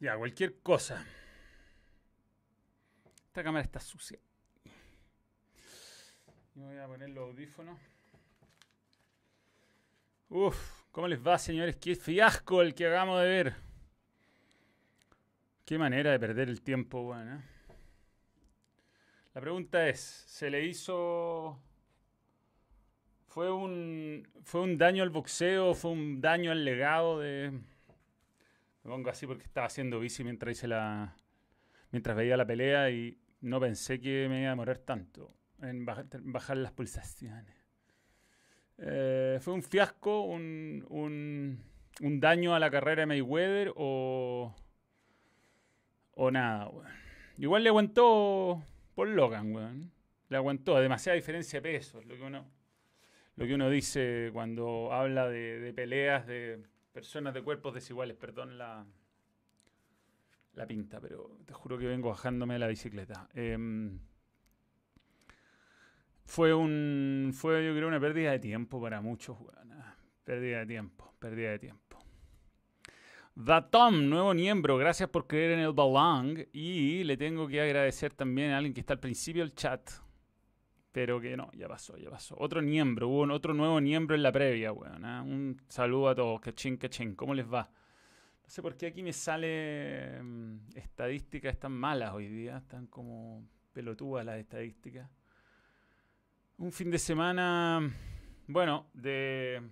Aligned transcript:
Ya, 0.00 0.16
cualquier 0.16 0.60
cosa. 0.60 1.04
Esta 3.26 3.42
cámara 3.42 3.64
está 3.64 3.80
sucia. 3.80 4.18
Me 6.54 6.64
voy 6.64 6.78
a 6.78 6.86
poner 6.86 7.10
los 7.10 7.30
audífonos. 7.30 7.78
Uf, 10.28 10.82
¿cómo 10.92 11.08
les 11.08 11.24
va, 11.24 11.38
señores? 11.38 11.76
Qué 11.76 11.96
fiasco 11.96 12.62
el 12.62 12.74
que 12.74 12.86
acabamos 12.86 13.20
de 13.22 13.28
ver. 13.28 13.54
Qué 15.64 15.78
manera 15.78 16.12
de 16.12 16.20
perder 16.20 16.48
el 16.48 16.62
tiempo, 16.62 17.02
bueno. 17.02 17.36
¿eh? 17.36 17.42
La 19.34 19.40
pregunta 19.40 19.88
es, 19.88 20.00
¿se 20.00 20.48
le 20.48 20.64
hizo... 20.64 21.60
¿Fue 23.26 23.52
un, 23.52 24.26
¿Fue 24.44 24.60
un 24.62 24.78
daño 24.78 25.02
al 25.02 25.10
boxeo? 25.10 25.74
¿Fue 25.74 25.90
un 25.90 26.20
daño 26.20 26.52
al 26.52 26.64
legado 26.64 27.20
de... 27.20 27.52
Me 28.88 28.94
pongo 28.94 29.10
así 29.10 29.26
porque 29.26 29.44
estaba 29.44 29.66
haciendo 29.66 30.00
bici 30.00 30.24
mientras 30.24 30.56
hice 30.56 30.66
la... 30.66 31.14
Mientras 31.90 32.16
veía 32.16 32.38
la 32.38 32.46
pelea 32.46 32.90
y 32.90 33.18
no 33.42 33.60
pensé 33.60 34.00
que 34.00 34.28
me 34.30 34.40
iba 34.40 34.48
a 34.48 34.52
demorar 34.52 34.78
tanto 34.78 35.30
en 35.60 35.84
bajar, 35.84 36.56
las 36.56 36.72
pulsaciones. 36.72 37.54
Eh, 38.78 39.38
¿Fue 39.42 39.52
un 39.52 39.62
fiasco, 39.62 40.22
un, 40.22 41.62
daño 42.00 42.54
a 42.54 42.58
la 42.58 42.70
carrera 42.70 43.02
de 43.02 43.06
Mayweather 43.06 43.74
o, 43.76 44.54
o 46.12 46.30
nada? 46.30 46.70
Igual 47.36 47.64
le 47.64 47.68
aguantó 47.68 48.62
por 48.94 49.08
Logan, 49.08 49.54
weón. 49.54 49.92
Le 50.30 50.36
aguantó, 50.38 50.80
demasiada 50.80 51.16
diferencia 51.16 51.60
de 51.60 51.72
peso, 51.72 52.00
lo 52.04 52.16
que 52.16 52.22
uno, 52.22 52.50
lo 53.36 53.46
que 53.46 53.54
uno 53.54 53.68
dice 53.68 54.30
cuando 54.32 54.94
habla 54.94 55.28
de, 55.28 55.60
de 55.60 55.74
peleas 55.74 56.26
de 56.26 56.62
personas 56.98 57.32
de 57.32 57.42
cuerpos 57.42 57.74
desiguales, 57.74 58.16
perdón 58.16 58.58
la, 58.58 58.84
la 60.54 60.66
pinta, 60.66 61.00
pero 61.00 61.38
te 61.46 61.52
juro 61.52 61.78
que 61.78 61.86
vengo 61.86 62.08
bajándome 62.08 62.54
de 62.54 62.58
la 62.58 62.66
bicicleta. 62.66 63.28
Em, 63.34 64.00
fue 66.24 66.52
un. 66.52 67.30
Fue, 67.32 67.64
yo 67.64 67.72
creo, 67.72 67.86
una 67.86 68.00
pérdida 68.00 68.32
de 68.32 68.40
tiempo 68.40 68.82
para 68.82 69.00
muchos, 69.00 69.38
Pérdida 70.24 70.58
de 70.58 70.66
tiempo, 70.66 71.14
pérdida 71.20 71.50
de 71.52 71.58
tiempo. 71.60 71.98
Tom, 73.70 74.08
nuevo 74.08 74.34
miembro, 74.34 74.76
gracias 74.76 75.08
por 75.08 75.28
creer 75.28 75.52
en 75.52 75.60
el 75.60 75.72
Balong. 75.72 76.48
Y 76.52 77.04
le 77.04 77.16
tengo 77.16 77.46
que 77.46 77.60
agradecer 77.60 78.12
también 78.12 78.50
a 78.50 78.56
alguien 78.56 78.74
que 78.74 78.80
está 78.80 78.94
al 78.94 79.00
principio 79.00 79.44
del 79.44 79.54
chat. 79.54 79.88
Pero 80.98 81.20
que 81.20 81.36
no, 81.36 81.48
ya 81.52 81.68
pasó, 81.68 81.96
ya 81.96 82.10
pasó. 82.10 82.34
Otro 82.40 82.60
miembro, 82.60 83.06
hubo 83.06 83.32
otro 83.32 83.54
nuevo 83.54 83.80
miembro 83.80 84.16
en 84.16 84.22
la 84.24 84.32
previa, 84.32 84.72
weón. 84.72 85.04
¿eh? 85.04 85.20
Un 85.20 85.62
saludo 85.68 86.08
a 86.08 86.14
todos, 86.16 86.40
que 86.40 86.52
ching. 86.52 87.14
¿Cómo 87.14 87.34
les 87.34 87.46
va? 87.46 87.70
No 88.42 88.50
sé 88.50 88.60
por 88.60 88.76
qué 88.76 88.88
aquí 88.88 89.04
me 89.04 89.12
sale 89.12 90.20
mm, 90.20 90.70
estadísticas 90.74 91.52
están 91.52 91.70
malas 91.70 92.14
hoy 92.14 92.26
día, 92.26 92.56
están 92.56 92.88
como 92.88 93.46
pelotudas 93.72 94.26
las 94.26 94.40
estadísticas. 94.40 95.08
Un 96.56 96.72
fin 96.72 96.90
de 96.90 96.98
semana, 96.98 97.88
bueno, 98.48 98.88
de, 98.92 99.62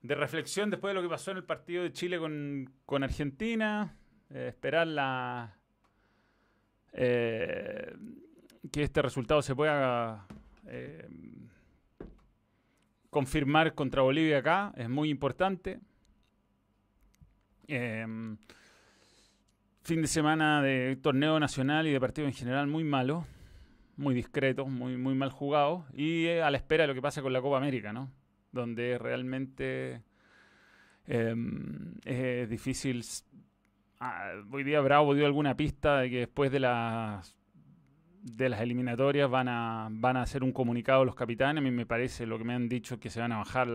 de 0.00 0.14
reflexión 0.16 0.70
después 0.70 0.90
de 0.90 0.94
lo 0.94 1.02
que 1.02 1.08
pasó 1.08 1.30
en 1.30 1.36
el 1.36 1.44
partido 1.44 1.84
de 1.84 1.92
Chile 1.92 2.18
con, 2.18 3.04
Argentina. 3.04 3.96
Eh, 4.28 4.48
esperar 4.48 4.88
la, 4.88 5.56
eh, 6.94 7.94
que 8.70 8.82
este 8.82 9.02
resultado 9.02 9.42
se 9.42 9.54
pueda 9.54 10.26
eh, 10.66 11.08
confirmar 13.10 13.74
contra 13.74 14.02
Bolivia 14.02 14.38
acá. 14.38 14.72
Es 14.76 14.88
muy 14.88 15.10
importante. 15.10 15.80
fin 17.66 18.38
de 20.00 20.06
semana 20.06 20.62
de 20.62 20.96
torneo 20.96 21.40
nacional 21.40 21.86
y 21.86 21.92
de 21.92 22.00
partido 22.00 22.28
en 22.28 22.34
general 22.34 22.66
muy 22.66 22.84
malo 22.84 23.26
muy 23.96 24.14
discretos, 24.14 24.68
muy, 24.68 24.96
muy 24.96 25.14
mal 25.14 25.30
jugados, 25.30 25.84
y 25.92 26.26
eh, 26.26 26.42
a 26.42 26.50
la 26.50 26.56
espera 26.56 26.84
de 26.84 26.88
lo 26.88 26.94
que 26.94 27.02
pasa 27.02 27.22
con 27.22 27.32
la 27.32 27.40
Copa 27.40 27.58
América, 27.58 27.92
¿no? 27.92 28.10
Donde 28.50 28.98
realmente 28.98 30.02
es 31.06 32.48
difícil. 32.48 33.04
Ah, 33.98 34.32
hoy 34.50 34.64
día 34.64 34.80
Bravo 34.80 35.14
dio 35.14 35.26
alguna 35.26 35.56
pista 35.56 36.00
de 36.00 36.10
que 36.10 36.18
después 36.20 36.50
de 36.52 36.60
las 36.60 37.36
de 38.22 38.48
las 38.48 38.60
eliminatorias 38.60 39.28
van 39.28 39.48
a 39.48 39.88
van 39.90 40.16
a 40.16 40.22
hacer 40.22 40.44
un 40.44 40.52
comunicado 40.52 41.04
los 41.04 41.14
capitanes. 41.14 41.60
A 41.60 41.64
mí 41.64 41.70
me 41.70 41.86
parece 41.86 42.26
lo 42.26 42.38
que 42.38 42.44
me 42.44 42.54
han 42.54 42.68
dicho 42.68 42.98
que 43.00 43.10
se 43.10 43.20
van 43.20 43.32
a 43.32 43.38
bajar 43.38 43.66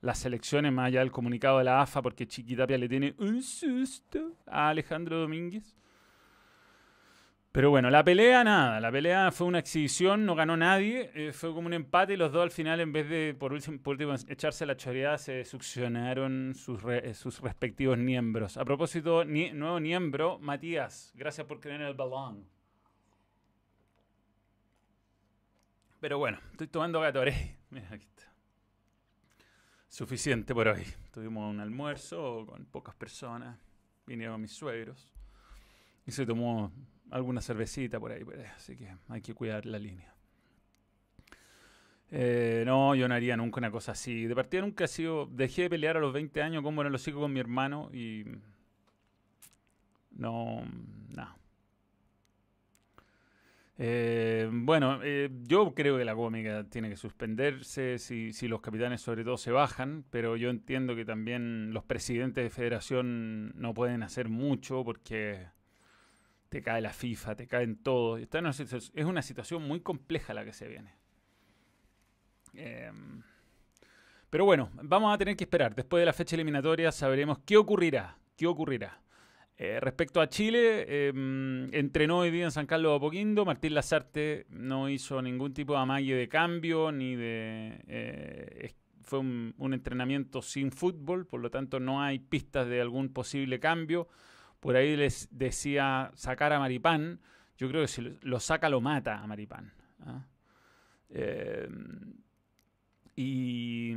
las 0.00 0.18
selecciones 0.18 0.72
más 0.72 0.86
allá 0.88 1.00
del 1.00 1.10
comunicado 1.10 1.58
de 1.58 1.64
la 1.64 1.80
AFA 1.80 2.02
porque 2.02 2.26
Chiquitapia 2.26 2.78
le 2.78 2.88
tiene 2.88 3.14
un 3.18 3.42
susto 3.42 4.36
a 4.46 4.68
Alejandro 4.68 5.18
Domínguez. 5.20 5.78
Pero 7.50 7.70
bueno, 7.70 7.88
la 7.90 8.04
pelea, 8.04 8.44
nada. 8.44 8.78
La 8.78 8.92
pelea 8.92 9.32
fue 9.32 9.46
una 9.46 9.58
exhibición, 9.58 10.26
no 10.26 10.34
ganó 10.34 10.56
nadie. 10.56 11.10
Eh, 11.14 11.32
fue 11.32 11.52
como 11.52 11.66
un 11.66 11.72
empate 11.72 12.12
y 12.12 12.16
los 12.16 12.30
dos 12.30 12.42
al 12.42 12.50
final, 12.50 12.78
en 12.80 12.92
vez 12.92 13.08
de 13.08 13.34
por 13.34 13.52
último, 13.52 14.14
echarse 14.28 14.66
la 14.66 14.76
choreada, 14.76 15.16
se 15.16 15.44
succionaron 15.44 16.54
sus, 16.54 16.80
eh, 16.84 17.14
sus 17.14 17.40
respectivos 17.40 17.96
miembros. 17.96 18.58
A 18.58 18.64
propósito, 18.64 19.24
nuevo 19.24 19.80
miembro, 19.80 20.38
Matías. 20.38 21.12
Gracias 21.16 21.46
por 21.46 21.58
creer 21.58 21.80
en 21.80 21.86
el 21.88 21.94
balón. 21.94 22.57
Pero 26.00 26.18
bueno, 26.18 26.38
estoy 26.52 26.68
tomando 26.68 27.00
Gatorade. 27.00 27.56
Mira, 27.70 27.88
aquí 27.90 28.06
está. 28.06 28.32
Suficiente 29.88 30.54
por 30.54 30.68
hoy. 30.68 30.84
Tuvimos 31.12 31.50
un 31.50 31.60
almuerzo 31.60 32.46
con 32.46 32.64
pocas 32.66 32.94
personas. 32.94 33.58
Vinieron 34.06 34.40
mis 34.40 34.52
suegros. 34.52 35.12
Y 36.06 36.12
se 36.12 36.24
tomó 36.24 36.72
alguna 37.10 37.40
cervecita 37.40 37.98
por 37.98 38.12
ahí, 38.12 38.22
así 38.56 38.76
que 38.76 38.94
hay 39.08 39.20
que 39.20 39.34
cuidar 39.34 39.66
la 39.66 39.78
línea. 39.78 40.14
Eh, 42.10 42.62
no, 42.64 42.94
yo 42.94 43.06
no 43.08 43.14
haría 43.14 43.36
nunca 43.36 43.58
una 43.58 43.70
cosa 43.70 43.92
así. 43.92 44.26
De 44.26 44.34
partida 44.34 44.62
nunca 44.62 44.84
he 44.84 44.88
sido. 44.88 45.26
Dejé 45.26 45.62
de 45.62 45.70
pelear 45.70 45.96
a 45.96 46.00
los 46.00 46.12
20 46.12 46.40
años, 46.42 46.62
como 46.62 46.82
no 46.82 46.88
lo 46.88 46.98
sigo 46.98 47.20
con 47.20 47.32
mi 47.32 47.40
hermano 47.40 47.90
y. 47.92 48.24
No. 50.12 50.62
No. 51.10 51.38
Eh, 53.80 54.48
bueno, 54.52 55.00
eh, 55.04 55.30
yo 55.44 55.72
creo 55.72 55.96
que 55.96 56.04
la 56.04 56.16
cómica 56.16 56.64
tiene 56.64 56.88
que 56.88 56.96
suspenderse 56.96 57.98
si, 57.98 58.32
si, 58.32 58.48
los 58.48 58.60
capitanes 58.60 59.00
sobre 59.00 59.22
todo 59.22 59.38
se 59.38 59.52
bajan, 59.52 60.04
pero 60.10 60.36
yo 60.36 60.50
entiendo 60.50 60.96
que 60.96 61.04
también 61.04 61.72
los 61.72 61.84
presidentes 61.84 62.42
de 62.42 62.50
federación 62.50 63.52
no 63.54 63.74
pueden 63.74 64.02
hacer 64.02 64.28
mucho 64.28 64.82
porque 64.84 65.46
te 66.48 66.62
cae 66.62 66.80
la 66.80 66.92
FIFA, 66.92 67.36
te 67.36 67.46
caen 67.46 67.76
todo. 67.76 68.16
Está 68.16 68.40
es 68.40 69.04
una 69.04 69.22
situación 69.22 69.62
muy 69.62 69.80
compleja 69.80 70.34
la 70.34 70.44
que 70.44 70.52
se 70.52 70.66
viene. 70.66 70.94
Em, 72.54 73.22
pero 74.30 74.44
bueno, 74.44 74.70
vamos 74.74 75.14
a 75.14 75.18
tener 75.18 75.36
que 75.36 75.44
esperar. 75.44 75.74
Después 75.74 76.00
de 76.00 76.06
la 76.06 76.12
fecha 76.12 76.36
eliminatoria 76.36 76.92
sabremos 76.92 77.38
qué 77.46 77.56
ocurrirá. 77.56 78.18
¿Qué 78.36 78.46
ocurrirá? 78.46 79.00
Eh, 79.60 79.80
respecto 79.80 80.20
a 80.20 80.28
Chile, 80.28 81.08
em, 81.08 81.68
entrenó 81.74 82.18
hoy 82.18 82.30
día 82.30 82.44
en 82.44 82.52
San 82.52 82.66
Carlos 82.66 82.92
de 82.92 82.96
Apoquindo. 82.96 83.44
Martín 83.44 83.74
Lazarte 83.74 84.46
no 84.50 84.88
hizo 84.88 85.20
ningún 85.20 85.52
tipo 85.52 85.72
de 85.72 85.80
amague 85.80 86.14
de 86.14 86.28
cambio 86.28 86.92
ni 86.92 87.16
de. 87.16 87.82
Eh, 87.88 88.72
fue 89.02 89.18
un, 89.18 89.72
entrenamiento 89.72 90.42
sin 90.42 90.70
fútbol, 90.70 91.26
por 91.26 91.40
lo 91.40 91.50
tanto 91.50 91.80
no 91.80 92.00
hay 92.00 92.20
pistas 92.20 92.68
de 92.68 92.80
algún 92.80 93.08
posible 93.08 93.58
cambio. 93.58 94.06
Por 94.60 94.76
ahí 94.76 94.96
les 94.96 95.28
decía 95.32 96.12
sacar 96.14 96.52
a 96.52 96.60
Maripán. 96.60 97.20
Yo 97.56 97.68
creo 97.68 97.82
que 97.82 97.88
si 97.88 98.16
lo 98.20 98.38
saca, 98.38 98.68
lo 98.68 98.80
mata 98.80 99.18
a 99.18 99.26
Maripán. 99.26 99.72
¿ah? 100.00 100.24
Eh, 101.10 101.68
y, 103.16 103.92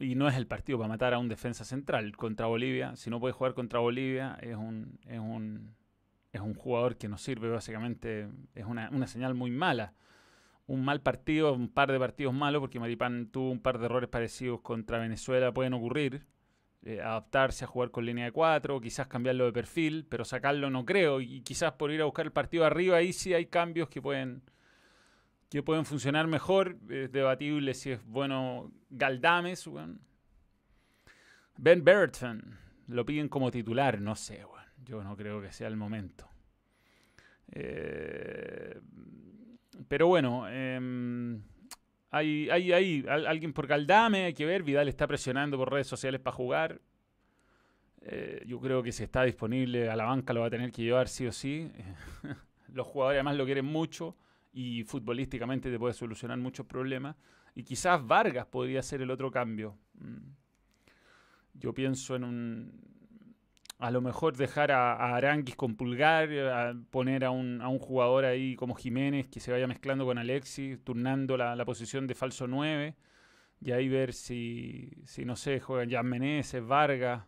y, 0.00 0.14
no 0.14 0.28
es 0.28 0.36
el 0.36 0.46
partido 0.46 0.78
para 0.78 0.88
matar 0.88 1.14
a 1.14 1.18
un 1.18 1.28
defensa 1.28 1.64
central 1.64 2.16
contra 2.16 2.46
Bolivia. 2.46 2.96
Si 2.96 3.10
no 3.10 3.20
puede 3.20 3.32
jugar 3.32 3.54
contra 3.54 3.80
Bolivia, 3.80 4.38
es 4.40 4.56
un, 4.56 4.98
es 5.06 5.18
un, 5.18 5.74
es 6.32 6.40
un 6.40 6.54
jugador 6.54 6.96
que 6.96 7.08
nos 7.08 7.22
sirve 7.22 7.48
básicamente. 7.48 8.28
Es 8.54 8.64
una, 8.64 8.88
una 8.90 9.06
señal 9.06 9.34
muy 9.34 9.50
mala 9.50 9.94
un 10.70 10.84
mal 10.84 11.00
partido, 11.02 11.52
un 11.52 11.68
par 11.68 11.90
de 11.90 11.98
partidos 11.98 12.32
malos, 12.32 12.60
porque 12.60 12.78
Maripán 12.78 13.26
tuvo 13.26 13.50
un 13.50 13.60
par 13.60 13.80
de 13.80 13.86
errores 13.86 14.08
parecidos 14.08 14.60
contra 14.60 14.98
Venezuela, 14.98 15.52
pueden 15.52 15.74
ocurrir. 15.74 16.24
Eh, 16.82 17.00
adaptarse 17.02 17.64
a 17.64 17.68
jugar 17.68 17.90
con 17.90 18.06
línea 18.06 18.24
de 18.24 18.32
4, 18.32 18.80
quizás 18.80 19.06
cambiarlo 19.06 19.44
de 19.44 19.52
perfil, 19.52 20.06
pero 20.08 20.24
sacarlo 20.24 20.70
no 20.70 20.86
creo. 20.86 21.20
Y 21.20 21.42
quizás 21.42 21.72
por 21.72 21.90
ir 21.90 22.00
a 22.00 22.04
buscar 22.04 22.24
el 22.24 22.32
partido 22.32 22.64
arriba, 22.64 22.96
ahí 22.96 23.12
sí 23.12 23.34
hay 23.34 23.46
cambios 23.46 23.88
que 23.88 24.00
pueden, 24.00 24.42
que 25.50 25.62
pueden 25.62 25.84
funcionar 25.84 26.28
mejor. 26.28 26.78
Es 26.88 27.12
debatible 27.12 27.74
si 27.74 27.90
es 27.90 28.04
bueno 28.06 28.72
Galdames. 28.88 29.68
Ben 31.58 31.84
Burton, 31.84 32.56
lo 32.86 33.04
piden 33.04 33.28
como 33.28 33.50
titular, 33.50 34.00
no 34.00 34.16
sé, 34.16 34.46
yo 34.84 35.02
no 35.04 35.14
creo 35.16 35.42
que 35.42 35.52
sea 35.52 35.68
el 35.68 35.76
momento. 35.76 36.26
Eh, 37.52 38.80
pero 39.88 40.06
bueno, 40.06 40.48
em, 40.48 41.42
hay 42.10 42.48
alguien 42.48 43.52
por 43.52 43.66
Galdame, 43.66 44.24
hay 44.24 44.34
que 44.34 44.46
ver. 44.46 44.62
Vidal 44.62 44.88
está 44.88 45.06
presionando 45.06 45.58
por 45.58 45.70
redes 45.70 45.88
sociales 45.88 46.20
para 46.20 46.36
jugar. 46.36 46.80
Eh, 48.02 48.42
yo 48.46 48.58
creo 48.60 48.82
que 48.82 48.92
si 48.92 49.02
está 49.02 49.24
disponible 49.24 49.90
a 49.90 49.96
la 49.96 50.04
banca 50.04 50.32
lo 50.32 50.40
va 50.40 50.46
a 50.46 50.50
tener 50.50 50.72
que 50.72 50.82
llevar 50.82 51.08
sí 51.08 51.26
o 51.26 51.32
sí. 51.32 51.70
Los 52.72 52.86
jugadores 52.86 53.18
además 53.18 53.36
lo 53.36 53.44
quieren 53.44 53.66
mucho 53.66 54.16
y 54.52 54.84
futbolísticamente 54.84 55.70
te 55.70 55.78
puede 55.78 55.94
solucionar 55.94 56.38
muchos 56.38 56.66
problemas. 56.66 57.16
Y 57.54 57.64
quizás 57.64 58.06
Vargas 58.06 58.46
podría 58.46 58.82
ser 58.82 59.02
el 59.02 59.10
otro 59.10 59.30
cambio. 59.30 59.76
Mm. 59.94 60.32
Yo 61.54 61.74
pienso 61.74 62.16
en 62.16 62.24
un... 62.24 62.90
A 63.78 63.90
lo 63.90 64.02
mejor 64.02 64.36
dejar 64.36 64.72
a, 64.72 65.16
Aranguis 65.16 65.56
con 65.56 65.74
Pulgar, 65.74 66.30
a 66.30 66.74
poner 66.90 67.24
a 67.24 67.30
un, 67.30 67.62
a 67.62 67.68
un, 67.68 67.78
jugador 67.78 68.26
ahí 68.26 68.54
como 68.54 68.74
Jiménez 68.74 69.26
que 69.28 69.40
se 69.40 69.52
vaya 69.52 69.66
mezclando 69.66 70.04
con 70.04 70.18
Alexis, 70.18 70.84
turnando 70.84 71.38
la, 71.38 71.56
la 71.56 71.64
posición 71.64 72.06
de 72.06 72.14
falso 72.14 72.46
9. 72.46 72.94
Y 73.62 73.72
ahí 73.72 73.88
ver 73.88 74.12
si, 74.12 74.90
si 75.06 75.24
no 75.24 75.34
sé, 75.34 75.60
juegan 75.60 75.88
ya 75.88 76.02
Meneses, 76.02 76.64
Vargas. 76.64 77.24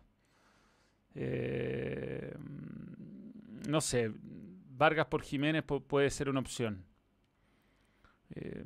Eh, 1.15 2.35
no 3.67 3.81
sé, 3.81 4.11
Vargas 4.75 5.07
por 5.07 5.21
Jiménez 5.21 5.63
puede 5.63 6.09
ser 6.09 6.29
una 6.29 6.39
opción. 6.39 6.85
Eh, 8.35 8.63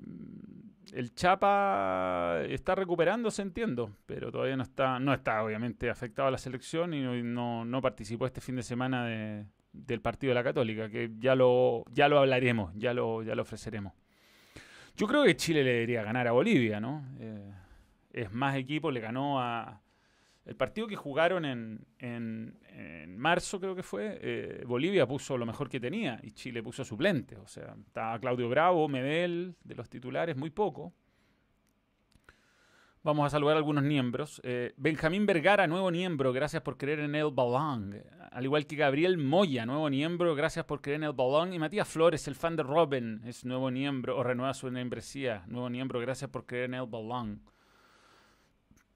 el 0.93 1.13
Chapa 1.13 2.41
está 2.47 2.75
recuperándose, 2.75 3.41
entiendo, 3.41 3.91
pero 4.05 4.31
todavía 4.31 4.55
no 4.55 4.63
está, 4.63 4.99
no 4.99 5.13
está 5.13 5.43
obviamente 5.43 5.89
afectado 5.89 6.29
a 6.29 6.31
la 6.31 6.37
selección 6.37 6.93
y 6.93 7.23
no, 7.23 7.65
no 7.65 7.81
participó 7.81 8.25
este 8.25 8.41
fin 8.41 8.55
de 8.55 8.63
semana 8.63 9.45
del 9.73 10.01
partido 10.01 10.31
de 10.31 10.35
la 10.35 10.43
Católica, 10.43 10.89
que 10.89 11.11
ya 11.19 11.35
lo, 11.35 11.83
ya 11.91 12.07
lo 12.07 12.19
hablaremos, 12.19 12.73
ya 12.75 12.93
lo, 12.93 13.21
ya 13.21 13.35
lo 13.35 13.41
ofreceremos. 13.41 13.93
Yo 14.95 15.07
creo 15.07 15.23
que 15.23 15.35
Chile 15.35 15.63
le 15.63 15.73
debería 15.73 16.03
ganar 16.03 16.27
a 16.27 16.31
Bolivia, 16.31 16.79
¿no? 16.79 17.05
Eh, 17.19 17.51
es 18.13 18.31
más 18.31 18.55
equipo, 18.55 18.89
le 18.89 18.99
ganó 18.99 19.39
a, 19.39 19.81
el 20.47 20.55
partido 20.55 20.87
que 20.87 20.95
jugaron 20.95 21.45
en, 21.45 22.57
marzo, 23.07 23.59
creo 23.59 23.75
que 23.75 23.83
fue, 23.83 24.19
eh, 24.21 24.63
Bolivia 24.65 25.07
puso 25.07 25.38
lo 25.38 25.45
mejor 25.45 25.69
que 25.69 25.79
tenía 25.79 26.19
y 26.24 26.31
Chile 26.31 26.62
puso 26.62 26.85
suplente. 26.85 27.35
O 27.38 27.47
sea, 27.47 27.75
estaba 27.85 28.19
Claudio 28.19 28.50
Bravo, 28.50 28.88
Medel, 28.88 29.56
de 29.63 29.75
los 29.75 29.89
titulares, 29.89 30.38
muy 30.38 30.50
poco. 30.51 30.94
Vamos 33.03 33.25
a 33.25 33.29
saludar 33.29 33.56
algunos 33.56 33.83
miembros. 33.83 34.41
Eh, 34.44 34.74
Benjamín 34.75 35.25
Vergara, 35.25 35.65
nuevo 35.65 35.89
miembro, 35.91 36.33
gracias 36.33 36.62
por 36.62 36.77
creer 36.77 37.00
en 37.00 37.15
el 37.15 37.31
balón. 37.31 38.03
Al 38.31 38.44
igual 38.44 38.68
que 38.68 38.75
Gabriel 38.75 39.18
Moya, 39.18 39.65
nuevo 39.65 39.89
miembro, 39.89 40.35
gracias 40.35 40.65
por 40.65 40.81
creer 40.81 40.97
en 40.97 41.03
el 41.06 41.13
balón. 41.13 41.53
Y 41.53 41.59
Matías 41.59 41.88
Flores, 41.88 42.27
el 42.27 42.35
fan 42.35 42.56
de 42.57 42.63
Robin, 42.63 43.21
es 43.25 43.45
nuevo 43.45 43.71
miembro, 43.71 44.18
o 44.18 44.24
renueva 44.24 44.53
su 44.53 44.69
membresía. 44.69 45.44
Nuevo 45.47 45.69
miembro, 45.69 46.01
gracias 46.01 46.29
por 46.29 46.45
creer 46.45 46.65
en 46.65 46.74
el 46.74 46.85
balón. 46.85 47.41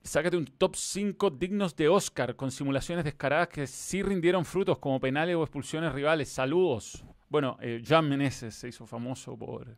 Sácate 0.03 0.35
un 0.35 0.45
top 0.45 0.75
5 0.75 1.29
dignos 1.29 1.75
de 1.75 1.87
Oscar 1.87 2.35
con 2.35 2.49
simulaciones 2.49 3.05
descaradas 3.05 3.49
que 3.49 3.67
sí 3.67 4.01
rindieron 4.01 4.45
frutos 4.45 4.79
como 4.79 4.99
penales 4.99 5.35
o 5.35 5.43
expulsiones 5.43 5.93
rivales. 5.93 6.27
Saludos. 6.29 7.05
Bueno, 7.29 7.57
eh, 7.61 7.83
Jan 7.85 8.09
Meneses 8.09 8.55
se 8.55 8.67
hizo 8.67 8.87
famoso 8.87 9.37
por, 9.37 9.77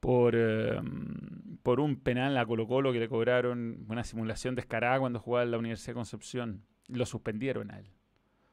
por, 0.00 0.34
em, 0.34 1.56
por 1.62 1.78
un 1.78 2.00
penal 2.00 2.36
a 2.36 2.44
Colo 2.44 2.66
Colo 2.66 2.92
que 2.92 2.98
le 2.98 3.08
cobraron 3.08 3.86
una 3.88 4.02
simulación 4.02 4.56
descarada 4.56 4.98
cuando 4.98 5.20
jugaba 5.20 5.44
en 5.44 5.52
la 5.52 5.58
Universidad 5.58 5.92
de 5.92 5.94
Concepción. 5.94 6.64
Lo 6.88 7.06
suspendieron 7.06 7.70
a 7.70 7.78
él. 7.78 7.86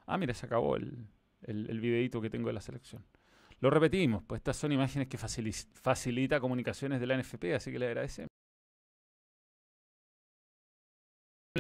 Ah, 0.06 0.18
mira, 0.18 0.34
se 0.36 0.46
acabó 0.46 0.76
el, 0.76 1.08
el, 1.44 1.80
videito 1.82 2.22
que 2.22 2.30
tengo 2.30 2.48
de 2.48 2.54
la 2.54 2.62
selección. 2.62 3.04
Lo 3.60 3.70
repetimos, 3.70 4.24
pues 4.24 4.40
estas 4.40 4.58
son 4.58 4.72
imágenes 4.72 5.08
que 5.08 5.18
facilita 5.18 6.40
comunicaciones 6.40 7.00
de 7.00 7.08
la 7.08 7.18
NFP, 7.18 7.56
así 7.56 7.72
que 7.72 7.80
le 7.80 7.88
agradecemos. 7.88 8.31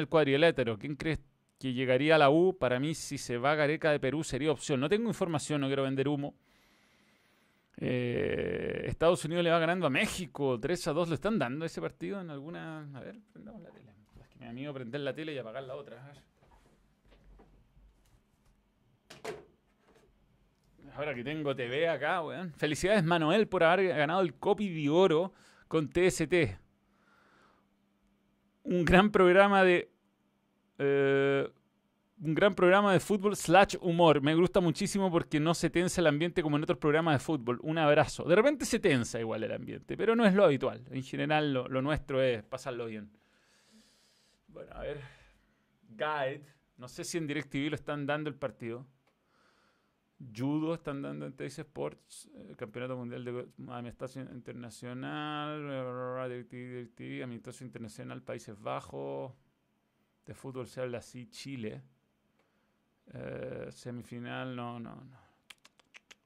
El 0.01 0.09
cuadrilátero. 0.09 0.77
¿Quién 0.77 0.95
crees 0.95 1.19
que 1.57 1.73
llegaría 1.73 2.15
a 2.15 2.17
la 2.17 2.29
U? 2.29 2.57
Para 2.57 2.79
mí, 2.79 2.93
si 2.93 3.17
se 3.17 3.37
va 3.37 3.55
Gareca 3.55 3.91
de 3.91 3.99
Perú, 3.99 4.23
sería 4.23 4.51
opción. 4.51 4.79
No 4.79 4.89
tengo 4.89 5.07
información, 5.07 5.61
no 5.61 5.67
quiero 5.67 5.83
vender 5.83 6.07
humo. 6.07 6.35
Eh, 7.77 8.83
Estados 8.85 9.23
Unidos 9.25 9.43
le 9.43 9.49
va 9.49 9.59
ganando 9.59 9.87
a 9.87 9.89
México 9.89 10.59
3 10.59 10.87
a 10.87 10.93
2. 10.93 11.09
¿Lo 11.09 11.15
están 11.15 11.39
dando 11.39 11.65
ese 11.65 11.79
partido 11.81 12.19
en 12.19 12.29
alguna.? 12.29 12.89
A 12.93 12.99
ver, 12.99 13.19
prendamos 13.31 13.61
la 13.61 13.69
tele. 13.69 13.91
Es 14.19 14.27
que 14.27 14.39
me 14.39 14.45
da 14.45 14.53
miedo 14.53 14.73
prender 14.73 15.01
la 15.01 15.13
tele 15.13 15.33
y 15.33 15.37
apagar 15.37 15.63
la 15.63 15.75
otra. 15.75 16.13
Ahora 20.95 21.15
que 21.15 21.23
tengo 21.23 21.55
TV 21.55 21.87
acá, 21.87 22.21
weón. 22.21 22.53
Felicidades, 22.53 23.03
Manuel, 23.03 23.47
por 23.47 23.63
haber 23.63 23.95
ganado 23.95 24.21
el 24.21 24.33
copy 24.33 24.69
de 24.69 24.89
oro 24.89 25.33
con 25.67 25.87
TST 25.87 26.59
un 28.63 28.85
gran 28.85 29.11
programa 29.11 29.63
de. 29.63 29.91
Eh, 30.77 31.49
un 32.23 32.35
gran 32.35 32.53
programa 32.53 32.93
de 32.93 32.99
fútbol 32.99 33.35
slash 33.35 33.77
humor. 33.81 34.21
Me 34.21 34.35
gusta 34.35 34.59
muchísimo 34.59 35.09
porque 35.09 35.39
no 35.39 35.55
se 35.55 35.71
tensa 35.71 36.01
el 36.01 36.07
ambiente 36.07 36.43
como 36.43 36.57
en 36.57 36.63
otros 36.63 36.77
programas 36.77 37.15
de 37.15 37.19
fútbol. 37.19 37.59
Un 37.63 37.79
abrazo. 37.79 38.23
De 38.25 38.35
repente 38.35 38.65
se 38.65 38.79
tensa 38.79 39.19
igual 39.19 39.43
el 39.43 39.51
ambiente, 39.51 39.97
pero 39.97 40.15
no 40.15 40.25
es 40.25 40.35
lo 40.35 40.43
habitual. 40.43 40.83
En 40.91 41.01
general 41.01 41.51
lo, 41.51 41.67
lo 41.67 41.81
nuestro 41.81 42.21
es 42.21 42.43
pasarlo 42.43 42.85
bien. 42.85 43.09
Bueno, 44.47 44.71
a 44.73 44.81
ver. 44.81 45.01
Guide. 45.89 46.43
No 46.77 46.87
sé 46.87 47.03
si 47.03 47.17
en 47.17 47.27
DirecTV 47.27 47.69
lo 47.69 47.75
están 47.75 48.05
dando 48.05 48.29
el 48.29 48.35
partido. 48.35 48.85
Judo 50.35 50.75
están 50.75 51.01
dando 51.01 51.25
en 51.25 51.33
Teis 51.33 51.57
Sports, 51.59 52.29
eh, 52.35 52.55
Campeonato 52.55 52.95
Mundial 52.95 53.25
de 53.25 53.47
Amistoso 53.69 54.19
Internacional, 54.19 56.19
Amistoso 57.23 57.63
Internacional 57.63 58.21
Países 58.21 58.59
Bajos, 58.59 59.33
de 60.25 60.33
fútbol 60.33 60.67
se 60.67 60.81
habla 60.81 60.99
así, 60.99 61.27
Chile. 61.27 61.81
Eh, 63.13 63.67
semifinal, 63.71 64.55
no, 64.55 64.79
no, 64.79 64.95
no. 64.95 65.21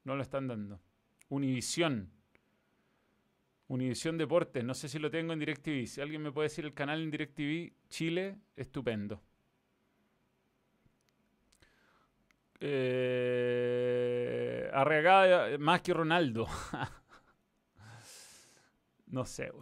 No 0.04 0.14
lo 0.14 0.22
están 0.22 0.46
dando. 0.46 0.80
Univisión. 1.30 2.10
Univisión 3.68 4.16
Deportes, 4.16 4.62
no 4.62 4.74
sé 4.74 4.88
si 4.88 4.98
lo 4.98 5.10
tengo 5.10 5.32
en 5.32 5.40
DirecTV. 5.40 5.86
Si 5.86 6.00
alguien 6.00 6.22
me 6.22 6.30
puede 6.30 6.48
decir 6.48 6.64
el 6.64 6.74
canal 6.74 7.02
en 7.02 7.10
DirecTV, 7.10 7.72
Chile, 7.88 8.38
estupendo. 8.54 9.20
Eh, 12.60 14.70
Arregada 14.72 15.58
más 15.58 15.82
que 15.82 15.94
Ronaldo. 15.94 16.46
no 19.06 19.24
sé. 19.24 19.52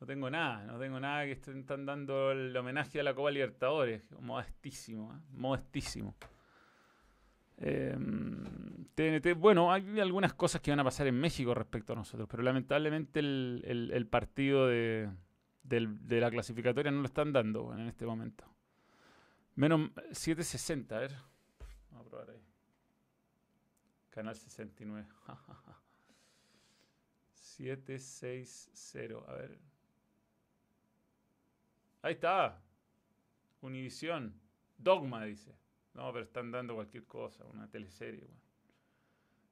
No 0.00 0.06
tengo 0.06 0.30
nada, 0.30 0.64
no 0.64 0.78
tengo 0.78 1.00
nada 1.00 1.24
que 1.24 1.32
estén, 1.32 1.58
están 1.58 1.84
dando 1.84 2.30
el 2.30 2.56
homenaje 2.56 3.00
a 3.00 3.02
la 3.02 3.14
Copa 3.14 3.30
Libertadores. 3.30 4.02
Modestísimo, 4.20 5.12
¿eh? 5.12 5.20
modestísimo. 5.30 6.14
TNT, 7.58 9.26
em, 9.26 9.40
bueno, 9.40 9.72
hay 9.72 9.98
algunas 9.98 10.32
cosas 10.34 10.60
que 10.60 10.70
van 10.70 10.78
a 10.78 10.84
pasar 10.84 11.08
en 11.08 11.18
México 11.18 11.52
respecto 11.54 11.92
a 11.92 11.96
nosotros, 11.96 12.28
pero 12.30 12.44
lamentablemente 12.44 13.18
el, 13.18 14.06
partido 14.08 14.68
de, 14.68 15.10
de, 15.64 16.20
la 16.20 16.30
clasificatoria 16.30 16.92
no 16.92 17.00
lo 17.00 17.06
están 17.06 17.32
dando 17.32 17.74
en 17.74 17.88
este 17.88 18.06
momento. 18.06 18.44
Menos 19.58 19.90
760, 20.12 20.96
a 20.96 21.00
ver. 21.00 21.16
Vamos 21.90 22.06
a 22.06 22.10
probar 22.10 22.30
ahí. 22.30 22.40
Canal 24.08 24.36
69. 24.36 25.08
760, 27.32 29.16
a 29.28 29.34
ver. 29.34 29.58
Ahí 32.02 32.12
está. 32.12 32.62
Univisión. 33.60 34.32
Dogma, 34.76 35.24
dice. 35.24 35.52
No, 35.92 36.12
pero 36.12 36.24
están 36.24 36.52
dando 36.52 36.76
cualquier 36.76 37.04
cosa, 37.06 37.44
una 37.46 37.68
teleserie. 37.68 38.30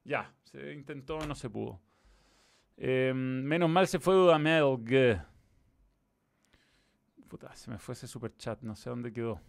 Ya, 0.05 0.33
se 0.43 0.71
intentó, 0.71 1.19
no 1.27 1.35
se 1.35 1.49
pudo. 1.49 1.81
Em, 2.77 3.43
menos 3.43 3.69
mal 3.69 3.85
se 3.89 3.99
fue 3.99 4.13
Dudamel. 4.13 4.79
Puta, 7.27 7.53
se 7.57 7.69
me 7.69 7.77
fue 7.77 7.91
ese 7.91 8.07
super 8.07 8.33
chat, 8.37 8.61
no 8.61 8.73
sé 8.73 8.89
dónde 8.89 9.11
quedó. 9.11 9.41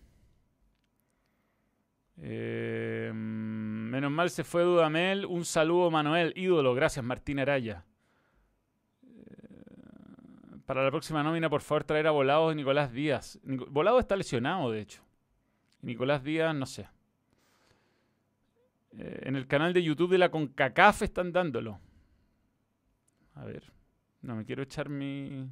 Eh, 2.20 3.12
menos 3.14 4.10
mal 4.10 4.30
se 4.30 4.44
fue 4.44 4.62
Dudamel. 4.62 5.26
Un 5.26 5.44
saludo, 5.44 5.90
Manuel. 5.90 6.32
Ídolo. 6.36 6.74
Gracias, 6.74 7.04
Martín 7.04 7.38
Araya. 7.38 7.84
Eh, 9.02 10.58
para 10.66 10.84
la 10.84 10.90
próxima 10.90 11.22
nómina, 11.22 11.48
por 11.48 11.62
favor, 11.62 11.84
traer 11.84 12.06
a 12.06 12.10
Volados 12.10 12.52
y 12.52 12.56
Nicolás 12.56 12.92
Díaz. 12.92 13.38
Volado 13.42 13.98
está 13.98 14.16
lesionado, 14.16 14.70
de 14.70 14.80
hecho. 14.80 15.02
Nicolás 15.82 16.24
Díaz, 16.24 16.54
no 16.54 16.66
sé. 16.66 16.88
Eh, 18.92 19.20
en 19.24 19.36
el 19.36 19.46
canal 19.46 19.72
de 19.72 19.82
YouTube 19.82 20.10
de 20.10 20.18
la 20.18 20.30
CONCACAF 20.30 21.02
están 21.02 21.32
dándolo. 21.32 21.78
A 23.34 23.44
ver. 23.44 23.72
No 24.20 24.34
me 24.34 24.44
quiero 24.44 24.62
echar 24.64 24.88
mi. 24.88 25.48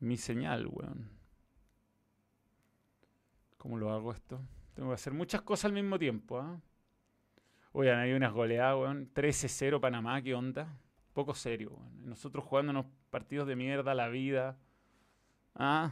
Mi 0.00 0.16
señal, 0.16 0.66
weón. 0.66 1.10
¿Cómo 3.58 3.76
lo 3.76 3.92
hago 3.92 4.12
esto? 4.12 4.40
Tengo 4.78 4.90
que 4.90 4.94
hacer 4.94 5.12
muchas 5.12 5.42
cosas 5.42 5.64
al 5.64 5.72
mismo 5.72 5.98
tiempo. 5.98 6.38
¿ah? 6.38 6.60
Oigan, 7.72 7.98
hay 7.98 8.12
unas 8.12 8.32
goleadas, 8.32 8.76
weón. 8.78 9.12
13-0 9.12 9.80
Panamá, 9.80 10.22
¿qué 10.22 10.36
onda? 10.36 10.78
Poco 11.14 11.34
serio, 11.34 11.72
weón. 11.72 12.06
Nosotros 12.08 12.44
jugando 12.44 12.70
unos 12.70 12.86
partidos 13.10 13.48
de 13.48 13.56
mierda, 13.56 13.92
la 13.96 14.06
vida. 14.06 14.56
¿Ah? 15.56 15.90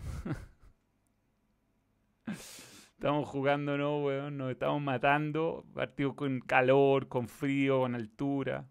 Estamos 2.28 3.28
jugando, 3.28 3.76
no, 3.76 4.04
weón. 4.04 4.36
Nos 4.36 4.52
estamos 4.52 4.80
matando. 4.80 5.64
Partidos 5.74 6.14
con 6.14 6.38
calor, 6.38 7.08
con 7.08 7.26
frío, 7.26 7.80
con 7.80 7.96
altura. 7.96 8.68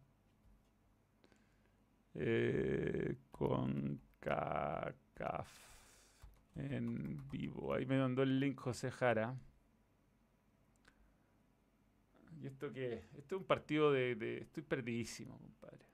Eh, 2.14 3.18
con 3.32 4.00
CACAF 4.22 5.50
en 6.56 7.22
vivo. 7.30 7.74
Ahí 7.74 7.86
me 7.86 8.00
mandó 8.00 8.24
el 8.24 8.40
link 8.40 8.58
José 8.58 8.92
Jara. 8.92 9.36
¿Y 12.42 12.48
esto 12.48 12.72
qué? 12.72 13.06
Esto 13.18 13.36
es 13.36 13.42
un 13.42 13.48
partido 13.48 13.92
de. 13.92 14.40
Estoy 14.42 14.64
perdidísimo, 14.64 15.38
compadre. 15.40 15.86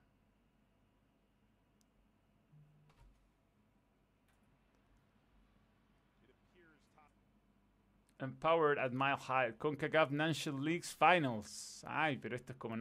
Empowered 8.22 8.78
at 8.78 8.92
Mile 8.92 9.16
High. 9.16 9.56
CONCACAF 9.58 10.10
National 10.12 10.62
Leagues 10.62 10.94
Finals. 10.94 11.84
Ay, 11.88 12.18
pero 12.18 12.36
esto 12.36 12.52
es 12.52 12.58
como 12.58 12.76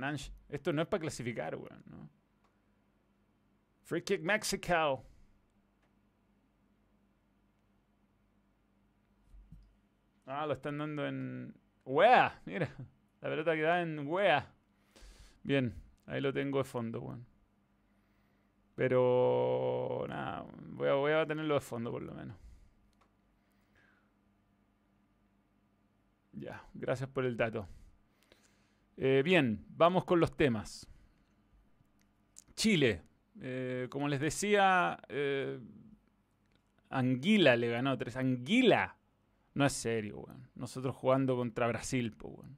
Esto 0.50 0.72
no 0.72 0.84
es 0.84 0.88
para 0.88 1.02
clasificar, 1.02 1.56
weón, 1.56 1.84
¿no? 1.88 2.10
Free 3.84 4.04
Kick 4.04 4.22
Mexico. 4.22 5.04
Ah, 10.28 10.46
lo 10.46 10.54
están 10.54 10.78
dando 10.78 11.06
en... 11.08 11.54
¡Wea! 11.84 12.40
Mira. 12.46 12.70
La 13.22 13.30
pelota 13.30 13.56
que 13.56 13.62
da 13.62 13.82
en 13.82 14.08
Wea. 14.08 14.52
Bien. 15.44 15.74
Ahí 16.08 16.20
lo 16.22 16.34
tengo 16.34 16.58
de 16.58 16.64
fondo, 16.64 17.00
weón. 17.00 17.26
Pero... 18.76 20.06
Nada. 20.10 20.46
Voy 20.72 21.12
a, 21.12 21.26
tenerlo 21.26 21.54
de 21.54 21.60
fondo 21.62 21.92
por 21.92 22.02
lo 22.02 22.14
menos. 22.14 22.36
Ya, 26.34 26.66
gracias 26.74 27.10
por 27.10 27.26
el 27.26 27.38
dato. 27.38 27.68
Eh, 28.98 29.22
bien, 29.24 29.66
vamos 29.70 30.06
con 30.06 30.20
los 30.20 30.36
temas. 30.36 30.88
Chile, 32.56 33.04
eh, 33.40 33.88
como 33.90 34.08
les 34.08 34.20
decía, 34.20 35.00
eh, 35.10 35.60
Anguila 36.90 37.56
le 37.56 37.70
ganó 37.70 37.98
tres. 37.98 38.18
Anguila. 38.18 38.98
No 39.54 39.66
es 39.66 39.74
serio, 39.74 40.22
weón. 40.22 40.50
Nosotros 40.56 40.96
jugando 40.96 41.36
contra 41.36 41.68
Brasil, 41.68 42.12
pues, 42.14 42.34
weón. 42.36 42.58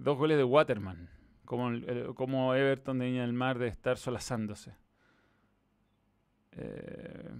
Dos 0.00 0.18
goles 0.18 0.36
de 0.36 0.44
Waterman. 0.44 1.08
Como, 1.44 1.70
como 2.14 2.54
Everton 2.54 2.98
de 2.98 3.06
Niña 3.06 3.22
del 3.22 3.32
Mar 3.32 3.58
de 3.58 3.68
estar 3.68 3.96
solazándose. 3.96 4.74
Eh, 6.56 7.30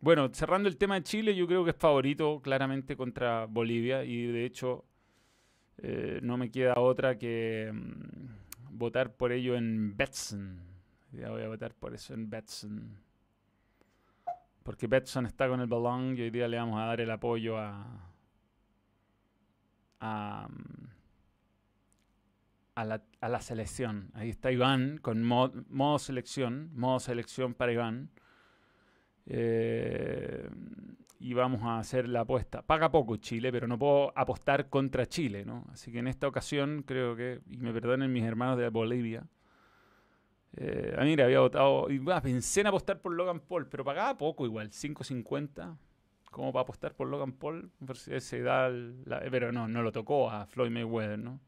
bueno, 0.00 0.28
cerrando 0.32 0.68
el 0.68 0.76
tema 0.76 0.94
de 0.94 1.02
Chile, 1.02 1.34
yo 1.34 1.46
creo 1.46 1.64
que 1.64 1.70
es 1.70 1.76
favorito 1.76 2.40
claramente 2.42 2.96
contra 2.96 3.46
Bolivia 3.46 4.04
y 4.04 4.26
de 4.26 4.44
hecho 4.44 4.84
eh, 5.78 6.20
no 6.22 6.36
me 6.36 6.50
queda 6.50 6.74
otra 6.78 7.18
que 7.18 7.70
mm, 7.72 8.78
votar 8.78 9.14
por 9.14 9.32
ello 9.32 9.56
en 9.56 9.96
Betson. 9.96 10.60
Ya 11.12 11.30
voy 11.30 11.42
a 11.42 11.48
votar 11.48 11.74
por 11.74 11.94
eso 11.94 12.14
en 12.14 12.30
Betson. 12.30 12.98
Porque 14.62 14.86
Betson 14.86 15.26
está 15.26 15.48
con 15.48 15.60
el 15.60 15.66
balón 15.66 16.16
y 16.16 16.22
hoy 16.22 16.30
día 16.30 16.48
le 16.48 16.56
vamos 16.56 16.80
a 16.80 16.86
dar 16.86 17.00
el 17.00 17.10
apoyo 17.10 17.58
a, 17.58 17.84
a, 20.00 20.48
mm, 22.76 22.86
la, 22.86 23.02
a 23.20 23.28
la, 23.28 23.40
selección. 23.40 24.10
Ahí 24.14 24.30
está 24.30 24.50
Iván 24.50 24.98
con 24.98 25.22
modo 25.22 25.98
selección, 25.98 26.70
modo 26.74 27.00
selección 27.00 27.54
para 27.54 27.72
Iván. 27.72 28.10
Eh, 29.26 30.48
y 31.22 31.34
vamos 31.34 31.62
a 31.62 31.78
hacer 31.78 32.08
la 32.08 32.20
apuesta. 32.20 32.62
Paga 32.62 32.90
poco 32.90 33.16
Chile, 33.16 33.52
pero 33.52 33.68
no 33.68 33.78
puedo 33.78 34.12
apostar 34.16 34.68
contra 34.68 35.06
Chile, 35.06 35.44
¿no? 35.44 35.64
Así 35.72 35.92
que 35.92 36.00
en 36.00 36.08
esta 36.08 36.26
ocasión 36.26 36.82
creo 36.84 37.14
que, 37.14 37.40
y 37.48 37.58
me 37.58 37.72
perdonen 37.72 38.12
mis 38.12 38.24
hermanos 38.24 38.58
de 38.58 38.68
Bolivia, 38.70 39.24
eh, 40.56 40.94
a 40.98 41.04
mí 41.04 41.12
había 41.20 41.40
votado, 41.40 41.88
y 41.90 42.00
pensé 42.00 42.62
en 42.62 42.66
apostar 42.66 43.00
por 43.00 43.12
Logan 43.12 43.40
Paul, 43.40 43.68
pero 43.68 43.84
pagaba 43.84 44.18
poco 44.18 44.44
igual, 44.44 44.70
5.50, 44.70 45.76
como 46.30 46.52
para 46.52 46.62
apostar 46.62 46.94
por 46.94 47.06
Logan 47.06 47.32
Paul, 47.32 47.70
se 47.94 48.42
da 48.42 48.70
pero 49.30 49.52
no, 49.52 49.68
no 49.68 49.82
lo 49.82 49.92
tocó 49.92 50.28
a 50.28 50.46
Floyd 50.46 50.70
Mayweather, 50.70 51.18
¿no? 51.18 51.40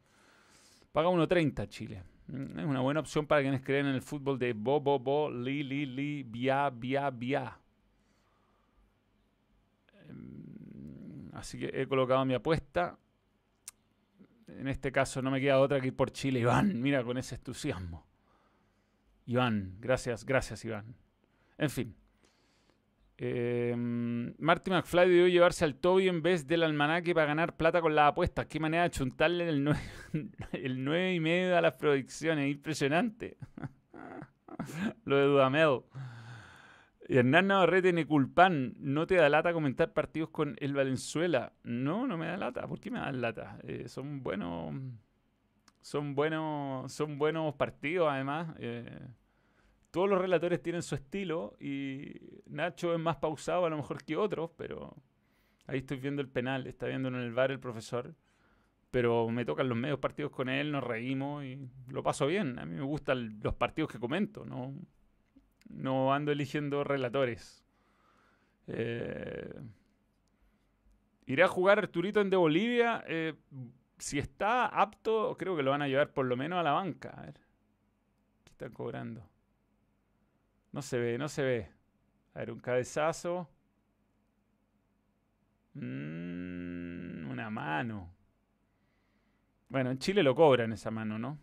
Paga 0.95 1.09
1.30 1.09 1.69
Chile. 1.69 2.05
Mm, 2.29 2.61
es 2.61 2.65
una 2.65 2.81
buena 2.81 3.01
opción 3.01 3.27
para 3.27 3.43
quienes 3.43 3.63
creen 3.63 3.87
en 3.87 3.97
el 3.97 4.01
fútbol 4.01 4.39
de 4.39 4.53
bo, 4.53 4.81
bo, 4.81 5.01
bo, 5.01 5.29
li, 5.29 5.65
li, 5.65 5.87
li, 5.87 6.23
bia, 6.23 6.71
bia. 6.71 7.59
Así 11.33 11.59
que 11.59 11.69
he 11.75 11.89
colocado 11.89 12.25
mi 12.25 12.35
apuesta. 12.35 12.97
En 14.47 14.69
este 14.69 14.93
caso 14.93 15.21
no 15.21 15.33
me 15.33 15.41
queda 15.41 15.59
otra 15.59 15.81
que 15.81 15.89
ir 15.89 15.97
por 15.97 16.13
Chile. 16.13 16.39
Iván, 16.39 16.81
mira 16.81 17.03
con 17.03 17.19
ese 17.19 17.35
entusiasmo. 17.35 18.07
Iván, 19.27 19.75
gracias, 19.81 20.25
gracias 20.25 20.65
Iván. 20.65 20.95
En 21.59 21.71
fin. 21.71 21.97
Eh, 23.17 23.75
Marty 23.77 24.71
McFly 24.71 25.09
debió 25.09 25.29
llevarse 25.29 25.65
al 25.65 25.77
Toby 25.77 26.09
en 26.09 26.21
vez 26.23 26.47
del 26.47 26.65
almanaque 26.65 27.15
para 27.15 27.27
ganar 27.27 27.57
plata 27.57 27.81
con 27.81 27.95
las 27.95 28.11
apuestas. 28.11 28.47
Qué 28.47 28.59
manera 28.59 28.85
de 28.85 28.91
chuntarle 28.91 29.49
el 29.49 29.63
9, 29.63 29.81
el 30.53 30.85
9 30.85 31.15
y 31.15 31.21
medio 31.21 31.57
a 31.57 31.61
las 31.61 31.75
predicciones. 31.75 32.51
Impresionante. 32.51 33.37
Lo 35.05 35.17
de 35.17 35.25
Dudamel. 35.25 35.81
Hernán 37.07 37.49
Navarrete 37.49 37.93
Neculpan, 37.93 38.75
¿no 38.79 39.07
te 39.07 39.17
da 39.17 39.29
lata 39.29 39.53
comentar 39.53 39.93
partidos 39.93 40.31
con 40.31 40.57
el 40.59 40.73
Valenzuela? 40.73 41.53
No, 41.63 42.07
no 42.07 42.17
me 42.17 42.27
da 42.27 42.37
lata. 42.39 42.67
¿Por 42.67 42.81
qué 42.81 42.91
me 42.91 42.99
dan 42.99 43.21
lata? 43.21 43.59
Eh, 43.63 43.89
son 43.89 44.23
buenos. 44.23 44.75
Son 45.83 46.15
buenos. 46.15 46.91
Son 46.93 47.19
buenos 47.19 47.55
partidos, 47.55 48.09
además. 48.11 48.55
Eh, 48.59 49.07
todos 49.95 50.11
los 50.11 50.21
relatores 50.21 50.61
tienen 50.61 50.83
su 50.83 50.97
estilo. 50.97 51.55
Y 51.61 52.21
Nacho 52.47 52.93
es 52.93 52.99
más 52.99 53.17
pausado 53.19 53.65
a 53.65 53.71
lo 53.71 53.77
mejor 53.77 54.03
que 54.03 54.17
otros, 54.17 54.51
pero. 54.57 54.97
Ahí 55.69 55.79
estoy 55.79 55.99
viendo 55.99 56.21
el 56.21 56.29
penal, 56.29 56.67
está 56.67 56.87
viendo 56.87 57.09
en 57.09 57.15
el 57.15 57.33
bar 57.33 57.53
el 57.53 57.61
profesor. 57.61 58.13
Pero 58.91 59.29
me 59.29 59.45
tocan 59.45 59.69
los 59.69 59.79
medios 59.79 60.01
partidos 60.01 60.33
con 60.33 60.49
él, 60.49 60.73
nos 60.73 60.83
reímos 60.83 61.45
y 61.45 61.71
lo 61.87 62.03
paso 62.03 62.27
bien. 62.27 62.59
A 62.59 62.67
mí 62.67 62.75
me 62.75 62.83
gustan 62.83 63.39
los 63.41 63.55
partidos 63.55 63.89
que 63.89 64.01
comento, 64.01 64.45
¿no? 64.45 64.75
No 65.69 66.13
ando 66.13 66.33
eligiendo 66.33 66.83
relatores. 66.83 67.65
Eh, 68.67 69.55
iré 71.27 71.43
a 71.45 71.49
jugar 71.49 71.79
Arturito 71.79 72.21
en 72.21 72.31
de 72.31 72.37
Bolivia. 72.37 73.05
Eh, 73.07 73.35
si 73.99 74.19
está 74.19 74.67
apto, 74.67 75.37
creo 75.39 75.57
que 75.57 75.63
lo 75.63 75.71
van 75.71 75.83
a 75.83 75.89
llevar 75.89 76.13
por 76.13 76.27
lo 76.27 76.37
menos 76.37 76.59
a 76.59 76.65
la 76.65 76.73
banca. 76.73 77.11
A 77.11 77.27
ver. 77.27 77.41
¿Qué 78.43 78.51
están 78.51 78.73
cobrando? 78.73 79.34
No 80.75 80.83
se 80.83 80.99
ve, 80.99 81.17
no 81.19 81.29
se 81.29 81.43
ve. 81.43 81.69
A 82.35 82.41
ver, 82.41 82.51
un 82.51 82.59
cabezazo. 82.59 83.49
Mm, 85.75 87.31
una 87.31 87.49
mano. 87.49 88.13
Bueno, 89.69 89.93
en 89.93 89.99
Chile 89.99 90.25
lo 90.25 90.35
cobran 90.35 90.73
esa 90.73 90.91
mano, 90.91 91.17
¿no? 91.17 91.39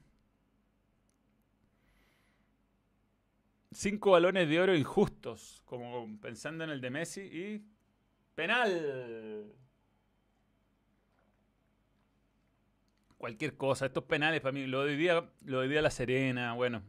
cinco 3.71 4.11
balones 4.11 4.49
de 4.49 4.59
oro 4.59 4.75
injustos, 4.75 5.61
como 5.63 6.19
pensando 6.19 6.65
en 6.65 6.71
el 6.71 6.81
de 6.81 6.89
Messi, 6.89 7.21
y 7.21 7.65
penal. 8.35 9.45
Cualquier 13.17 13.55
cosa, 13.55 13.85
estos 13.85 14.03
penales 14.03 14.41
para 14.41 14.51
mí, 14.51 14.67
lo 14.67 14.83
de 14.83 14.97
día, 14.97 15.31
lo 15.45 15.61
día 15.61 15.81
La 15.81 15.89
Serena, 15.89 16.53
bueno, 16.53 16.83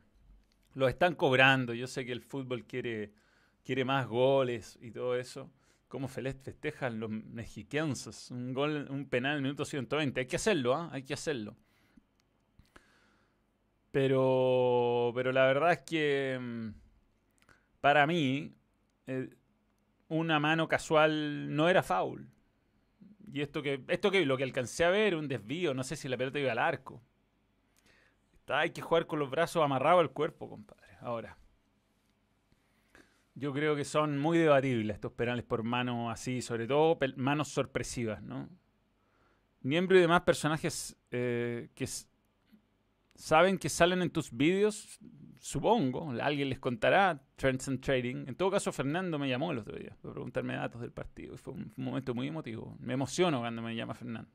los 0.75 0.89
están 0.89 1.15
cobrando. 1.15 1.75
Yo 1.75 1.87
sé 1.87 2.05
que 2.05 2.13
el 2.13 2.23
fútbol 2.23 2.65
quiere, 2.65 3.13
quiere 3.65 3.85
más 3.85 4.07
goles 4.07 4.79
y 4.81 4.91
todo 4.91 5.17
eso. 5.17 5.51
Cómo 5.89 6.09
festejan 6.09 7.01
los 7.01 7.11
mexicanos 7.11 8.31
un 8.31 8.55
gol, 8.55 8.87
un 8.89 9.07
penal 9.09 9.33
en 9.33 9.37
el 9.39 9.43
minuto 9.43 9.65
120. 9.65 10.21
Hay 10.21 10.27
que 10.27 10.37
hacerlo, 10.37 10.75
¿ah? 10.75 10.89
hay 10.93 11.03
que 11.03 11.15
hacerlo. 11.15 11.55
Pero, 13.91 15.13
pero 15.15 15.33
la 15.33 15.45
verdad 15.47 15.73
es 15.73 15.81
que 15.81 16.39
mm, 16.41 16.69
para 17.83 18.07
mí 18.07 18.55
eh, 19.07 19.29
una 20.09 20.41
mano 20.41 20.67
casual 20.67 21.55
no 21.55 21.69
era 21.69 21.83
foul. 21.83 22.27
Y 23.31 23.41
esto 23.43 23.63
que, 23.63 23.83
esto 23.89 24.11
que 24.11 24.25
lo 24.25 24.37
que 24.37 24.45
alcancé 24.45 24.85
a 24.85 24.91
ver, 24.91 25.15
un 25.15 25.29
desvío, 25.29 25.75
no 25.75 25.85
sé 25.85 25.97
si 25.97 26.09
la 26.09 26.17
pelota 26.17 26.39
iba 26.39 26.53
al 26.53 26.59
arco. 26.59 27.03
Hay 28.61 28.71
que 28.71 28.83
jugar 28.83 29.07
con 29.07 29.19
los 29.19 29.31
brazos 29.31 29.63
amarrados 29.63 30.01
al 30.01 30.11
cuerpo, 30.11 30.49
compadre. 30.49 30.97
Ahora, 31.01 31.37
yo 33.35 33.53
creo 33.53 33.75
que 33.75 33.85
son 33.85 34.19
muy 34.19 34.39
debatibles 34.39 34.95
estos 34.95 35.13
penales 35.13 35.45
por 35.45 35.63
manos 35.63 36.13
así, 36.13 36.43
sobre 36.43 36.67
todo 36.67 36.99
manos 37.17 37.49
sorpresivas, 37.49 38.23
¿no? 38.23 38.49
Miembro 39.63 39.97
y 39.97 40.01
demás 40.01 40.23
personajes 40.23 40.97
eh, 41.11 41.71
que 41.75 41.87
saben 43.15 43.59
que 43.59 43.69
salen 43.69 44.03
en 44.03 44.11
tus 44.11 44.33
vídeos, 44.33 44.99
supongo, 45.39 46.13
alguien 46.21 46.49
les 46.49 46.59
contará, 46.59 47.23
Trends 47.37 47.69
and 47.69 47.81
Trading. 47.81 48.25
En 48.27 48.35
todo 48.35 48.51
caso, 48.51 48.73
Fernando 48.73 49.19
me 49.19 49.29
llamó 49.29 49.53
el 49.53 49.59
otro 49.59 49.77
día 49.77 49.97
para 50.01 50.15
preguntarme 50.15 50.55
datos 50.55 50.81
del 50.81 50.93
partido. 50.93 51.37
Fue 51.37 51.53
un, 51.55 51.73
momento 51.77 52.15
muy 52.15 52.29
emotivo. 52.29 52.77
Me 52.81 52.95
emociono 52.95 53.41
cuando 53.41 53.63
me 53.63 53.75
llama 53.75 53.95
Fernando. 53.95 54.31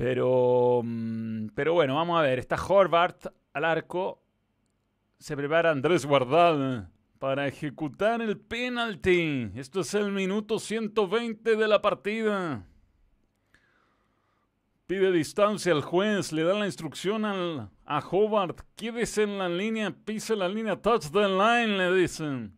Pero, 0.00 0.80
mm, 0.82 1.48
pero 1.54 1.74
bueno, 1.74 1.96
vamos 1.96 2.18
a 2.18 2.22
ver. 2.22 2.38
Está 2.38 2.56
Horvath 2.56 3.26
al 3.52 3.64
arco. 3.66 4.22
Se 5.18 5.36
prepara 5.36 5.72
Andrés 5.72 6.06
Guardal 6.06 6.88
para 7.18 7.46
ejecutar 7.46 8.22
el 8.22 8.38
penalti. 8.38 9.50
Esto 9.54 9.80
es 9.80 9.92
el 9.92 10.10
minuto 10.10 10.58
120 10.58 11.54
de 11.54 11.68
la 11.68 11.82
partida. 11.82 12.64
Pide 14.86 15.12
distancia 15.12 15.70
al 15.70 15.82
juez, 15.82 16.32
le 16.32 16.44
da 16.44 16.54
la 16.54 16.64
instrucción 16.64 17.26
a 17.26 17.98
Hobart. 18.10 18.58
Quédese 18.76 19.24
en 19.24 19.36
la 19.36 19.50
línea, 19.50 19.90
pise 19.90 20.34
la 20.34 20.48
línea, 20.48 20.80
touch 20.80 21.10
the 21.10 21.28
line, 21.28 21.76
le 21.76 21.92
dicen. 21.94 22.56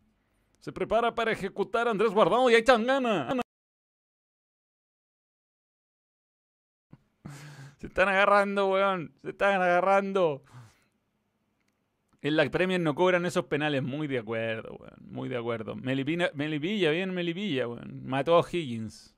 Se 0.60 0.70
prepara 0.70 1.12
para 1.12 1.32
ejecutar 1.32 1.88
Andrés 1.88 2.12
Guardado 2.12 2.48
y 2.48 2.54
ahí 2.54 2.62
gana. 2.62 3.41
Se 7.82 7.88
están 7.88 8.08
agarrando, 8.08 8.68
weón. 8.68 9.12
Se 9.22 9.30
están 9.30 9.60
agarrando. 9.60 10.44
En 12.20 12.36
la 12.36 12.48
Premier 12.48 12.80
no 12.80 12.94
cobran 12.94 13.26
esos 13.26 13.46
penales. 13.46 13.82
Muy 13.82 14.06
de 14.06 14.20
acuerdo, 14.20 14.76
weón. 14.76 14.94
Muy 15.00 15.28
de 15.28 15.36
acuerdo. 15.36 15.74
Melipilla, 15.74 16.30
bien 16.92 17.12
Melipilla, 17.12 17.66
weón. 17.66 18.06
Mató 18.06 18.38
a 18.38 18.46
Higgins. 18.48 19.16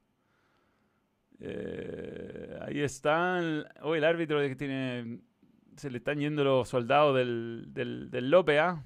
Eh, 1.40 2.59
ahí 2.62 2.80
están. 2.80 3.66
Hoy 3.83 3.99
el 3.99 4.04
árbitro 4.04 4.40
que 4.40 4.56
tiene. 4.56 5.18
Se 5.76 5.90
le 5.90 5.99
están 5.99 6.18
yendo 6.18 6.42
los 6.42 6.66
soldados 6.66 7.14
del, 7.14 7.66
del, 7.68 8.11
del 8.11 8.30
Lope, 8.30 8.61
¿ah? 8.61 8.83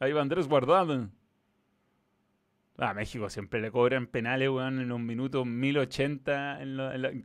Ahí 0.00 0.10
va 0.10 0.22
Andrés 0.22 0.48
Guardado. 0.48 1.08
A 2.80 2.94
México 2.94 3.28
siempre 3.28 3.60
le 3.60 3.70
cobran 3.70 4.06
penales, 4.06 4.48
weón, 4.48 4.80
en 4.80 4.90
un 4.90 5.04
minuto 5.04 5.44
1080 5.44 6.60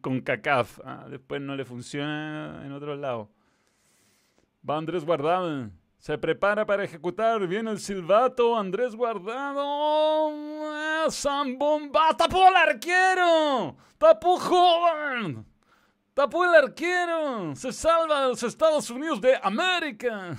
con 0.02 0.20
CACAF. 0.20 0.82
¿ah? 0.84 1.06
Después 1.10 1.40
no 1.40 1.56
le 1.56 1.64
funciona 1.64 2.62
en 2.66 2.74
otro 2.74 2.98
lado. 2.98 3.32
Va 4.70 4.76
Andrés 4.78 5.06
Guardado. 5.06 5.70
Se 5.98 6.18
prepara 6.18 6.66
para 6.66 6.84
ejecutar. 6.84 7.48
Viene 7.48 7.72
el 7.72 7.80
silbato. 7.80 8.58
Andrés 8.58 8.98
Guardado. 8.98 9.56
¡Zambomba! 11.10 12.18
¡Tapó 12.18 12.50
el 12.50 12.56
arquero! 12.56 13.78
¡Tapó 13.98 14.38
joven! 14.38 15.46
¡Tapó 16.14 16.44
el 16.44 16.56
arquero! 16.56 17.56
¡Se 17.56 17.72
salva 17.72 18.28
los 18.28 18.44
Estados 18.44 18.90
Unidos 18.90 19.22
de 19.22 19.40
América! 19.42 20.36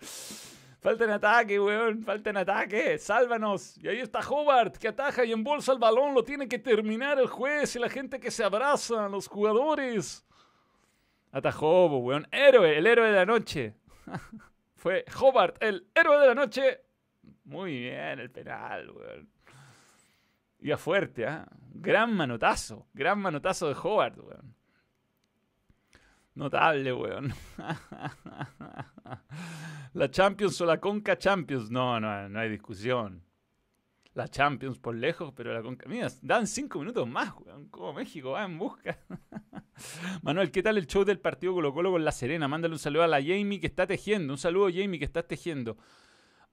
Falta 0.82 1.04
en 1.04 1.10
ataque, 1.10 1.60
weón. 1.60 2.02
Falta 2.02 2.30
en 2.30 2.38
ataque. 2.38 2.98
Sálvanos. 2.98 3.78
Y 3.78 3.86
ahí 3.86 4.00
está 4.00 4.18
Hobart, 4.18 4.76
que 4.76 4.88
ataja 4.88 5.24
y 5.24 5.30
embolsa 5.30 5.72
el 5.72 5.78
balón. 5.78 6.12
Lo 6.12 6.24
tiene 6.24 6.48
que 6.48 6.58
terminar 6.58 7.20
el 7.20 7.28
juez 7.28 7.76
y 7.76 7.78
la 7.78 7.88
gente 7.88 8.18
que 8.18 8.32
se 8.32 8.42
abraza, 8.42 9.08
los 9.08 9.28
jugadores. 9.28 10.26
Atajó, 11.30 11.86
weón. 11.98 12.26
Héroe, 12.32 12.76
el 12.76 12.86
héroe 12.88 13.06
de 13.06 13.14
la 13.14 13.24
noche. 13.24 13.76
Fue 14.74 15.04
Hobart, 15.20 15.62
el 15.62 15.86
héroe 15.94 16.18
de 16.18 16.26
la 16.26 16.34
noche. 16.34 16.80
Muy 17.44 17.78
bien, 17.78 18.18
el 18.18 18.32
penal, 18.32 18.90
weón. 18.90 19.30
Iba 20.58 20.76
fuerte, 20.78 21.26
¿ah? 21.26 21.46
Gran 21.74 22.12
manotazo. 22.12 22.88
Gran 22.92 23.20
manotazo 23.20 23.68
de 23.68 23.76
Hobart, 23.80 24.18
weón. 24.18 24.56
Notable, 26.34 26.92
weón. 26.92 27.32
la 29.94 30.10
Champions 30.10 30.60
o 30.60 30.66
la 30.66 30.78
Conca 30.78 31.18
Champions. 31.18 31.70
No, 31.70 32.00
no, 32.00 32.28
no 32.28 32.38
hay 32.38 32.48
discusión 32.48 33.22
la 34.14 34.28
Champions 34.28 34.78
por 34.78 34.94
lejos, 34.94 35.32
pero 35.34 35.52
la 35.52 35.62
Conca. 35.62 35.88
Mira, 35.88 36.08
dan 36.20 36.46
cinco 36.46 36.78
minutos 36.78 37.08
más, 37.08 37.32
weón. 37.40 37.68
Como 37.68 37.92
México 37.94 38.32
va 38.32 38.44
en 38.44 38.58
busca. 38.58 38.98
Manuel, 40.22 40.50
¿qué 40.50 40.62
tal 40.62 40.78
el 40.78 40.86
show 40.86 41.04
del 41.04 41.18
partido 41.18 41.54
Colo 41.54 41.72
Colo 41.72 41.92
con 41.92 42.04
La 42.04 42.12
Serena? 42.12 42.46
Mándale 42.48 42.74
un 42.74 42.78
saludo 42.78 43.04
a 43.04 43.08
la 43.08 43.20
Jamie 43.20 43.60
que 43.60 43.66
está 43.66 43.86
tejiendo. 43.86 44.32
Un 44.32 44.38
saludo, 44.38 44.68
Jamie, 44.72 44.98
que 44.98 45.04
está 45.04 45.22
tejiendo. 45.22 45.78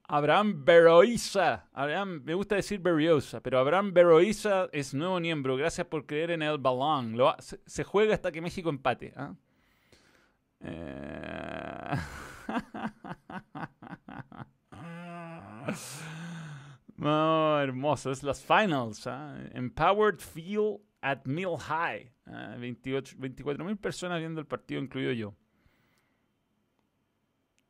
Abraham 0.03 0.63
Beroiza. 0.63 1.67
Abraham, 1.73 2.21
me 2.23 2.33
gusta 2.33 2.55
decir 2.55 2.79
Berriosa, 2.79 3.41
pero 3.41 3.59
Abraham 3.59 3.93
Beroiza 3.93 4.69
es 4.71 4.93
nuevo 4.93 5.19
miembro. 5.19 5.57
Gracias 5.57 5.85
por 5.85 6.05
creer 6.05 6.31
en 6.31 6.41
el 6.41 6.57
balón. 6.57 7.17
se, 7.37 7.83
juega 7.83 8.13
hasta 8.13 8.31
que 8.31 8.41
México 8.41 8.69
empate. 8.69 9.13
¿ah? 9.17 9.33
Eh... 10.61 11.97
Oh, 17.01 17.59
hermoso, 17.61 18.11
es 18.11 18.23
las 18.23 18.43
finals. 18.43 19.07
¿ah? 19.07 19.37
Empowered 19.53 20.19
Field 20.19 20.81
at 21.01 21.25
Mill 21.25 21.57
High. 21.57 22.11
24 22.59 23.65
mil 23.65 23.77
personas 23.77 24.19
viendo 24.19 24.41
el 24.41 24.47
partido, 24.47 24.81
incluido 24.81 25.13
yo. 25.13 25.35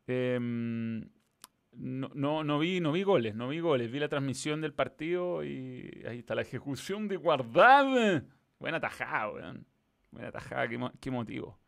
Em, 0.08 1.02
no, 1.74 2.10
no, 2.16 2.44
no, 2.44 2.60
vi, 2.60 2.80
no 2.80 2.92
vi 2.92 3.04
goles, 3.04 3.36
no 3.36 3.48
vi 3.48 3.60
goles. 3.60 3.92
Vi 3.92 4.00
la 4.00 4.10
transmisión 4.10 4.62
del 4.62 4.74
partido 4.74 5.44
y 5.44 6.04
ahí 6.08 6.20
está 6.20 6.34
la 6.34 6.42
ejecución 6.42 7.08
de 7.08 7.18
guardar. 7.18 8.26
Buena 8.60 8.80
tajada, 8.80 9.30
weón. 9.30 9.66
Buena 10.12 10.32
tajada, 10.32 10.68
qué 11.00 11.12
motivo. 11.12 11.60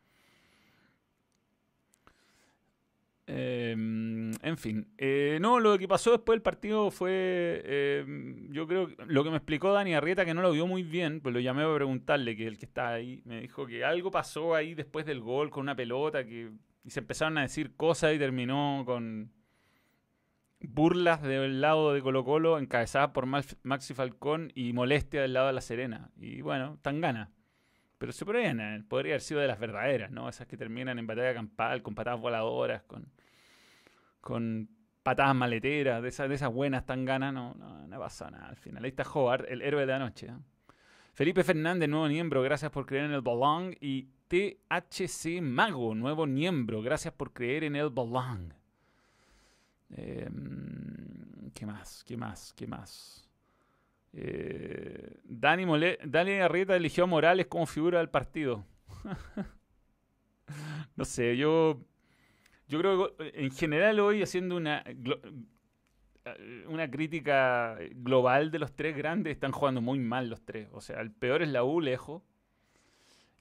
Em, 3.26 4.32
en 4.42 4.56
fin, 4.56 4.88
eh, 4.98 5.38
no, 5.40 5.60
lo 5.60 5.78
que 5.78 5.86
pasó 5.86 6.10
después 6.10 6.34
del 6.36 6.42
partido 6.42 6.90
fue, 6.90 7.62
em, 7.64 8.52
yo 8.52 8.66
creo, 8.66 8.88
lo 9.06 9.22
que 9.22 9.30
me 9.30 9.36
explicó 9.36 9.72
Dani 9.72 9.94
Arrieta, 9.94 10.24
que 10.24 10.34
no 10.34 10.42
lo 10.42 10.50
vio 10.50 10.66
muy 10.66 10.82
bien, 10.82 11.20
pues 11.20 11.32
lo 11.32 11.40
llamé 11.40 11.62
a 11.62 11.74
preguntarle, 11.74 12.36
que 12.36 12.46
el 12.48 12.58
que 12.58 12.66
está 12.66 12.90
ahí, 12.90 13.22
me 13.24 13.40
dijo 13.40 13.66
que 13.66 13.84
algo 13.84 14.10
pasó 14.10 14.54
ahí 14.54 14.74
después 14.74 15.06
del 15.06 15.20
gol 15.20 15.50
con 15.50 15.62
una 15.62 15.76
pelota, 15.76 16.24
que 16.24 16.50
y 16.84 16.90
se 16.90 17.00
empezaron 17.00 17.38
a 17.38 17.42
decir 17.42 17.76
cosas 17.76 18.14
y 18.14 18.18
terminó 18.18 18.82
con 18.84 19.32
burlas 20.60 21.22
del 21.22 21.60
lado 21.60 21.92
de 21.92 22.02
Colo 22.02 22.24
Colo, 22.24 22.58
encabezadas 22.58 23.10
por 23.10 23.26
Maxi 23.26 23.94
Falcón 23.94 24.52
y 24.54 24.72
molestia 24.72 25.22
del 25.22 25.32
lado 25.32 25.48
de 25.48 25.52
La 25.52 25.60
Serena. 25.60 26.10
Y 26.16 26.40
bueno, 26.40 26.78
tan 26.82 27.00
gana. 27.00 27.30
Pero 28.02 28.10
se 28.10 28.24
podría, 28.24 28.52
podría 28.88 29.12
haber 29.12 29.20
sido 29.20 29.38
de 29.38 29.46
las 29.46 29.60
verdaderas, 29.60 30.10
¿no? 30.10 30.28
Esas 30.28 30.48
que 30.48 30.56
terminan 30.56 30.98
en 30.98 31.06
batalla 31.06 31.34
campal, 31.34 31.82
con 31.82 31.94
patadas 31.94 32.20
voladoras, 32.20 32.82
con, 32.82 33.06
con 34.20 34.68
patadas 35.04 35.36
maleteras, 35.36 36.02
de 36.02 36.08
esas, 36.08 36.28
de 36.28 36.34
esas 36.34 36.52
buenas 36.52 36.84
tan 36.84 37.04
ganas, 37.04 37.32
no, 37.32 37.54
no, 37.54 37.86
no 37.86 37.98
pasa 38.00 38.28
nada. 38.28 38.48
Al 38.48 38.56
final, 38.56 38.82
ahí 38.82 38.90
está 38.90 39.04
Howard, 39.04 39.46
el 39.48 39.62
héroe 39.62 39.82
de 39.82 39.86
la 39.86 40.00
noche. 40.00 40.26
¿eh? 40.26 40.36
Felipe 41.14 41.44
Fernández, 41.44 41.88
nuevo 41.88 42.08
miembro, 42.08 42.42
gracias 42.42 42.72
por 42.72 42.86
creer 42.86 43.04
en 43.04 43.12
el 43.12 43.20
balón. 43.20 43.76
Y 43.80 44.08
THC 44.26 45.40
Mago, 45.40 45.94
nuevo 45.94 46.26
miembro, 46.26 46.82
gracias 46.82 47.14
por 47.14 47.32
creer 47.32 47.62
en 47.62 47.76
el 47.76 47.90
balón. 47.90 48.52
Em, 49.90 51.52
¿Qué 51.54 51.64
más? 51.66 52.02
¿Qué 52.02 52.16
más? 52.16 52.52
¿Qué 52.54 52.66
más? 52.66 53.28
Eh, 54.12 55.16
Dani, 55.24 55.64
Dani 56.04 56.32
Arrieta 56.32 56.76
eligió 56.76 57.04
a 57.04 57.06
Morales 57.06 57.46
como 57.46 57.66
figura 57.66 57.98
del 57.98 58.10
partido. 58.10 58.64
no 60.96 61.04
sé, 61.04 61.36
yo, 61.36 61.80
yo 62.68 62.78
creo 62.78 63.16
que 63.16 63.32
en 63.34 63.50
general 63.50 64.00
hoy 64.00 64.22
haciendo 64.22 64.56
una, 64.56 64.84
una 66.68 66.90
crítica 66.90 67.78
global 67.94 68.50
de 68.50 68.58
los 68.58 68.74
tres 68.74 68.96
grandes, 68.96 69.32
están 69.32 69.52
jugando 69.52 69.80
muy 69.80 69.98
mal 69.98 70.28
los 70.28 70.44
tres. 70.44 70.68
O 70.72 70.80
sea, 70.80 71.00
el 71.00 71.10
peor 71.10 71.42
es 71.42 71.48
la 71.48 71.64
U 71.64 71.80
lejos. 71.80 72.22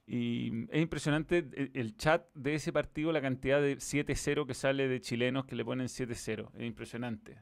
Y 0.08 0.66
es 0.72 0.82
impresionante 0.82 1.48
el, 1.74 1.96
chat 1.96 2.26
de 2.34 2.56
ese 2.56 2.74
partido, 2.74 3.12
la 3.14 3.22
cantidad 3.22 3.62
de 3.62 3.78
7-0 3.78 4.46
que 4.46 4.54
sale 4.54 4.88
de 4.88 5.00
chilenos 5.00 5.46
que 5.46 5.56
le 5.56 5.64
ponen 5.64 5.88
7-0. 5.88 6.50
Es 6.54 6.64
impresionante. 6.64 7.38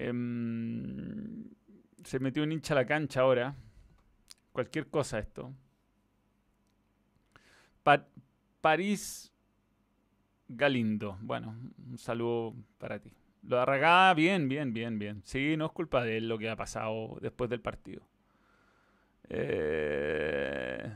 Em, 0.00 1.50
se 2.04 2.20
metió 2.20 2.44
un 2.44 2.52
hincha 2.52 2.72
a 2.74 2.76
la 2.76 2.86
cancha 2.86 3.22
ahora. 3.22 3.56
Cualquier 4.52 4.86
cosa 4.86 5.18
esto. 5.18 5.52
París 8.60 9.32
Galindo. 10.46 11.18
Bueno, 11.20 11.56
un 11.90 11.98
saludo 11.98 12.54
para 12.78 13.00
ti. 13.00 13.12
Lo 13.42 13.56
de 13.56 13.62
Arragada, 13.62 14.14
bien, 14.14 14.48
bien, 14.48 14.72
bien, 14.72 14.98
bien. 15.00 15.22
Sí, 15.24 15.56
no 15.56 15.66
es 15.66 15.72
culpa 15.72 16.04
de 16.04 16.18
él 16.18 16.28
lo 16.28 16.38
que 16.38 16.48
ha 16.48 16.56
pasado 16.56 17.18
después 17.20 17.50
del 17.50 17.60
partido. 17.60 18.02
Eh, 19.28 20.94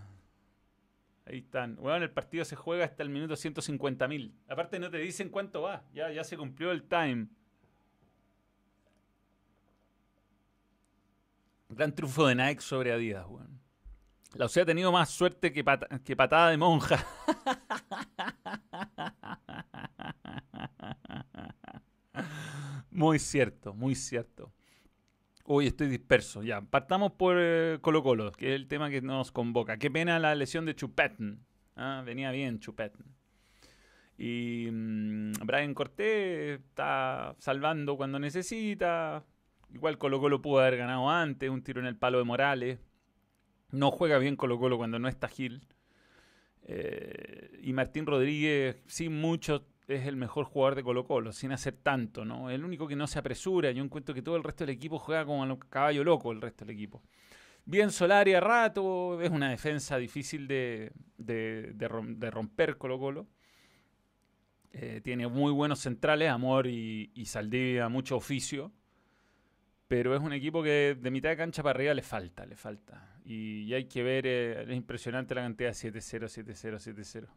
ahí 1.27 1.38
están. 1.38 1.75
Bueno, 1.77 2.05
el 2.05 2.11
partido 2.11 2.45
se 2.45 2.55
juega 2.55 2.85
hasta 2.85 3.03
el 3.03 3.11
minuto 3.11 3.35
150.000. 3.35 4.33
Aparte 4.49 4.79
no 4.79 4.91
te 4.91 4.99
dicen 4.99 5.29
cuánto 5.29 5.62
va. 5.62 5.85
Ya, 5.93 6.11
ya 6.12 6.23
se 6.23 6.37
cumplió 6.37 6.71
el 6.71 6.85
time. 6.85 7.27
Gran 11.75 11.95
triunfo 11.95 12.27
de 12.27 12.35
Nike 12.35 12.61
sobre 12.61 12.93
Adidas, 12.93 13.27
weón. 13.29 13.61
La 14.35 14.47
UCE 14.47 14.63
ha 14.63 14.67
tenido 14.67 14.91
más 14.93 15.11
suerte 15.11 15.53
que, 15.53 15.65
que 16.05 16.17
patada 16.17 16.51
de 16.51 16.57
monja. 16.57 17.05
Muy 22.91 23.19
cierto, 23.19 23.75
muy 23.75 23.95
cierto. 23.95 24.53
Hoy 25.45 25.67
estoy 25.67 25.89
disperso. 25.89 26.43
Ya, 26.43 26.61
partamos 26.61 27.13
por 27.13 27.37
eh, 27.39 27.79
Colo 27.81 28.03
Colo, 28.03 28.33
que 28.33 28.51
es 28.51 28.55
el 28.55 28.69
tema 28.69 28.91
que 28.91 29.01
nos 29.01 29.33
convoca. 29.33 29.79
Qué 29.79 29.91
pena 29.91 30.19
la 30.19 30.35
lesión 30.35 30.67
de 30.67 30.77
Chupetten. 30.77 31.45
Ah, 31.75 32.03
venía 32.05 32.31
bien 32.31 32.61
Chupetten. 32.61 33.07
Y 34.19 34.69
mm, 34.71 35.33
Brian 35.45 35.75
Cortés 35.75 36.61
está 36.61 37.35
salvando 37.39 37.97
cuando 37.97 38.19
necesita. 38.19 39.25
Igual 39.73 39.99
Colo 39.99 40.21
Colo 40.21 40.43
pudo 40.43 40.61
haber 40.61 40.77
ganado 40.77 41.09
antes, 41.09 41.49
un 41.49 41.63
tiro 41.63 41.81
en 41.81 41.87
el 41.87 41.97
palo 41.97 42.19
de 42.19 42.25
Morales. 42.25 42.79
No 43.71 43.91
juega 43.91 44.19
bien 44.19 44.37
Colo 44.37 44.59
Colo 44.59 44.77
cuando 44.77 44.99
no 44.99 45.09
está 45.09 45.29
Gil. 45.29 45.67
Eh, 46.65 47.59
y 47.63 47.73
Martín 47.73 48.07
Rodríguez, 48.07 48.83
sin 48.87 49.19
mucho 49.19 49.67
es 49.89 50.07
el 50.07 50.17
mejor 50.17 50.45
jugador 50.45 50.75
de 50.75 50.83
Colo 50.83 51.05
Colo, 51.05 51.33
sin 51.33 51.53
hacer 51.53 51.75
tanto, 51.75 52.25
¿no? 52.25 52.51
El 52.51 52.65
único 52.65 52.87
que 52.87 52.97
no 52.97 53.07
se 53.07 53.19
apresura. 53.19 53.71
Yo 53.73 53.83
encuentro 53.83 54.15
que 54.15 54.23
todo 54.23 54.37
el 54.37 54.45
resto 54.45 54.65
del 54.65 54.75
equipo 54.75 54.99
juega 54.99 55.25
como 55.25 55.43
a 55.43 55.59
caballo 55.69 56.05
loco, 56.05 56.33
el 56.33 56.41
resto 56.41 56.65
del 56.65 56.75
equipo. 56.75 57.03
Bien 57.65 57.91
Solari 57.91 58.35
a 58.35 58.41
rato, 58.41 59.21
es 59.23 59.31
una 59.31 59.51
defensa 59.51 59.97
difícil 59.97 60.47
de, 60.47 60.93
romper 62.31 62.77
Colo 62.77 62.99
Colo. 62.99 63.27
Eh, 64.71 65.01
tiene 65.03 65.27
muy 65.29 65.53
buenos 65.53 65.81
centrales, 65.81 66.31
Amor 66.31 66.67
y, 66.67 67.11
y 67.15 67.27
Saldivia, 67.27 67.89
mucho 67.89 68.17
oficio. 68.17 68.73
Pero 69.92 70.16
es 70.16 70.22
un 70.22 70.33
equipo 70.33 70.62
que 70.62 70.96
de 70.98 71.11
mitad 71.11 71.28
de 71.28 71.37
cancha 71.37 71.62
para 71.62 71.76
arriba 71.76 71.92
le 71.92 72.00
falta, 72.00 72.46
le 72.46 72.57
falta. 72.57 73.11
Y, 73.26 73.74
hay 73.74 73.85
que 73.85 74.02
ver, 74.02 74.26
eh, 74.26 74.62
es 74.62 74.74
impresionante 74.74 75.35
la 75.35 75.42
cantidad 75.42 75.68
de 75.68 75.74
7-0, 75.74 76.28
7-0, 76.28 76.78
7-0. 76.78 77.28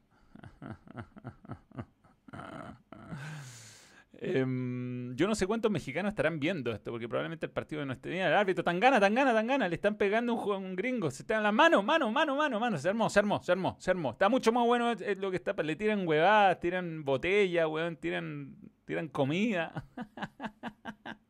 Em, 4.17 5.13
yo 5.17 5.27
no 5.27 5.35
sé 5.35 5.45
cuántos 5.45 5.69
mexicanos 5.69 6.11
estarán 6.11 6.39
viendo 6.39 6.71
esto, 6.71 6.89
porque 6.89 7.09
probablemente 7.09 7.45
el 7.45 7.51
partido 7.51 7.85
no 7.85 7.91
esté 7.91 8.09
bien. 8.09 8.25
El 8.25 8.33
árbitro, 8.33 8.63
tan 8.63 8.79
gana, 8.79 9.01
tan 9.01 9.13
gana, 9.13 9.33
tan 9.33 9.47
gana. 9.47 9.67
Le 9.67 9.75
están 9.75 9.97
pegando 9.97 10.33
un, 10.33 10.63
un 10.63 10.75
gringo. 10.77 11.11
Se 11.11 11.23
están 11.23 11.43
las 11.43 11.53
manos, 11.53 11.83
mano, 11.83 12.09
mano, 12.09 12.37
mano, 12.37 12.57
mano. 12.57 12.77
Se 12.77 12.87
armó, 12.87 13.09
se 13.09 13.19
armó, 13.19 13.43
se 13.43 13.51
armó, 13.51 13.75
se 13.77 13.91
armó. 13.91 14.11
Está 14.11 14.29
mucho 14.29 14.53
más 14.53 14.65
bueno 14.65 14.93
lo 15.17 15.29
que 15.29 15.35
está. 15.35 15.51
Le 15.61 15.75
tiran 15.75 16.07
huevadas, 16.07 16.57
tiran 16.61 17.03
botella, 17.03 17.65
tiran, 17.99 18.55
tiran 18.85 19.09
comida. 19.09 19.83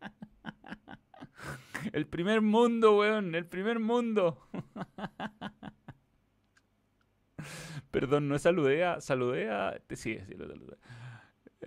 el 1.94 2.08
primer 2.08 2.42
mundo, 2.42 2.98
weón, 2.98 3.36
el 3.36 3.46
primer 3.46 3.80
mundo. 3.80 4.40
Perdón, 7.92 8.28
no 8.28 8.40
saludé 8.40 8.84
a. 8.84 9.02
Saludé 9.02 9.50
a. 9.50 9.80
Sí, 9.90 10.18
sí, 10.28 10.34
lo 10.36 10.48
saludé. 10.48 10.78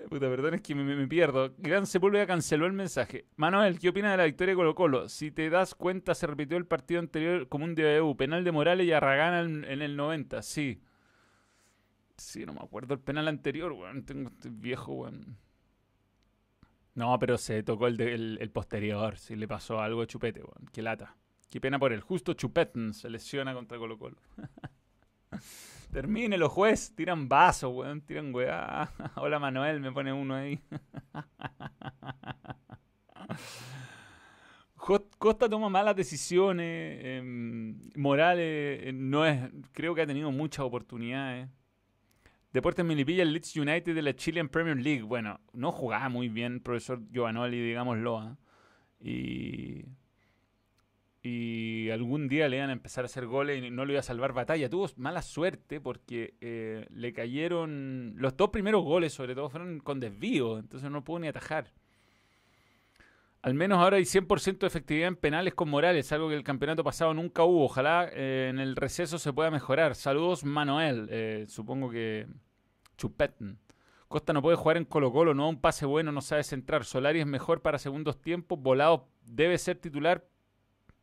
Puta, 0.09 0.28
perdón, 0.28 0.54
es 0.54 0.62
que 0.62 0.74
me, 0.74 1.07
pierdo. 1.07 1.54
Gran 1.59 1.87
Sepúlveda 1.87 2.26
canceló 2.26 2.66
el 2.66 2.72
mensaje. 2.72 3.26
Manuel, 3.37 3.78
¿qué 3.78 3.88
opinas 3.88 4.12
de 4.12 4.18
la 4.18 4.24
victoria 4.24 4.52
de 4.52 4.57
Colo 4.57 4.74
Colo? 4.74 5.09
Si 5.09 5.31
te 5.31 5.50
das 5.50 5.74
cuenta, 5.74 6.14
se 6.14 6.26
repitió 6.26 6.57
el 6.57 6.66
partido 6.66 7.00
anterior 7.00 7.48
como 7.48 7.64
un 7.64 7.74
DBU. 7.74 8.16
Penal 8.16 8.44
de 8.44 8.52
Morales 8.52 8.87
y 8.87 8.92
Arragana 8.92 9.40
en, 9.40 9.83
el 9.83 9.96
90, 9.96 10.42
sí. 10.42 10.83
Sí, 12.16 12.46
no 12.46 12.52
me 12.52 12.61
acuerdo 12.61 12.94
el 12.94 13.00
penal 13.00 13.28
anterior, 13.28 13.72
weón. 13.72 14.04
Tengo 14.04 14.28
este 14.28 14.48
viejo, 14.50 14.92
weón. 14.92 15.37
No, 16.98 17.16
pero 17.20 17.38
se 17.38 17.62
tocó 17.62 17.87
el, 17.87 18.38
el, 18.40 18.50
posterior. 18.50 19.16
Si 19.18 19.37
le 19.37 19.46
pasó 19.46 19.80
algo 19.80 20.02
a 20.02 20.06
Chupete, 20.08 20.40
weón. 20.40 20.68
Qué 20.72 20.82
lata. 20.82 21.14
Qué 21.48 21.61
pena 21.61 21.78
por 21.78 21.92
él. 21.92 22.00
Justo 22.00 22.32
Chupeten 22.32 22.92
se 22.92 23.08
lesiona 23.08 23.54
contra 23.54 23.78
Colo 23.78 23.96
Colo. 23.96 24.16
Termine 25.92 26.37
los 26.37 26.50
jueces, 26.50 26.96
tiran 26.96 27.28
vasos, 27.28 27.72
weón, 27.72 28.00
tiran 28.00 28.34
weá. 28.34 28.90
Hola 29.14 29.38
Manuel, 29.38 29.78
me 29.78 29.92
pone 29.92 30.12
uno 30.12 30.34
ahí. 30.34 30.61
Costa 35.18 35.48
toma 35.48 35.68
malas 35.68 35.94
decisiones. 35.94 36.98
Em, 37.04 37.78
Morales 37.94 38.80
eh, 38.88 38.92
no 38.92 39.24
es, 39.24 39.48
creo 39.70 39.94
que 39.94 40.02
ha 40.02 40.06
tenido 40.06 40.32
muchas 40.32 40.66
oportunidades. 40.66 41.48
Deportes 42.58 42.84
Milipilla, 42.84 43.22
el 43.22 43.32
Leeds 43.32 43.56
United 43.56 43.94
de 43.94 44.02
la 44.02 44.14
Chilean 44.14 44.48
Premier 44.48 44.76
League. 44.76 45.02
Bueno, 45.02 45.40
no 45.52 45.72
jugaba 45.72 46.08
muy 46.08 46.28
bien, 46.28 46.60
profesor 46.60 47.00
Giovanoli, 47.10 47.60
digámoslo. 47.60 48.36
¿eh? 49.00 49.08
Y 49.08 49.84
y 51.22 51.90
algún 51.90 52.28
día 52.28 52.48
le 52.48 52.58
iban 52.58 52.70
a 52.70 52.72
empezar 52.72 53.04
a 53.04 53.06
hacer 53.06 53.26
goles 53.26 53.62
y 53.62 53.70
no 53.70 53.84
le 53.84 53.94
iba 53.94 54.00
a 54.00 54.04
salvar 54.04 54.32
batalla. 54.32 54.70
Tuvo 54.70 54.88
mala 54.96 55.20
suerte 55.22 55.80
porque 55.80 56.34
eh, 56.40 56.86
le 56.90 57.12
cayeron. 57.12 58.14
Los 58.16 58.36
dos 58.36 58.50
primeros 58.50 58.84
goles, 58.84 59.12
sobre 59.12 59.34
todo, 59.34 59.50
fueron 59.50 59.80
con 59.80 60.00
desvío, 60.00 60.58
entonces 60.58 60.90
no 60.90 61.04
pudo 61.04 61.20
ni 61.20 61.28
atajar. 61.28 61.72
Al 63.42 63.54
menos 63.54 63.78
ahora 63.78 63.96
hay 63.96 64.04
100% 64.04 64.58
de 64.58 64.66
efectividad 64.66 65.08
en 65.08 65.16
penales 65.16 65.54
con 65.54 65.68
Morales, 65.68 66.10
algo 66.12 66.28
que 66.28 66.34
el 66.34 66.44
campeonato 66.44 66.84
pasado 66.84 67.14
nunca 67.14 67.44
hubo. 67.44 67.64
Ojalá 67.64 68.08
eh, 68.12 68.48
en 68.50 68.58
el 68.58 68.76
receso 68.76 69.18
se 69.18 69.32
pueda 69.32 69.50
mejorar. 69.50 69.94
Saludos, 69.94 70.44
Manuel. 70.44 71.08
Eh, 71.10 71.46
supongo 71.48 71.90
que 71.90 72.26
Chupetten. 72.98 73.58
Costa 74.08 74.32
no 74.32 74.42
puede 74.42 74.56
jugar 74.56 74.76
en 74.76 74.84
Colo 74.84 75.12
Colo, 75.12 75.34
no 75.34 75.48
un 75.48 75.61
pase 75.61 75.87
bueno, 75.87 76.12
no 76.12 76.20
sabe 76.20 76.42
centrar. 76.42 76.84
Solari 76.84 77.20
es 77.20 77.26
mejor 77.26 77.62
para 77.62 77.78
segundos 77.78 78.20
tiempos. 78.20 78.61
Volado 78.61 79.08
debe 79.24 79.56
ser 79.58 79.78
titular, 79.78 80.28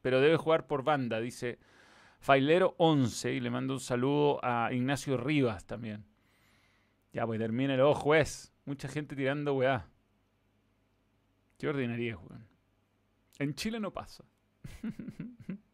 pero 0.01 0.21
debe 0.21 0.38
jugar 0.38 0.67
por 0.67 0.84
banda, 0.84 1.19
dice 1.19 1.60
Failero 2.19 2.75
11. 2.77 3.34
Y 3.34 3.39
le 3.39 3.49
mando 3.49 3.73
un 3.75 3.79
saludo 3.79 4.39
a 4.43 4.71
Ignacio 4.71 5.17
Rivas 5.17 5.65
también. 5.65 6.05
Ya, 7.13 7.25
pues 7.25 7.39
termina 7.39 7.75
el 7.75 7.81
ojo, 7.81 8.01
juez. 8.01 8.53
Mucha 8.65 8.88
gente 8.88 9.15
tirando 9.15 9.53
weá. 9.53 9.88
Qué 11.58 11.67
ordinaria, 11.67 12.17
weón. 12.17 12.47
En 13.39 13.53
Chile 13.53 13.79
no 13.79 13.91
pasa. 13.91 14.25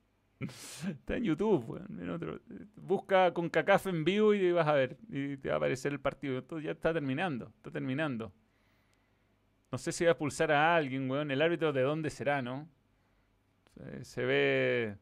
Está 0.90 1.18
en 1.18 1.24
YouTube, 1.24 1.70
weón. 1.70 2.42
Busca 2.76 3.34
con 3.34 3.50
Cacafe 3.50 3.90
en 3.90 4.04
vivo 4.04 4.34
y 4.34 4.52
vas 4.52 4.68
a 4.68 4.74
ver. 4.74 4.98
Y 5.10 5.38
te 5.38 5.50
va 5.50 5.56
a 5.56 5.58
aparecer 5.58 5.92
el 5.92 6.00
partido. 6.00 6.40
Esto 6.40 6.60
ya 6.60 6.72
está 6.72 6.94
terminando. 6.94 7.52
Está 7.58 7.72
terminando. 7.72 8.34
No 9.72 9.78
sé 9.78 9.92
si 9.92 10.04
va 10.04 10.12
a 10.12 10.14
expulsar 10.14 10.52
a 10.52 10.76
alguien, 10.76 11.10
weón. 11.10 11.32
El 11.32 11.42
árbitro 11.42 11.72
de 11.72 11.82
dónde 11.82 12.10
será, 12.10 12.42
¿no? 12.42 12.68
Se 14.02 14.26
ve... 14.26 14.98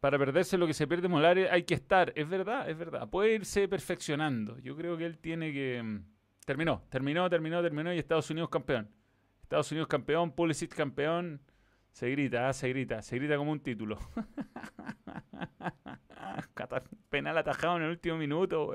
Para 0.00 0.18
perderse 0.18 0.58
lo 0.58 0.66
que 0.66 0.74
se 0.74 0.88
pierde 0.88 1.06
Molares 1.06 1.48
hay 1.50 1.62
que 1.62 1.74
estar. 1.74 2.12
Es 2.16 2.28
verdad, 2.28 2.68
es 2.68 2.76
verdad. 2.76 3.08
Puede 3.08 3.34
irse 3.34 3.68
perfeccionando. 3.68 4.58
Yo 4.58 4.76
creo 4.76 4.96
que 4.96 5.06
él 5.06 5.18
tiene 5.18 5.52
que... 5.52 5.80
Mm, 5.80 6.04
terminó, 6.44 6.82
terminó, 6.90 7.30
terminó, 7.30 7.62
terminó 7.62 7.94
y 7.94 7.98
Estados 7.98 8.28
Unidos 8.30 8.50
campeón. 8.50 8.90
Estados 9.42 9.70
Unidos 9.70 9.86
campeón, 9.86 10.32
Pulisic 10.32 10.74
campeón. 10.74 11.40
Se 11.92 12.10
grita, 12.10 12.48
ah, 12.48 12.52
se 12.52 12.68
grita, 12.70 13.00
se 13.02 13.16
grita 13.16 13.36
como 13.36 13.52
un 13.52 13.60
título. 13.60 13.96
Penal 17.10 17.36
atajado 17.36 17.76
en 17.76 17.82
el 17.84 17.90
último 17.90 18.16
minuto, 18.16 18.74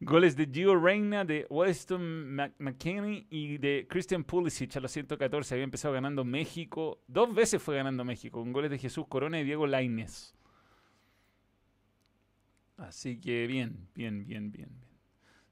Goles 0.00 0.36
de 0.36 0.48
Gio 0.52 0.74
Reina, 0.74 1.24
de 1.24 1.46
Weston 1.48 2.34
McKinney 2.58 3.28
y 3.30 3.58
de 3.58 3.86
Christian 3.88 4.24
Pulisic 4.24 4.76
a 4.76 4.80
los 4.80 4.90
114. 4.90 5.54
Había 5.54 5.62
empezado 5.62 5.94
ganando 5.94 6.24
México. 6.24 7.00
Dos 7.06 7.32
veces 7.32 7.62
fue 7.62 7.76
ganando 7.76 8.04
México, 8.04 8.40
con 8.40 8.52
goles 8.52 8.72
de 8.72 8.78
Jesús 8.78 9.06
Corona 9.06 9.40
y 9.40 9.44
Diego 9.44 9.68
Laines. 9.68 10.34
Así 12.76 13.20
que 13.20 13.46
bien, 13.46 13.86
bien, 13.94 14.26
bien, 14.26 14.50
bien, 14.50 14.70
bien. 14.70 14.84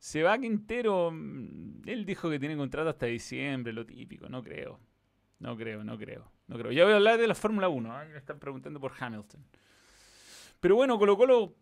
Se 0.01 0.25
va 0.25 0.37
Quintero. 0.37 1.12
Mm, 1.12 1.83
él 1.87 2.05
dijo 2.05 2.29
que 2.29 2.40
tiene 2.40 2.57
contrato 2.57 2.88
hasta 2.88 3.07
diciembre, 3.07 3.73
lo 3.73 3.87
típico. 3.87 4.29
No 4.29 4.42
creo. 4.42 4.81
No 5.40 5.57
creo, 5.57 5.83
no 5.83 5.98
creo. 5.98 6.31
No 6.46 6.59
creo. 6.59 6.70
Ya 6.70 6.85
voy 6.85 6.92
a 6.92 6.96
hablar 6.96 7.18
de 7.18 7.26
la 7.26 7.35
Fórmula 7.35 7.68
1. 7.68 8.03
¿eh? 8.03 8.09
Me 8.12 8.18
están 8.18 8.38
preguntando 8.38 8.79
por 8.79 8.92
Hamilton. 8.98 9.44
Pero 10.61 10.76
bueno, 10.76 10.98
Colo 10.98 11.16
Colo 11.16 11.55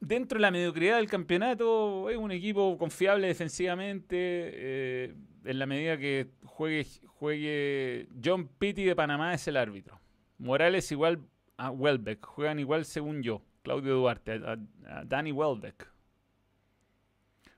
dentro 0.00 0.36
de 0.36 0.42
la 0.42 0.50
mediocridad 0.50 0.96
del 0.96 1.08
campeonato, 1.08 2.10
es 2.10 2.16
un 2.16 2.30
equipo 2.30 2.76
confiable 2.78 3.26
defensivamente. 3.26 4.16
Eh, 4.18 5.14
en 5.44 5.58
la 5.58 5.66
medida 5.66 5.96
que 5.96 6.30
juegue, 6.44 6.86
juegue 7.06 8.08
John 8.22 8.48
Pitti 8.48 8.84
de 8.84 8.96
Panamá 8.96 9.34
es 9.34 9.46
el 9.48 9.56
árbitro. 9.56 10.00
Morales 10.38 10.90
igual 10.92 11.20
a 11.56 11.70
Welbeck. 11.70 12.24
Juegan 12.24 12.58
igual 12.58 12.84
según 12.84 13.22
yo. 13.22 13.42
Claudio 13.62 13.94
Duarte, 13.94 14.40
a, 14.44 14.56
Danny 15.04 15.32
Welbeck. 15.32 15.90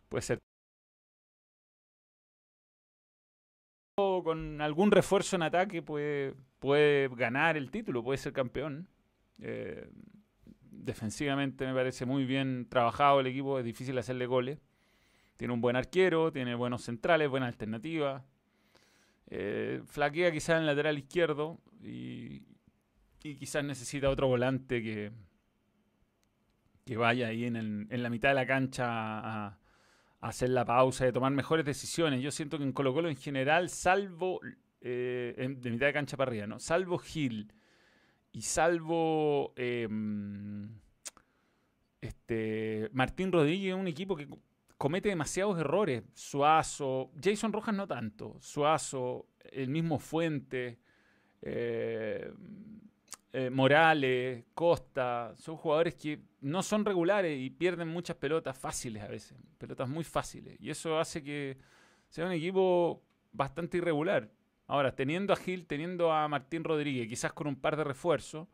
Puede 0.08 0.22
ser. 0.22 0.38
Con 4.22 4.60
algún 4.60 4.90
refuerzo 4.90 5.36
en 5.36 5.42
ataque 5.42 5.82
puede, 5.82 6.34
puede 6.58 7.08
ganar 7.08 7.56
el 7.56 7.70
título, 7.70 8.02
puede 8.02 8.18
ser 8.18 8.32
campeón. 8.32 8.88
Eh, 9.40 9.88
defensivamente 10.60 11.66
me 11.66 11.74
parece 11.74 12.06
muy 12.06 12.24
bien 12.24 12.66
trabajado 12.68 13.20
el 13.20 13.26
equipo, 13.26 13.58
es 13.58 13.64
difícil 13.64 13.96
hacerle 13.98 14.26
goles. 14.26 14.58
Tiene 15.36 15.54
un 15.54 15.60
buen 15.60 15.76
arquero, 15.76 16.32
tiene 16.32 16.54
buenos 16.54 16.82
centrales, 16.82 17.28
buena 17.28 17.46
alternativa. 17.46 18.24
Eh, 19.30 19.82
flaquea 19.86 20.32
quizás 20.32 20.58
en 20.58 20.66
lateral 20.66 20.98
izquierdo 20.98 21.60
y, 21.82 22.42
quizás 23.18 23.62
necesita 23.62 24.08
otro 24.08 24.26
volante 24.26 24.82
que, 24.82 25.12
que 26.86 26.96
vaya 26.96 27.28
ahí 27.28 27.44
en, 27.44 27.86
la 27.90 28.08
mitad 28.08 28.30
de 28.30 28.34
la 28.34 28.46
cancha 28.46 28.86
a, 28.88 29.58
hacer 30.20 30.50
la 30.50 30.64
pausa 30.64 31.06
a 31.06 31.12
tomar 31.12 31.32
mejores 31.32 31.64
decisiones. 31.64 32.22
Yo 32.22 32.30
siento 32.30 32.58
que 32.58 32.64
en 32.64 32.72
Colo 32.72 32.92
Colo 32.92 33.08
en 33.08 33.16
general, 33.16 33.68
salvo 33.68 34.40
eh, 34.80 35.56
de 35.58 35.70
mitad 35.70 35.86
de 35.86 35.92
cancha 35.92 36.16
para 36.16 36.30
arriba, 36.30 36.46
¿no? 36.46 36.58
Salvo 36.58 36.98
Gil 36.98 37.52
y 38.32 38.42
salvo 38.42 39.52
em, 39.56 40.68
este, 42.00 42.88
Martín 42.92 43.32
Rodríguez, 43.32 43.74
un 43.74 43.88
equipo 43.88 44.16
que 44.16 44.28
comete 44.76 45.08
demasiados 45.08 45.58
errores. 45.58 46.04
Suazo, 46.14 47.10
Jason 47.22 47.52
Rojas 47.52 47.74
no 47.74 47.86
tanto. 47.86 48.36
Suazo, 48.40 49.26
el 49.50 49.68
mismo 49.68 49.98
Fuente, 49.98 50.78
eh, 51.42 52.32
eh, 53.32 53.50
Morales, 53.50 54.44
Costa, 54.54 55.34
son 55.36 55.56
jugadores 55.56 55.94
que 55.94 56.20
no 56.40 56.62
son 56.62 56.84
regulares 56.84 57.38
y 57.38 57.50
pierden 57.50 57.88
muchas 57.88 58.16
pelotas 58.16 58.56
fáciles 58.56 59.02
a 59.02 59.08
veces, 59.08 59.36
pelotas 59.58 59.88
muy 59.88 60.04
fáciles. 60.04 60.56
Y 60.60 60.70
eso 60.70 60.98
hace 60.98 61.22
que 61.22 61.56
sea 62.08 62.26
un 62.26 62.32
equipo 62.32 63.02
bastante 63.32 63.78
irregular. 63.78 64.30
Ahora, 64.66 64.94
teniendo 64.94 65.32
a 65.32 65.36
Gil, 65.36 65.66
teniendo 65.66 66.12
a 66.12 66.28
Martín 66.28 66.62
Rodríguez, 66.62 67.08
quizás 67.08 67.32
con 67.32 67.46
un 67.46 67.56
par 67.56 67.76
de 67.76 67.84
refuerzos, 67.84 68.46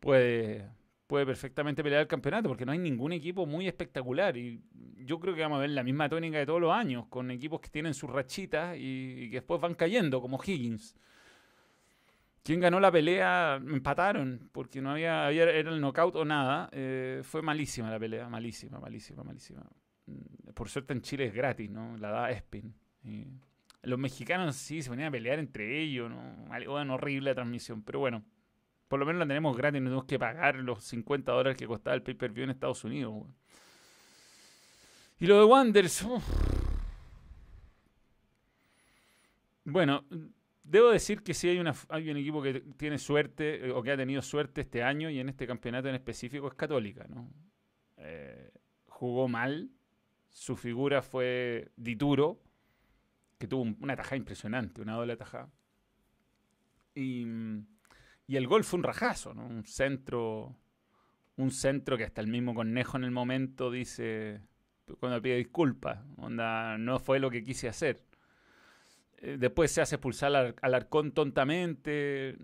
puede, 0.00 0.68
puede 1.06 1.24
perfectamente 1.24 1.82
pelear 1.82 2.02
el 2.02 2.08
campeonato, 2.08 2.48
porque 2.48 2.66
no 2.66 2.72
hay 2.72 2.78
ningún 2.78 3.12
equipo 3.12 3.46
muy 3.46 3.68
espectacular. 3.68 4.36
Y 4.36 4.60
yo 4.98 5.20
creo 5.20 5.34
que 5.34 5.42
vamos 5.42 5.58
a 5.58 5.60
ver 5.60 5.70
la 5.70 5.84
misma 5.84 6.08
tónica 6.08 6.38
de 6.38 6.46
todos 6.46 6.60
los 6.60 6.72
años, 6.72 7.06
con 7.06 7.30
equipos 7.30 7.60
que 7.60 7.68
tienen 7.68 7.94
sus 7.94 8.10
rachitas 8.10 8.76
y, 8.76 9.30
que 9.30 9.36
después 9.36 9.60
van 9.60 9.74
cayendo, 9.74 10.20
como 10.20 10.40
Higgins. 10.44 10.96
¿Quién 12.44 12.60
ganó 12.60 12.78
la 12.78 12.92
pelea? 12.92 13.56
Empataron, 13.56 14.50
porque 14.52 14.82
no 14.82 14.90
había, 14.90 15.30
era 15.30 15.50
el 15.50 15.80
knockout 15.80 16.14
o 16.14 16.26
nada. 16.26 16.68
Eh, 16.72 17.22
fue 17.24 17.40
malísima 17.40 17.90
la 17.90 17.98
pelea, 17.98 18.28
malísima, 18.28 18.78
malísima, 18.78 19.24
malísima. 19.24 19.62
Mm, 20.04 20.50
por 20.52 20.68
suerte 20.68 20.92
en 20.92 21.00
Chile 21.00 21.24
es 21.24 21.34
gratis, 21.34 21.70
¿no? 21.70 21.96
La 21.96 22.10
da 22.10 22.30
Espin. 22.30 22.74
Los 23.82 23.98
mexicanos 23.98 24.56
sí 24.56 24.82
se 24.82 24.90
venían 24.90 25.08
a 25.08 25.10
pelear 25.10 25.38
entre 25.38 25.80
ellos, 25.80 26.10
¿no? 26.10 26.46
Bueno, 26.66 26.94
horrible 26.94 27.30
la 27.30 27.34
transmisión, 27.34 27.82
pero 27.82 28.00
bueno, 28.00 28.22
por 28.88 29.00
lo 29.00 29.06
menos 29.06 29.20
la 29.20 29.26
tenemos 29.26 29.56
gratis, 29.56 29.80
no 29.80 29.88
tenemos 29.88 30.04
que 30.04 30.18
pagar 30.18 30.56
los 30.56 30.84
50 30.84 31.32
dólares 31.32 31.56
que 31.56 31.66
costaba 31.66 31.96
el 31.96 32.02
pay-per-view 32.02 32.44
en 32.44 32.50
Estados 32.50 32.84
Unidos. 32.84 33.24
Y 35.18 35.26
lo 35.26 35.38
de 35.38 35.44
Wanderers, 35.44 36.06
bueno, 39.64 40.04
debo 40.64 40.90
decir 40.90 41.22
que 41.22 41.34
sí 41.34 41.48
hay, 41.48 41.58
una, 41.58 41.74
hay 41.90 42.10
un 42.10 42.16
equipo 42.16 42.42
que 42.42 42.60
tiene 42.76 42.98
suerte 42.98 43.66
eh, 43.66 43.70
o 43.70 43.82
que 43.82 43.92
ha 43.92 43.96
tenido 43.96 44.22
suerte 44.22 44.62
este 44.62 44.82
año 44.82 45.10
y 45.10 45.20
en 45.20 45.28
este 45.28 45.46
campeonato 45.46 45.88
en 45.88 45.94
específico 45.94 46.48
es 46.48 46.54
Católica, 46.54 47.06
¿no? 47.08 47.30
Eh, 47.98 48.50
jugó 48.86 49.28
mal, 49.28 49.70
su 50.30 50.56
figura 50.56 51.02
fue 51.02 51.70
Dituro, 51.76 52.40
que 53.38 53.46
tuvo 53.46 53.62
una 53.80 53.94
tajada 53.94 54.16
impresionante, 54.16 54.80
una 54.80 54.94
doble 54.94 55.16
tajada. 55.16 55.50
Y, 56.94 57.26
y, 58.26 58.36
el 58.36 58.46
gol 58.46 58.64
fue 58.64 58.78
un 58.78 58.84
rajazo, 58.84 59.34
¿no? 59.34 59.46
Un 59.46 59.64
centro, 59.64 60.56
un 61.36 61.50
centro 61.50 61.96
que 61.96 62.04
hasta 62.04 62.20
el 62.20 62.28
mismo 62.28 62.54
Cornejo 62.54 62.96
en 62.96 63.04
el 63.04 63.10
momento 63.10 63.70
dice, 63.70 64.40
cuando 65.00 65.20
pide 65.20 65.36
disculpas, 65.36 66.04
no 66.16 66.98
fue 67.00 67.18
lo 67.18 67.30
que 67.30 67.42
quise 67.42 67.68
hacer. 67.68 68.02
Eh, 69.18 69.36
después 69.38 69.70
se 69.70 69.80
hace 69.80 69.96
expulsar 69.96 70.34
al, 70.34 70.54
al, 70.60 70.74
arcón 70.74 71.12
tontamente. 71.12 72.36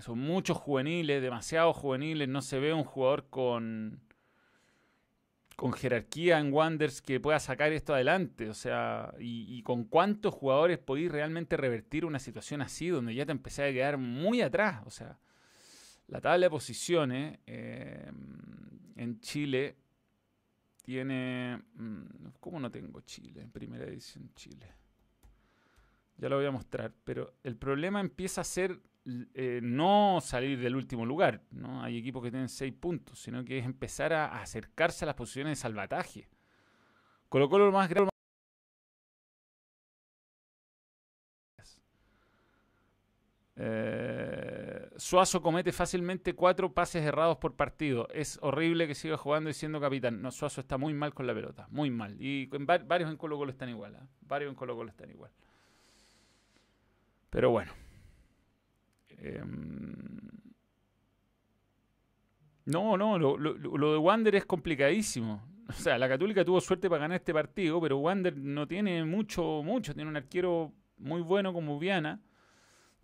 Son 0.00 0.18
muchos 0.18 0.56
juveniles, 0.56 1.22
demasiados 1.22 1.76
juveniles. 1.76 2.28
No 2.28 2.42
se 2.42 2.58
ve 2.58 2.72
un 2.72 2.84
jugador 2.84 3.28
con, 3.30 4.00
con 5.58 5.72
jerarquía 5.72 6.38
en 6.38 6.52
Wanders 6.52 7.02
que 7.02 7.18
pueda 7.18 7.40
sacar 7.40 7.72
esto 7.72 7.92
adelante. 7.92 8.48
O 8.48 8.54
sea, 8.54 9.12
y, 9.18 9.60
con 9.64 9.82
cuántos 9.86 10.32
jugadores 10.32 10.78
podéis 10.78 11.10
realmente 11.10 11.56
revertir 11.56 12.04
una 12.04 12.20
situación 12.20 12.62
así, 12.62 12.86
donde 12.86 13.12
ya 13.12 13.26
te 13.26 13.32
empecé 13.32 13.64
a 13.64 13.72
quedar 13.72 13.98
muy 13.98 14.40
atrás. 14.40 14.82
O 14.86 14.90
sea, 14.90 15.18
la 16.06 16.20
tabla 16.20 16.46
de 16.46 16.50
posiciones 16.50 17.40
eh, 17.44 18.08
en 18.94 19.18
Chile 19.18 19.78
tiene. 20.84 21.60
Mm, 21.74 22.28
¿Cómo 22.38 22.60
no 22.60 22.70
tengo 22.70 23.00
Chile? 23.00 23.48
Primera 23.52 23.84
edición 23.84 24.30
Chile. 24.36 24.77
Ya 26.18 26.28
lo 26.28 26.36
voy 26.36 26.46
a 26.46 26.50
mostrar. 26.50 26.92
Pero 27.04 27.34
el 27.42 27.56
problema 27.56 28.00
empieza 28.00 28.42
a 28.42 28.44
ser 28.44 28.80
eh, 29.34 29.60
no 29.62 30.18
salir 30.20 30.58
del 30.60 30.76
último 30.76 31.06
lugar, 31.06 31.42
¿no? 31.50 31.82
Hay 31.82 31.96
equipos 31.96 32.22
que 32.22 32.30
tienen 32.30 32.48
seis 32.48 32.74
puntos, 32.74 33.18
sino 33.18 33.44
que 33.44 33.58
es 33.58 33.64
empezar 33.64 34.12
a, 34.12 34.40
acercarse 34.42 35.04
a 35.04 35.06
las 35.06 35.14
posiciones 35.14 35.52
de 35.52 35.62
salvataje. 35.62 36.28
Colocó 37.28 37.58
lo 37.58 37.72
más 37.72 37.88
grave. 37.88 38.10
Eh, 43.60 44.88
Suazo 44.96 45.42
comete 45.42 45.72
fácilmente 45.72 46.34
cuatro 46.34 46.72
pases 46.74 47.04
errados 47.04 47.38
por 47.38 47.56
partido. 47.56 48.08
Es 48.12 48.38
horrible 48.42 48.86
que 48.86 48.94
siga 48.94 49.16
jugando 49.16 49.50
y 49.50 49.54
siendo 49.54 49.80
capitán. 49.80 50.20
No, 50.20 50.30
Suazo 50.30 50.60
está 50.60 50.76
muy 50.78 50.94
mal 50.94 51.14
con 51.14 51.26
la 51.26 51.34
pelota, 51.34 51.66
muy 51.70 51.90
mal. 51.90 52.16
Y 52.20 52.46
varios 52.46 53.10
en 53.10 53.16
Colo 53.16 53.36
Colo 53.36 53.50
están 53.50 53.68
igual. 53.68 53.94
¿eh? 53.94 54.06
Varios 54.20 54.50
en 54.50 54.54
Colo 54.54 54.76
Colo 54.76 54.90
están 54.90 55.10
igual. 55.10 55.32
Pero 57.30 57.50
bueno. 57.50 57.72
Em, 59.18 60.18
no, 62.64 62.96
no, 62.96 63.18
lo, 63.18 63.92
de 63.92 63.98
Wander 63.98 64.34
es 64.34 64.44
complicadísimo. 64.44 65.46
O 65.68 65.72
sea, 65.74 65.98
la 65.98 66.08
Católica 66.08 66.46
tuvo 66.46 66.62
suerte 66.62 66.88
para 66.88 67.02
ganar 67.02 67.16
este 67.16 67.34
partido, 67.34 67.78
pero 67.78 67.98
Wander 67.98 68.34
no 68.38 68.66
tiene 68.66 69.04
mucho, 69.04 69.62
mucho. 69.62 69.94
Tiene 69.94 70.08
un 70.08 70.16
arquero 70.16 70.72
muy 70.96 71.20
bueno 71.20 71.52
como 71.52 71.78
Viana. 71.78 72.22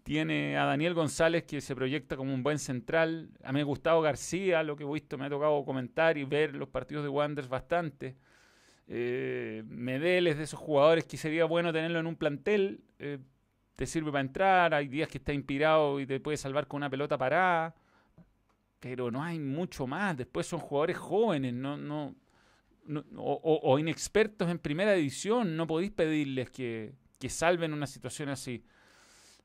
Tiene 0.03 0.57
a 0.57 0.65
Daniel 0.65 0.95
González 0.95 1.45
que 1.45 1.61
se 1.61 1.75
proyecta 1.75 2.17
como 2.17 2.33
un 2.33 2.43
buen 2.43 2.59
central. 2.59 3.29
A 3.43 3.53
mí 3.53 3.63
Gustavo 3.63 4.01
García, 4.01 4.63
lo 4.63 4.77
que 4.77 4.85
he 4.85 4.91
visto, 4.91 5.19
me 5.19 5.27
ha 5.27 5.29
tocado 5.29 5.63
comentar 5.67 6.17
y 6.17 6.25
ver 6.25 6.55
los 6.55 6.71
partidos 6.71 7.05
de 7.05 7.11
Wander 7.11 7.49
bastante. 7.49 8.17
Eh, 8.87 9.63
Medel 9.67 10.25
de 10.25 10.43
esos 10.43 10.59
jugadores 10.59 11.05
que 11.05 11.19
sería 11.19 11.45
bueno 11.45 11.71
tenerlo 11.71 11.99
en 11.99 12.07
un 12.07 12.17
plantel. 12.17 12.81
Eh, 12.99 13.19
te 13.77 13.87
sirve 13.87 14.11
para 14.11 14.21
entrar, 14.21 14.75
hay 14.75 14.89
días 14.89 15.09
que 15.09 15.19
está 15.19 15.33
inspirado 15.33 16.01
y 16.01 16.07
te 16.07 16.21
puede 16.21 16.37
salvar 16.37 16.67
con 16.67 16.79
una 16.79 16.91
pelota 16.91 17.19
parada, 17.19 17.75
pero 18.81 19.11
no 19.11 19.23
hay 19.23 19.39
mucho 19.39 19.87
más. 19.87 20.17
Después 20.17 20.47
son 20.47 20.61
jugadores 20.61 20.97
jóvenes, 20.97 21.53
no, 21.55 21.77
no, 21.77 22.15
o, 23.17 23.79
inexpertos 23.79 24.49
en 24.51 24.59
primera 24.59 24.95
edición, 24.95 25.57
no 25.57 25.67
podéis 25.67 25.93
pedirles 25.93 26.51
que, 26.51 26.95
que, 27.19 27.29
salven 27.29 27.73
una 27.73 27.87
situación 27.87 28.29
así. 28.29 28.65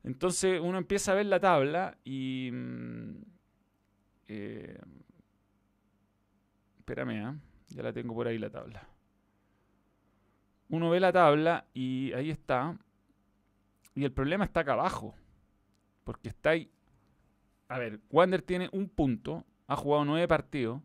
Entonces 0.04 0.60
uno 0.60 0.78
empieza 0.78 1.12
a 1.12 1.14
ver 1.16 1.26
la 1.26 1.40
tabla 1.40 1.96
y... 2.04 2.50
Mm, 2.52 3.16
eh, 4.28 4.78
espérame, 6.78 7.10
¿eh? 7.10 7.34
ya 7.68 7.82
la 7.82 7.92
tengo 7.92 8.14
por 8.14 8.28
ahí 8.28 8.38
la 8.38 8.50
tabla. 8.50 8.86
Uno 10.68 10.90
ve 10.90 11.00
la 11.00 11.12
tabla 11.12 11.66
y 11.74 12.12
ahí 12.12 12.30
está. 12.30 12.78
Y 13.94 14.04
el 14.04 14.12
problema 14.12 14.44
está 14.44 14.60
acá 14.60 14.72
abajo. 14.72 15.14
Porque 16.04 16.28
está 16.28 16.50
ahí. 16.50 16.70
A 17.68 17.78
ver, 17.78 18.00
Wander 18.10 18.42
tiene 18.42 18.68
un 18.72 18.88
punto. 18.88 19.44
Ha 19.66 19.76
jugado 19.76 20.04
nueve 20.04 20.26
partidos. 20.28 20.80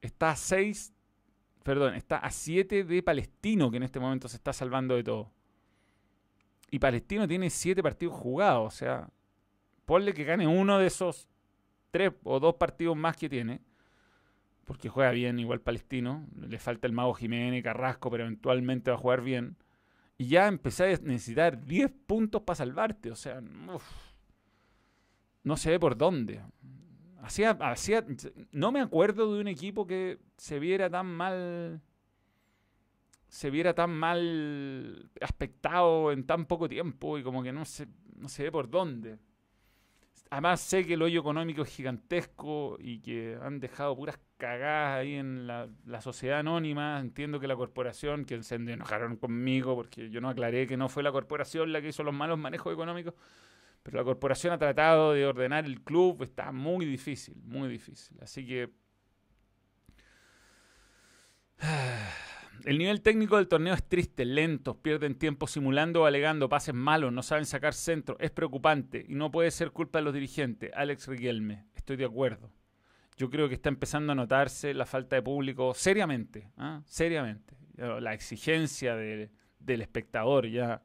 Está 0.00 0.30
a 0.30 0.36
seis. 0.36 0.92
Perdón, 1.62 1.94
está 1.94 2.18
a 2.18 2.30
siete 2.30 2.84
de 2.84 3.02
Palestino, 3.02 3.70
que 3.70 3.78
en 3.78 3.84
este 3.84 4.00
momento 4.00 4.28
se 4.28 4.36
está 4.36 4.52
salvando 4.52 4.96
de 4.96 5.04
todo. 5.04 5.32
Y 6.70 6.78
Palestino 6.78 7.26
tiene 7.26 7.48
siete 7.50 7.82
partidos 7.82 8.14
jugados. 8.14 8.74
O 8.74 8.76
sea, 8.76 9.08
ponle 9.86 10.12
que 10.12 10.24
gane 10.24 10.46
uno 10.46 10.78
de 10.78 10.86
esos 10.86 11.28
tres 11.90 12.12
o 12.24 12.40
dos 12.40 12.56
partidos 12.56 12.96
más 12.96 13.16
que 13.16 13.28
tiene. 13.28 13.60
Porque 14.64 14.88
juega 14.88 15.10
bien 15.10 15.38
igual 15.38 15.60
Palestino. 15.60 16.26
Le 16.36 16.58
falta 16.58 16.86
el 16.86 16.92
mago 16.92 17.14
Jiménez, 17.14 17.62
Carrasco, 17.62 18.10
pero 18.10 18.24
eventualmente 18.24 18.90
va 18.90 18.96
a 18.96 19.00
jugar 19.00 19.22
bien 19.22 19.56
y 20.16 20.28
ya 20.28 20.46
empecé 20.46 20.84
a 20.84 20.98
necesitar 20.98 21.64
10 21.64 21.90
puntos 22.06 22.42
para 22.42 22.56
salvarte. 22.56 23.10
O 23.10 23.16
sea, 23.16 23.40
no 25.42 25.56
sé 25.56 25.78
por 25.78 25.96
dónde. 25.96 26.40
Hacía, 27.22 27.50
hacía, 27.52 28.04
no 28.52 28.70
me 28.70 28.80
acuerdo 28.80 29.34
de 29.34 29.40
un 29.40 29.48
equipo 29.48 29.86
que 29.86 30.18
se 30.36 30.58
viera 30.58 30.90
tan 30.90 31.06
mal. 31.06 31.80
Se 33.28 33.50
viera 33.50 33.74
tan 33.74 33.90
mal 33.90 35.10
aspectado 35.20 36.12
en 36.12 36.24
tan 36.24 36.46
poco 36.46 36.68
tiempo 36.68 37.18
y 37.18 37.22
como 37.22 37.42
que 37.42 37.52
no 37.52 37.64
se, 37.64 37.88
no 38.14 38.28
se 38.28 38.44
ve 38.44 38.52
por 38.52 38.70
dónde. 38.70 39.18
Además 40.30 40.60
sé 40.60 40.84
que 40.84 40.94
el 40.94 41.02
hoyo 41.02 41.20
económico 41.20 41.62
es 41.62 41.68
gigantesco 41.68 42.76
y 42.80 43.00
que 43.00 43.38
han 43.40 43.60
dejado 43.60 43.94
puras 43.96 44.18
cagadas 44.36 44.98
ahí 45.00 45.14
en 45.14 45.46
la, 45.46 45.68
sociedad 46.00 46.40
anónima. 46.40 46.98
Entiendo 46.98 47.38
que 47.38 47.46
la 47.46 47.56
corporación, 47.56 48.24
que 48.24 48.42
se 48.42 48.56
enojaron 48.56 49.16
conmigo 49.16 49.76
porque 49.76 50.10
yo 50.10 50.20
no 50.20 50.28
aclaré 50.28 50.66
que 50.66 50.76
no 50.76 50.88
fue 50.88 51.02
la 51.02 51.12
corporación 51.12 51.72
la 51.72 51.80
que 51.80 51.88
hizo 51.88 52.02
los 52.02 52.14
malos 52.14 52.38
manejos 52.38 52.72
económicos. 52.72 53.14
Pero 53.82 53.98
la 53.98 54.04
corporación 54.04 54.52
ha 54.54 54.58
tratado 54.58 55.12
de 55.12 55.26
ordenar 55.26 55.66
el 55.66 55.82
club, 55.82 56.22
está 56.22 56.52
muy 56.52 56.86
difícil, 56.86 57.36
muy 57.44 57.68
difícil. 57.68 58.18
Así 58.20 58.46
que... 58.46 58.70
El 62.64 62.78
nivel 62.78 63.02
técnico 63.02 63.36
del 63.36 63.48
torneo 63.48 63.74
es 63.74 63.84
triste, 63.84 64.24
lentos, 64.24 64.76
pierden 64.76 65.16
tiempo 65.16 65.46
simulando 65.46 66.02
o 66.02 66.06
alegando 66.06 66.48
pases 66.48 66.74
malos, 66.74 67.12
no 67.12 67.22
saben 67.22 67.44
sacar 67.44 67.74
centro, 67.74 68.16
es 68.20 68.30
preocupante 68.30 69.04
y 69.06 69.14
no 69.14 69.30
puede 69.30 69.50
ser 69.50 69.70
culpa 69.70 69.98
de 69.98 70.04
los 70.04 70.14
dirigentes. 70.14 70.70
Alex 70.74 71.08
Riquelme, 71.08 71.66
estoy 71.74 71.96
de 71.96 72.06
acuerdo. 72.06 72.50
Yo 73.16 73.30
creo 73.30 73.48
que 73.48 73.54
está 73.54 73.68
empezando 73.68 74.12
a 74.12 74.14
notarse 74.14 74.74
la 74.74 74.86
falta 74.86 75.16
de 75.16 75.22
público 75.22 75.74
seriamente, 75.74 76.50
¿ah? 76.56 76.82
seriamente. 76.86 77.54
La 77.76 78.14
exigencia 78.14 78.96
del 78.96 79.82
espectador 79.82 80.46
ya. 80.46 80.82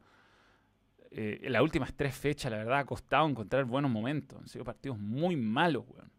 Eh, 1.12 1.40
en 1.44 1.54
las 1.54 1.62
últimas 1.62 1.94
tres 1.96 2.16
fechas, 2.16 2.52
la 2.52 2.58
verdad, 2.58 2.80
ha 2.80 2.86
costado 2.86 3.28
encontrar 3.28 3.66
buenos 3.66 3.90
momentos. 3.90 4.40
Han 4.40 4.48
sido 4.48 4.64
partidos 4.64 5.00
muy 5.00 5.36
malos, 5.36 5.86
weón. 5.88 6.12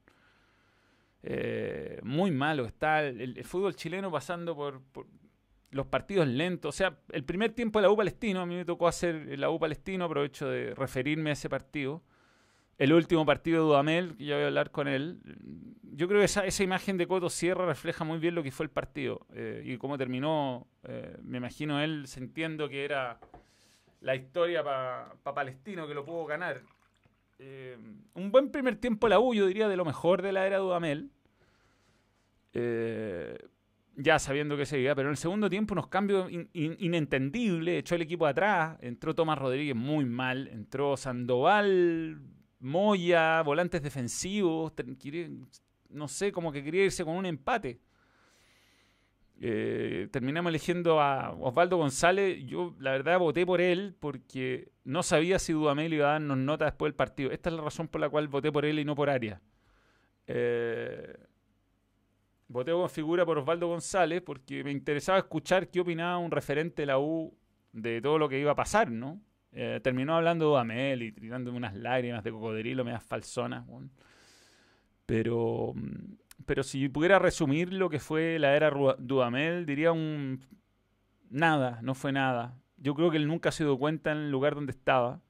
Eh, 1.22 2.00
muy 2.02 2.30
malos. 2.30 2.66
Está 2.68 3.02
el, 3.04 3.44
fútbol 3.44 3.76
chileno 3.76 4.10
pasando 4.10 4.56
por 4.56 4.80
los 5.70 5.86
partidos 5.86 6.26
lentos. 6.26 6.74
O 6.74 6.76
sea, 6.76 6.98
el 7.12 7.24
primer 7.24 7.52
tiempo 7.52 7.78
de 7.78 7.84
la 7.84 7.90
U 7.90 7.96
Palestino, 7.96 8.40
a 8.40 8.46
mí 8.46 8.56
me 8.56 8.64
tocó 8.64 8.88
hacer 8.88 9.38
la 9.38 9.50
U 9.50 9.58
Palestino, 9.58 10.04
aprovecho 10.04 10.48
de 10.48 10.74
referirme 10.74 11.30
a 11.30 11.32
ese 11.34 11.48
partido. 11.48 12.02
El 12.78 12.92
último 12.94 13.26
partido 13.26 13.58
de 13.58 13.68
Dudamel, 13.68 14.16
que 14.16 14.24
ya 14.24 14.36
voy 14.36 14.44
a 14.44 14.46
hablar 14.46 14.70
con 14.70 14.88
él. 14.88 15.20
Yo 15.82 16.08
creo 16.08 16.20
que 16.20 16.24
esa, 16.24 16.46
esa 16.46 16.62
imagen 16.62 16.96
de 16.96 17.06
Coto 17.06 17.28
Sierra 17.28 17.66
refleja 17.66 18.04
muy 18.04 18.18
bien 18.18 18.34
lo 18.34 18.42
que 18.42 18.50
fue 18.50 18.64
el 18.64 18.70
partido 18.70 19.26
eh, 19.34 19.62
y 19.66 19.76
cómo 19.76 19.98
terminó. 19.98 20.66
Eh, 20.84 21.18
me 21.22 21.38
imagino 21.38 21.80
él 21.80 22.06
sintiendo 22.06 22.68
que 22.70 22.84
era 22.84 23.20
la 24.00 24.16
historia 24.16 24.64
para 24.64 25.12
Palestino 25.34 25.86
que 25.86 25.94
lo 25.94 26.06
pudo 26.06 26.24
ganar. 26.24 26.62
Eh, 27.38 27.76
un 28.14 28.32
buen 28.32 28.50
primer 28.50 28.76
tiempo 28.76 29.08
la 29.08 29.20
U, 29.20 29.34
yo 29.34 29.46
diría 29.46 29.68
de 29.68 29.76
lo 29.76 29.84
mejor 29.84 30.22
de 30.22 30.32
la 30.32 30.46
era 30.46 30.56
Dudamel. 30.56 31.10
Ya 33.96 34.18
sabiendo 34.18 34.56
que 34.56 34.66
seguía, 34.66 34.94
pero 34.94 35.08
en 35.08 35.12
el 35.12 35.16
segundo 35.16 35.50
tiempo 35.50 35.74
unos 35.74 35.88
cambios 35.88 36.30
inentendibles, 36.30 37.80
echó 37.80 37.94
el 37.94 38.02
equipo 38.02 38.26
atrás, 38.26 38.78
entró 38.80 39.14
Tomás 39.14 39.38
Rodríguez 39.38 39.76
muy 39.76 40.04
mal, 40.04 40.48
entró 40.48 40.96
Sandoval, 40.96 42.20
Moya, 42.60 43.42
volantes 43.42 43.82
defensivos, 43.82 44.72
no 45.88 46.08
sé, 46.08 46.32
como 46.32 46.52
que 46.52 46.62
quería 46.62 46.84
irse 46.84 47.04
con 47.04 47.16
un 47.16 47.26
empate. 47.26 47.80
Eh, 49.42 50.08
terminamos 50.12 50.50
eligiendo 50.50 51.00
a 51.00 51.32
Osvaldo 51.32 51.78
González. 51.78 52.44
Yo, 52.44 52.74
la 52.78 52.90
verdad, 52.90 53.18
voté 53.18 53.46
por 53.46 53.62
él 53.62 53.96
porque 53.98 54.70
no 54.84 55.02
sabía 55.02 55.38
si 55.38 55.54
Dudamel 55.54 55.94
iba 55.94 56.08
a 56.08 56.12
darnos 56.12 56.36
nota 56.36 56.66
después 56.66 56.90
del 56.90 56.96
partido. 56.96 57.30
Esta 57.30 57.48
es 57.48 57.56
la 57.56 57.62
razón 57.62 57.88
por 57.88 58.02
la 58.02 58.10
cual 58.10 58.28
voté 58.28 58.52
por 58.52 58.66
él 58.66 58.78
y 58.78 58.84
no 58.84 58.94
por 58.94 59.08
Arias. 59.08 59.40
Eh, 60.26 61.16
voté 62.50 62.72
con 62.72 62.90
figura 62.90 63.24
por 63.24 63.38
Osvaldo 63.38 63.68
González 63.68 64.22
porque 64.22 64.64
me 64.64 64.72
interesaba 64.72 65.18
escuchar 65.18 65.68
qué 65.68 65.80
opinaba 65.80 66.18
un 66.18 66.32
referente 66.32 66.82
de 66.82 66.86
la 66.86 66.98
U 66.98 67.32
de 67.72 68.00
todo 68.02 68.18
lo 68.18 68.28
que 68.28 68.40
iba 68.40 68.50
a 68.50 68.56
pasar, 68.56 68.90
¿no? 68.90 69.20
Eh, 69.52 69.80
terminó 69.82 70.16
hablando 70.16 70.54
de 70.54 70.60
Amel 70.60 71.02
y 71.02 71.12
tirándome 71.12 71.56
unas 71.56 71.74
lágrimas 71.74 72.24
de 72.24 72.32
cocodrilo, 72.32 72.84
me 72.84 72.90
das 72.90 73.04
falsonas. 73.04 73.64
Pero, 75.06 75.74
mm, 75.76 76.14
pero 76.44 76.64
si 76.64 76.88
pudiera 76.88 77.20
resumir 77.20 77.72
lo 77.72 77.88
que 77.88 78.00
fue 78.00 78.38
la 78.40 78.56
era 78.56 78.70
Dudamel, 78.98 79.64
diría 79.64 79.92
un... 79.92 80.40
Nada, 81.30 81.78
no 81.82 81.94
fue 81.94 82.10
nada. 82.10 82.58
Yo 82.76 82.94
creo 82.94 83.12
que 83.12 83.16
él 83.16 83.28
nunca 83.28 83.52
se 83.52 83.62
dio 83.62 83.78
cuenta 83.78 84.10
en 84.10 84.18
el 84.18 84.30
lugar 84.32 84.56
donde 84.56 84.72
estaba. 84.72 85.20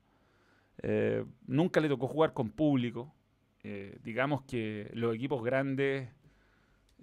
Eh, 0.83 1.27
nunca 1.47 1.81
le 1.81 1.89
tocó 1.89 2.09
jugar 2.09 2.33
con 2.33 2.51
público. 2.51 3.15
Eh, 3.63 3.99
digamos 4.03 4.43
que 4.43 4.91
los 4.95 5.15
equipos 5.15 5.45
grandes 5.45 6.09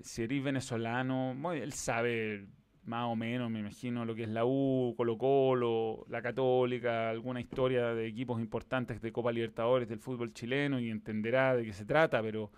si 0.02 0.24
eres 0.24 0.44
venezolano, 0.44 1.36
él 1.54 1.74
sabe 1.74 2.48
más 2.88 3.06
o 3.06 3.16
menos, 3.16 3.52
me 3.52 3.60
imagino, 3.60 4.06
lo 4.06 4.16
que 4.16 4.24
es 4.24 4.30
la 4.30 4.46
U, 4.46 4.94
Colo 4.96 5.18
Colo, 5.18 6.06
la 6.10 6.22
Católica, 6.22 7.10
alguna 7.10 7.42
historia 7.42 7.94
de 7.94 8.08
equipos 8.08 8.40
importantes 8.40 9.02
de 9.02 9.12
Copa 9.12 9.32
Libertadores 9.32 9.90
del 9.90 10.00
fútbol 10.00 10.34
chileno 10.34 10.80
y 10.80 10.90
entenderá 10.90 11.56
de 11.56 11.66
qué 11.66 11.74
se 11.74 11.86
trata, 11.86 12.22
pero 12.22 12.50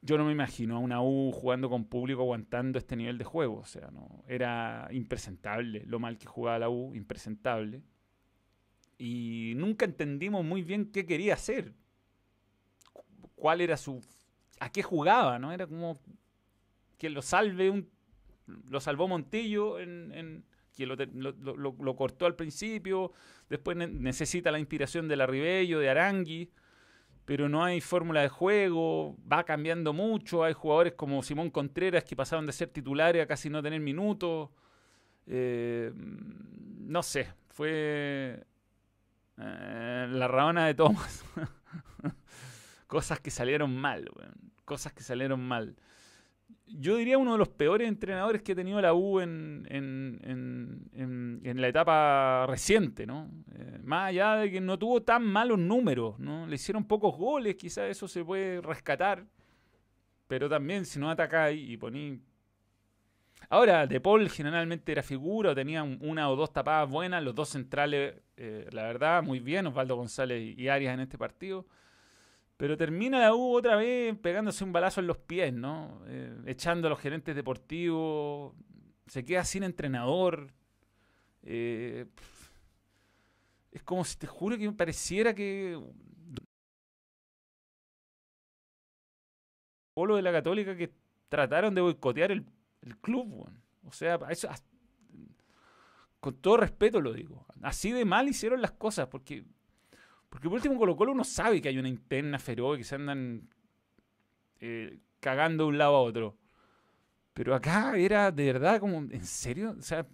yo 0.00 0.18
no 0.18 0.24
me 0.24 0.32
imagino 0.32 0.76
a 0.76 0.78
una 0.78 1.02
U 1.02 1.32
jugando 1.32 1.68
con 1.68 1.84
público 1.84 2.22
aguantando 2.22 2.78
este 2.78 2.96
nivel 2.96 3.18
de 3.18 3.24
juego. 3.24 3.58
O 3.58 3.64
sea, 3.64 3.90
no 3.90 4.24
era 4.28 4.88
impresentable 4.90 5.84
lo 5.86 5.98
mal 5.98 6.18
que 6.18 6.26
jugaba 6.26 6.58
la 6.58 6.68
U, 6.68 6.94
impresentable. 6.94 7.82
Y 8.96 9.52
nunca 9.56 9.84
entendimos 9.84 10.44
muy 10.44 10.62
bien 10.62 10.90
qué 10.90 11.06
quería 11.06 11.34
hacer. 11.34 11.74
Cuál 13.36 13.60
era 13.60 13.76
su... 13.76 14.00
a 14.60 14.70
qué 14.70 14.82
jugaba, 14.82 15.38
¿no? 15.38 15.52
Era 15.52 15.66
como 15.66 16.00
que 16.98 17.08
lo 17.08 17.22
salve 17.22 17.70
un, 17.70 17.88
lo 18.68 18.80
salvó 18.80 19.08
Montillo 19.08 19.78
en, 19.78 20.12
en 20.12 20.44
que 20.78 20.86
lo, 20.86 21.96
cortó 21.96 22.26
al 22.26 22.36
principio, 22.36 23.12
después 23.48 23.76
necesita 23.76 24.52
la 24.52 24.60
inspiración 24.60 25.08
de 25.08 25.16
la 25.16 25.26
Ribello, 25.26 25.80
de 25.80 25.90
Arangui, 25.90 26.52
pero 27.24 27.48
no 27.48 27.64
hay 27.64 27.80
fórmula 27.80 28.22
de 28.22 28.28
juego, 28.28 29.16
va 29.30 29.42
cambiando 29.42 29.92
mucho, 29.92 30.44
hay 30.44 30.52
jugadores 30.52 30.92
como 30.92 31.22
Simón 31.24 31.50
Contreras 31.50 32.04
que 32.04 32.14
pasaron 32.14 32.46
de 32.46 32.52
ser 32.52 32.68
titulares 32.68 33.22
a 33.22 33.26
casi 33.26 33.50
no 33.50 33.60
tener 33.60 33.80
minutos, 33.80 34.50
eh, 35.26 35.92
no 35.94 37.02
sé, 37.02 37.28
fue 37.48 38.44
eh, 39.36 40.06
la 40.10 40.28
rabona 40.28 40.66
de 40.66 40.74
Thomas. 40.74 41.24
cosas 42.86 43.18
que 43.18 43.32
salieron 43.32 43.76
mal, 43.76 44.08
cosas 44.64 44.92
que 44.92 45.02
salieron 45.02 45.40
mal 45.40 45.76
yo 46.70 46.96
diría 46.96 47.18
uno 47.18 47.32
de 47.32 47.38
los 47.38 47.48
peores 47.48 47.88
entrenadores 47.88 48.42
que 48.42 48.52
ha 48.52 48.54
tenido 48.54 48.80
la 48.80 48.94
U 48.94 49.20
en, 49.20 49.66
la 51.56 51.68
etapa 51.68 52.46
reciente, 52.46 53.06
¿no? 53.06 53.30
Eh, 53.54 53.78
más 53.82 54.08
allá 54.08 54.36
de 54.36 54.50
que 54.50 54.60
no 54.60 54.78
tuvo 54.78 55.02
tan 55.02 55.24
malos 55.24 55.58
números, 55.58 56.18
¿no? 56.18 56.46
Le 56.46 56.54
hicieron 56.54 56.84
pocos 56.84 57.16
goles, 57.16 57.56
quizás 57.56 57.90
eso 57.90 58.06
se 58.06 58.24
puede 58.24 58.60
rescatar. 58.60 59.24
Pero 60.26 60.48
también 60.48 60.84
si 60.84 60.98
no 60.98 61.10
atacáis 61.10 61.68
y 61.68 61.76
poní... 61.76 62.20
Ahora, 63.50 63.86
De 63.86 64.00
generalmente 64.28 64.92
era 64.92 65.02
figura, 65.02 65.54
tenía 65.54 65.82
una 65.82 66.28
o 66.28 66.36
dos 66.36 66.52
tapadas 66.52 66.88
buenas, 66.90 67.22
los 67.22 67.34
dos 67.34 67.48
centrales, 67.48 68.14
eh, 68.36 68.68
la 68.72 68.82
verdad, 68.82 69.22
muy 69.22 69.40
bien, 69.40 69.66
Osvaldo 69.66 69.96
González 69.96 70.58
y 70.58 70.68
Arias 70.68 70.92
en 70.92 71.00
este 71.00 71.16
partido. 71.16 71.64
Pero 72.58 72.76
termina 72.76 73.20
la 73.20 73.34
U 73.36 73.56
otra 73.56 73.76
vez 73.76 74.18
pegándose 74.18 74.64
un 74.64 74.72
balazo 74.72 75.00
en 75.00 75.06
los 75.06 75.16
pies, 75.16 75.54
¿no? 75.54 76.02
Eh, 76.08 76.42
echando 76.46 76.88
a 76.88 76.90
los 76.90 76.98
gerentes 76.98 77.36
deportivos. 77.36 78.52
Se 79.06 79.24
queda 79.24 79.44
sin 79.44 79.62
entrenador. 79.62 80.52
Eh, 81.44 82.06
es 83.70 83.82
como 83.84 84.04
si 84.04 84.18
te 84.18 84.26
juro 84.26 84.58
que 84.58 84.66
me 84.66 84.74
pareciera 84.74 85.32
que. 85.36 85.80
Polo 89.94 90.16
de 90.16 90.22
la 90.22 90.32
Católica 90.32 90.76
que 90.76 90.92
trataron 91.28 91.76
de 91.76 91.80
boicotear 91.80 92.32
el, 92.32 92.44
club, 93.00 93.48
O 93.84 93.92
sea, 93.92 94.18
eso, 94.30 94.48
con 96.18 96.34
todo 96.34 96.56
respeto 96.56 97.00
lo 97.00 97.12
digo. 97.12 97.46
Así 97.62 97.92
de 97.92 98.04
mal 98.04 98.28
hicieron 98.28 98.60
las 98.60 98.72
cosas, 98.72 99.06
porque 99.06 99.44
porque 100.28 100.48
por 100.48 100.56
último 100.56 100.78
Colo 100.78 100.96
Colo 100.96 101.12
uno 101.12 101.24
sabe 101.24 101.60
que 101.60 101.68
hay 101.68 101.78
una 101.78 101.88
interna 101.88 102.38
feroz 102.38 102.78
que 102.78 102.84
se 102.84 102.94
andan 102.94 103.48
eh, 104.60 104.98
cagando 105.20 105.64
de 105.64 105.68
un 105.70 105.78
lado 105.78 105.96
a 105.96 106.02
otro. 106.02 106.36
Pero 107.34 107.54
acá 107.54 107.96
era 107.96 108.30
de 108.32 108.52
verdad 108.52 108.80
como, 108.80 108.98
¿en 108.98 109.24
serio? 109.24 109.76
O 109.78 109.82
sea, 109.82 110.06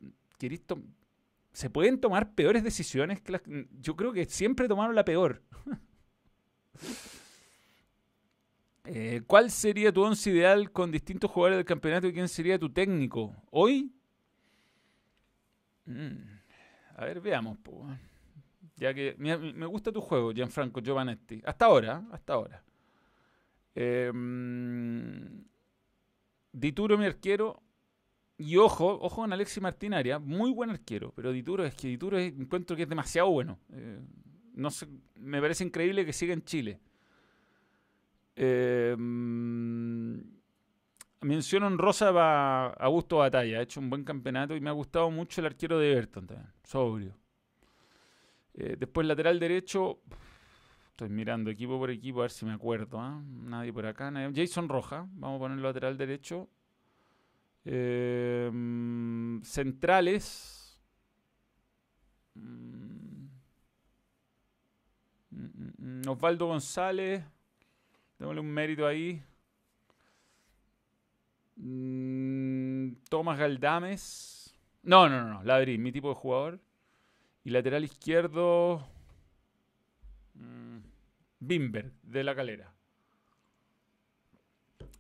¿se 1.53 1.71
pueden 1.71 2.01
tomar 2.01 2.35
peores 2.35 2.63
decisiones? 2.63 3.23
Yo 3.81 3.97
creo 3.97 4.13
que 4.13 4.27
siempre 4.27 4.69
tomaron 4.69 4.95
la 4.95 5.05
peor. 5.05 5.43
Eh, 8.87 9.23
¿Cuál 9.27 9.51
sería 9.51 9.91
tu 9.91 10.03
once 10.03 10.29
ideal 10.29 10.71
con 10.71 10.91
distintos 10.91 11.31
jugadores 11.31 11.57
del 11.57 11.65
campeonato 11.65 12.07
y 12.07 12.13
quién 12.13 12.29
sería 12.29 12.59
tu 12.59 12.71
técnico? 12.71 13.35
¿Hoy? 13.51 13.91
Mm, 15.87 16.19
a 16.97 17.05
ver, 17.07 17.21
veamos. 17.23 17.57
pues. 17.63 17.99
Ya 18.77 18.93
que 18.93 19.15
me 19.19 19.67
gusta 19.67 19.93
tu 19.93 20.01
juego, 20.01 20.33
Gianfranco 20.33 20.81
Giovanetti. 20.81 21.41
Hasta 21.45 21.67
ahora, 21.67 22.03
hasta 22.11 22.33
ahora. 22.33 22.65
Eh, 23.75 24.13
Dituro, 26.53 26.97
mi 26.97 27.07
arquero. 27.07 27.61
Y 28.37 28.57
ojo, 28.57 28.99
ojo 29.01 29.23
con 29.23 29.33
Alexi 29.33 29.61
Martinaria, 29.61 30.19
muy 30.19 30.51
buen 30.51 30.71
arquero, 30.71 31.13
pero 31.15 31.31
Dituro 31.31 31.65
es 31.65 31.75
que 31.75 31.87
Dituro 31.87 32.19
encuentro 32.19 32.75
que 32.77 32.83
es 32.83 32.89
demasiado 32.89 33.31
bueno. 33.31 33.61
Eh, 33.73 34.01
no 34.55 34.71
sé, 34.71 34.89
me 35.15 35.41
parece 35.41 35.63
increíble 35.63 36.05
que 36.05 36.13
siga 36.13 36.35
en 36.35 36.43
Chile. 36.43 36.81
Eh, 38.35 38.97
menciono 41.21 41.69
en 41.69 41.79
Rosa 41.79 42.11
a 42.11 42.71
Augusto 42.71 43.19
Batalla, 43.19 43.59
ha 43.59 43.63
hecho 43.63 43.79
un 43.79 43.89
buen 43.89 44.03
campeonato 44.03 44.57
y 44.57 44.61
me 44.61 44.71
ha 44.71 44.73
gustado 44.73 45.11
mucho 45.13 45.41
el 45.41 45.47
arquero 45.47 45.79
de 45.79 45.93
Everton 45.93 46.27
también, 46.27 46.51
sobrio. 46.65 47.17
Eh, 48.55 48.77
después 48.79 49.07
lateral 49.07 49.39
derecho, 49.39 50.01
Estoy 50.95 51.09
mirando 51.09 51.51
equipo 51.51 51.77
por 51.77 51.91
equipo 51.91 52.21
a 52.21 52.23
ver 52.23 52.31
si 52.31 52.47
me 52.47 52.53
acuerdo. 52.53 53.01
¿ah? 53.01 53.21
Nadie 53.27 53.73
por 53.73 53.85
acá. 53.85 54.13
Jason 54.33 54.69
Roja, 54.69 55.09
vamos 55.15 55.39
a 55.39 55.41
poner 55.41 55.59
lateral 55.59 55.99
derecho. 55.99 56.49
Centrales. 59.43 60.81
Mm, 62.35 63.27
mm, 65.31 65.73
mm, 65.79 66.09
Osvaldo 66.09 66.47
González. 66.47 67.25
Démosle 68.17 68.41
un 68.41 68.53
mérito 68.53 68.87
ahí. 68.87 69.21
Tomás 73.09 73.37
Galdames. 73.37 74.55
No, 74.85 75.09
no, 75.09 75.23
no, 75.23 75.29
no. 75.35 75.43
Ladrín, 75.43 75.83
mi 75.83 75.91
tipo 75.91 76.11
de 76.11 76.15
jugador. 76.15 76.61
Y 77.45 77.51
lateral 77.51 77.85
izquierdo. 77.85 78.87
Bimber, 81.39 81.93
de 82.03 82.25
la 82.25 82.35
calera. 82.35 82.73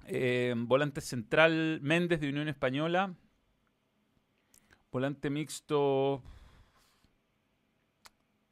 Eh, 0.06 0.54
volante 0.56 1.00
central, 1.00 1.80
Méndez 1.82 2.20
de 2.20 2.28
Unión 2.28 2.48
Española. 2.48 3.14
Volante 4.92 5.30
mixto, 5.30 6.22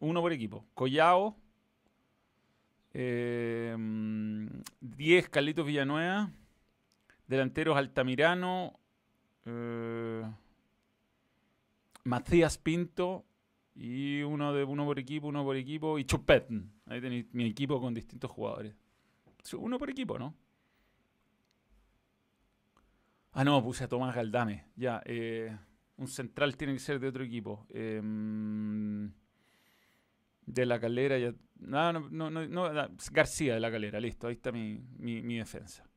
uno 0.00 0.20
por 0.20 0.32
equipo. 0.32 0.64
Collao. 0.74 1.36
10, 2.92 2.94
eh, 2.94 3.76
Carlitos 5.30 5.66
Villanueva. 5.66 6.30
Delanteros 7.26 7.76
Altamirano. 7.76 8.78
Eh, 9.44 10.22
Macías 12.04 12.58
Pinto. 12.58 13.24
Y 13.74 14.22
uno 14.22 14.52
de 14.52 14.64
uno 14.64 14.84
por 14.84 14.98
equipo, 14.98 15.28
uno 15.28 15.44
por 15.44 15.56
equipo. 15.56 15.98
Y 15.98 16.04
Chupet. 16.04 16.48
Ahí 16.86 17.00
tenéis 17.00 17.26
mi 17.32 17.46
equipo 17.46 17.80
con 17.80 17.94
distintos 17.94 18.30
jugadores. 18.30 18.74
Uno 19.58 19.78
por 19.78 19.90
equipo, 19.90 20.18
¿no? 20.18 20.34
Ah, 23.32 23.44
no, 23.44 23.62
puse 23.62 23.84
a 23.84 23.88
Tomás 23.88 24.14
Galdame. 24.14 24.66
Ya, 24.76 25.02
eh, 25.06 25.56
un 25.96 26.06
central 26.06 26.56
tiene 26.56 26.74
que 26.74 26.78
ser 26.78 27.00
de 27.00 27.08
otro 27.08 27.24
equipo. 27.24 27.66
Em, 27.70 29.10
de 30.44 30.66
la 30.66 30.78
calera, 30.78 31.18
ya. 31.18 31.34
No, 31.56 31.92
no, 31.92 32.30
no, 32.30 32.30
no, 32.30 32.88
García 33.12 33.54
de 33.54 33.60
la 33.60 33.70
calera, 33.70 34.00
listo, 34.00 34.26
ahí 34.26 34.34
está 34.34 34.52
mi, 34.52 34.82
mi, 34.98 35.36
defensa. 35.38 35.88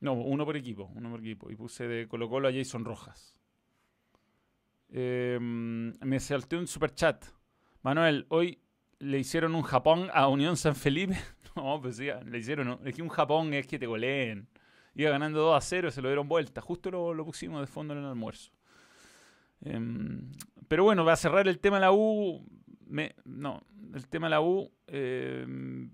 No, 0.00 0.12
uno 0.12 0.44
por 0.44 0.56
equipo, 0.56 0.90
uno 0.94 1.10
por 1.10 1.20
equipo. 1.20 1.50
Y 1.50 1.56
puse 1.56 1.88
de 1.88 2.06
Colo 2.06 2.28
Colo 2.28 2.48
a 2.48 2.52
Jason 2.52 2.84
Rojas. 2.84 3.37
Em, 4.90 5.92
me 6.00 6.20
salté 6.20 6.56
un 6.56 6.66
super 6.66 6.94
chat. 6.94 7.24
Manuel, 7.82 8.26
hoy 8.30 8.58
le 8.98 9.18
hicieron 9.18 9.54
un 9.54 9.62
Japón 9.62 10.08
a 10.12 10.28
Unión 10.28 10.56
San 10.56 10.74
Felipe. 10.74 11.16
no, 11.56 11.80
pues 11.80 11.96
sí, 11.96 12.08
le 12.26 12.38
hicieron. 12.38 12.80
Es 12.84 12.94
que 12.94 13.02
un 13.02 13.08
Japón 13.08 13.52
es 13.54 13.66
que 13.66 13.78
te 13.78 13.86
goleen. 13.86 14.48
Iba 14.94 15.10
ganando 15.10 15.40
2 15.40 15.56
a 15.56 15.60
0, 15.60 15.90
se 15.90 16.02
lo 16.02 16.08
dieron 16.08 16.28
vuelta. 16.28 16.60
Justo 16.60 16.90
lo, 16.90 17.24
pusimos 17.24 17.60
de 17.60 17.66
fondo 17.66 17.94
en 17.94 18.00
el 18.00 18.06
almuerzo. 18.06 18.50
Em, 19.60 20.32
pero 20.66 20.84
bueno, 20.84 21.04
va 21.04 21.12
a 21.12 21.16
cerrar 21.16 21.46
el 21.48 21.58
tema 21.58 21.76
de 21.76 21.82
la 21.82 21.92
U. 21.92 22.44
no, 23.24 23.62
el 23.94 24.08
tema 24.08 24.26
de 24.26 24.30
la 24.30 24.40
U. 24.40 24.72
Em, 24.86 25.92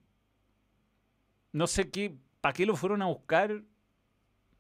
no 1.53 1.67
sé 1.67 1.91
qué. 1.91 2.15
¿Para 2.41 2.53
qué 2.53 2.67
lo 2.67 2.77
fueron 2.77 3.03
a 3.03 3.07
buscar? 3.07 3.63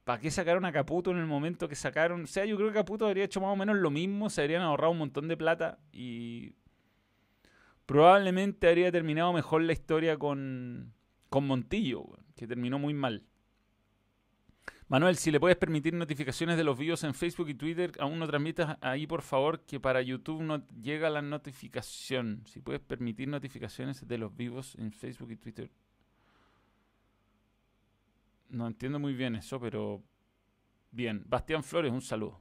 ¿Para 0.05 0.21
qué 0.21 0.31
sacaron 0.31 0.67
a 0.67 0.73
Caputo 0.73 1.11
en 1.11 1.19
el 1.19 1.27
momento 1.27 1.67
que 1.67 1.75
sacaron? 1.75 2.25
O 2.25 2.27
sea, 2.27 2.45
yo 2.45 2.57
creo 2.57 2.69
que 2.69 2.75
Caputo 2.75 3.07
habría 3.07 3.25
hecho 3.25 3.41
más 3.41 3.51
o 3.51 3.57
menos 3.57 3.77
lo 3.77 3.91
mismo, 3.91 4.29
se 4.29 4.43
habrían 4.43 4.63
ahorrado 4.63 4.93
un 4.93 4.99
montón 4.99 5.29
de 5.29 5.37
plata 5.37 5.79
y 5.93 6.53
probablemente 7.87 8.69
habría 8.69 8.93
terminado 8.93 9.33
mejor 9.33 9.63
la 9.63 9.73
historia 9.73 10.19
con, 10.19 10.93
con 11.31 11.47
Montillo, 11.47 12.05
que 12.37 12.47
terminó 12.47 12.79
muy 12.79 12.93
mal. 12.93 13.25
Manuel, 14.89 15.17
si 15.17 15.31
le 15.31 15.41
puedes 15.41 15.57
permitir 15.57 15.95
notificaciones 15.95 16.59
de 16.59 16.65
los 16.65 16.79
vídeos 16.79 17.03
en 17.05 17.15
Facebook 17.15 17.49
y 17.49 17.55
Twitter, 17.55 17.93
aún 17.99 18.19
no 18.19 18.27
transmitas 18.27 18.77
ahí, 18.83 19.07
por 19.07 19.23
favor, 19.23 19.65
que 19.65 19.81
para 19.81 20.03
YouTube 20.03 20.43
no 20.43 20.67
llega 20.69 21.09
la 21.09 21.23
notificación. 21.23 22.43
Si 22.47 22.61
puedes 22.61 22.83
permitir 22.83 23.29
notificaciones 23.29 24.07
de 24.07 24.19
los 24.19 24.37
vivos 24.37 24.77
en 24.79 24.93
Facebook 24.93 25.31
y 25.31 25.37
Twitter. 25.37 25.71
No 28.55 28.69
entiendo 28.69 28.99
muy 29.01 29.15
bien 29.15 29.35
eso, 29.35 29.59
pero 29.61 30.03
bien. 30.93 31.25
Bastián 31.27 31.65
Flores, 31.65 31.93
un 31.93 32.01
saludo. 32.01 32.41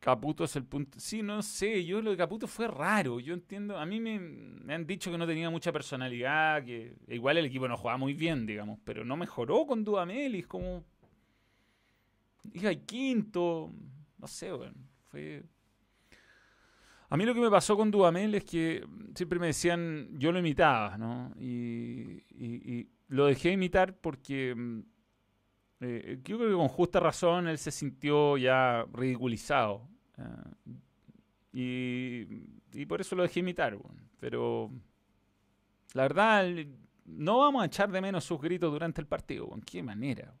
Caputo 0.00 0.44
es 0.44 0.56
el 0.56 0.64
punto. 0.64 0.98
Sí, 0.98 1.22
no 1.22 1.42
sé, 1.42 1.84
yo 1.84 2.00
lo 2.00 2.10
de 2.10 2.16
Caputo 2.16 2.46
fue 2.46 2.66
raro. 2.66 3.20
Yo 3.20 3.34
entiendo, 3.34 3.78
a 3.78 3.86
mí 3.86 4.00
me, 4.00 4.72
han 4.72 4.86
dicho 4.86 5.10
que 5.10 5.18
no 5.18 5.26
tenía 5.26 5.50
mucha 5.50 5.72
personalidad, 5.72 6.64
que 6.64 6.96
igual 7.08 7.38
el 7.38 7.46
equipo 7.46 7.68
no 7.68 7.76
jugaba 7.76 7.98
muy 7.98 8.14
bien, 8.14 8.46
digamos, 8.46 8.78
pero 8.84 9.04
no 9.04 9.16
mejoró 9.16 9.66
con 9.66 9.84
Dudamelis, 9.84 10.46
como. 10.46 10.84
Hija, 12.52 12.72
y 12.72 12.76
quinto. 12.78 13.70
No 14.18 14.26
sé, 14.26 14.50
bueno, 14.52 14.74
fue. 15.10 15.42
A 17.10 17.16
mí 17.16 17.24
lo 17.24 17.34
que 17.34 17.40
me 17.40 17.50
pasó 17.50 17.76
con 17.76 17.90
Dudamel 17.90 18.34
es 18.34 18.44
que 18.44 18.84
siempre 19.14 19.38
me 19.38 19.48
decían, 19.48 20.08
yo 20.18 20.32
lo 20.32 20.38
imitaba, 20.38 20.98
¿no? 20.98 21.32
y 21.38 22.88
lo 23.14 23.26
dejé 23.26 23.52
imitar 23.52 23.96
porque 23.96 24.54
mm, 24.56 24.80
eh, 25.80 26.20
yo 26.24 26.36
creo 26.36 26.50
que 26.50 26.56
con 26.56 26.68
justa 26.68 26.98
razón 26.98 27.46
él 27.46 27.58
se 27.58 27.70
sintió 27.70 28.36
ya 28.36 28.84
ridiculizado. 28.92 29.88
Eh, 31.52 32.26
y, 32.72 32.86
por 32.86 33.00
eso 33.00 33.14
lo 33.14 33.22
dejé 33.22 33.40
imitar. 33.40 33.78
pero 34.18 34.68
la 35.92 36.02
verdad, 36.02 36.44
no 37.04 37.38
vamos 37.38 37.62
a 37.62 37.66
echar 37.66 37.92
de 37.92 38.00
menos 38.00 38.24
sus 38.24 38.40
gritos 38.40 38.72
durante 38.72 39.00
el 39.00 39.06
partido. 39.06 39.48
¿En 39.54 39.60
qué 39.60 39.80
manera? 39.80 40.34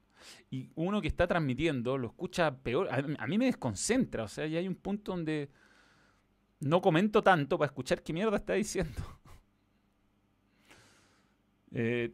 Y 0.50 0.68
uno 0.74 1.00
que 1.00 1.08
está 1.08 1.28
transmitiendo 1.28 1.96
lo 1.96 2.08
escucha 2.08 2.56
peor. 2.56 2.88
A, 2.90 3.26
mí 3.28 3.38
me 3.38 3.46
desconcentra. 3.46 4.24
O 4.24 4.28
sea, 4.28 4.48
ya 4.48 4.58
hay 4.58 4.66
un 4.66 4.74
punto 4.74 5.12
donde 5.12 5.48
no 6.58 6.82
comento 6.82 7.22
tanto 7.22 7.56
para 7.56 7.66
escuchar 7.66 8.02
qué 8.02 8.12
mierda 8.12 8.36
está 8.36 8.54
diciendo. 8.54 9.00
Eh, 11.76 12.08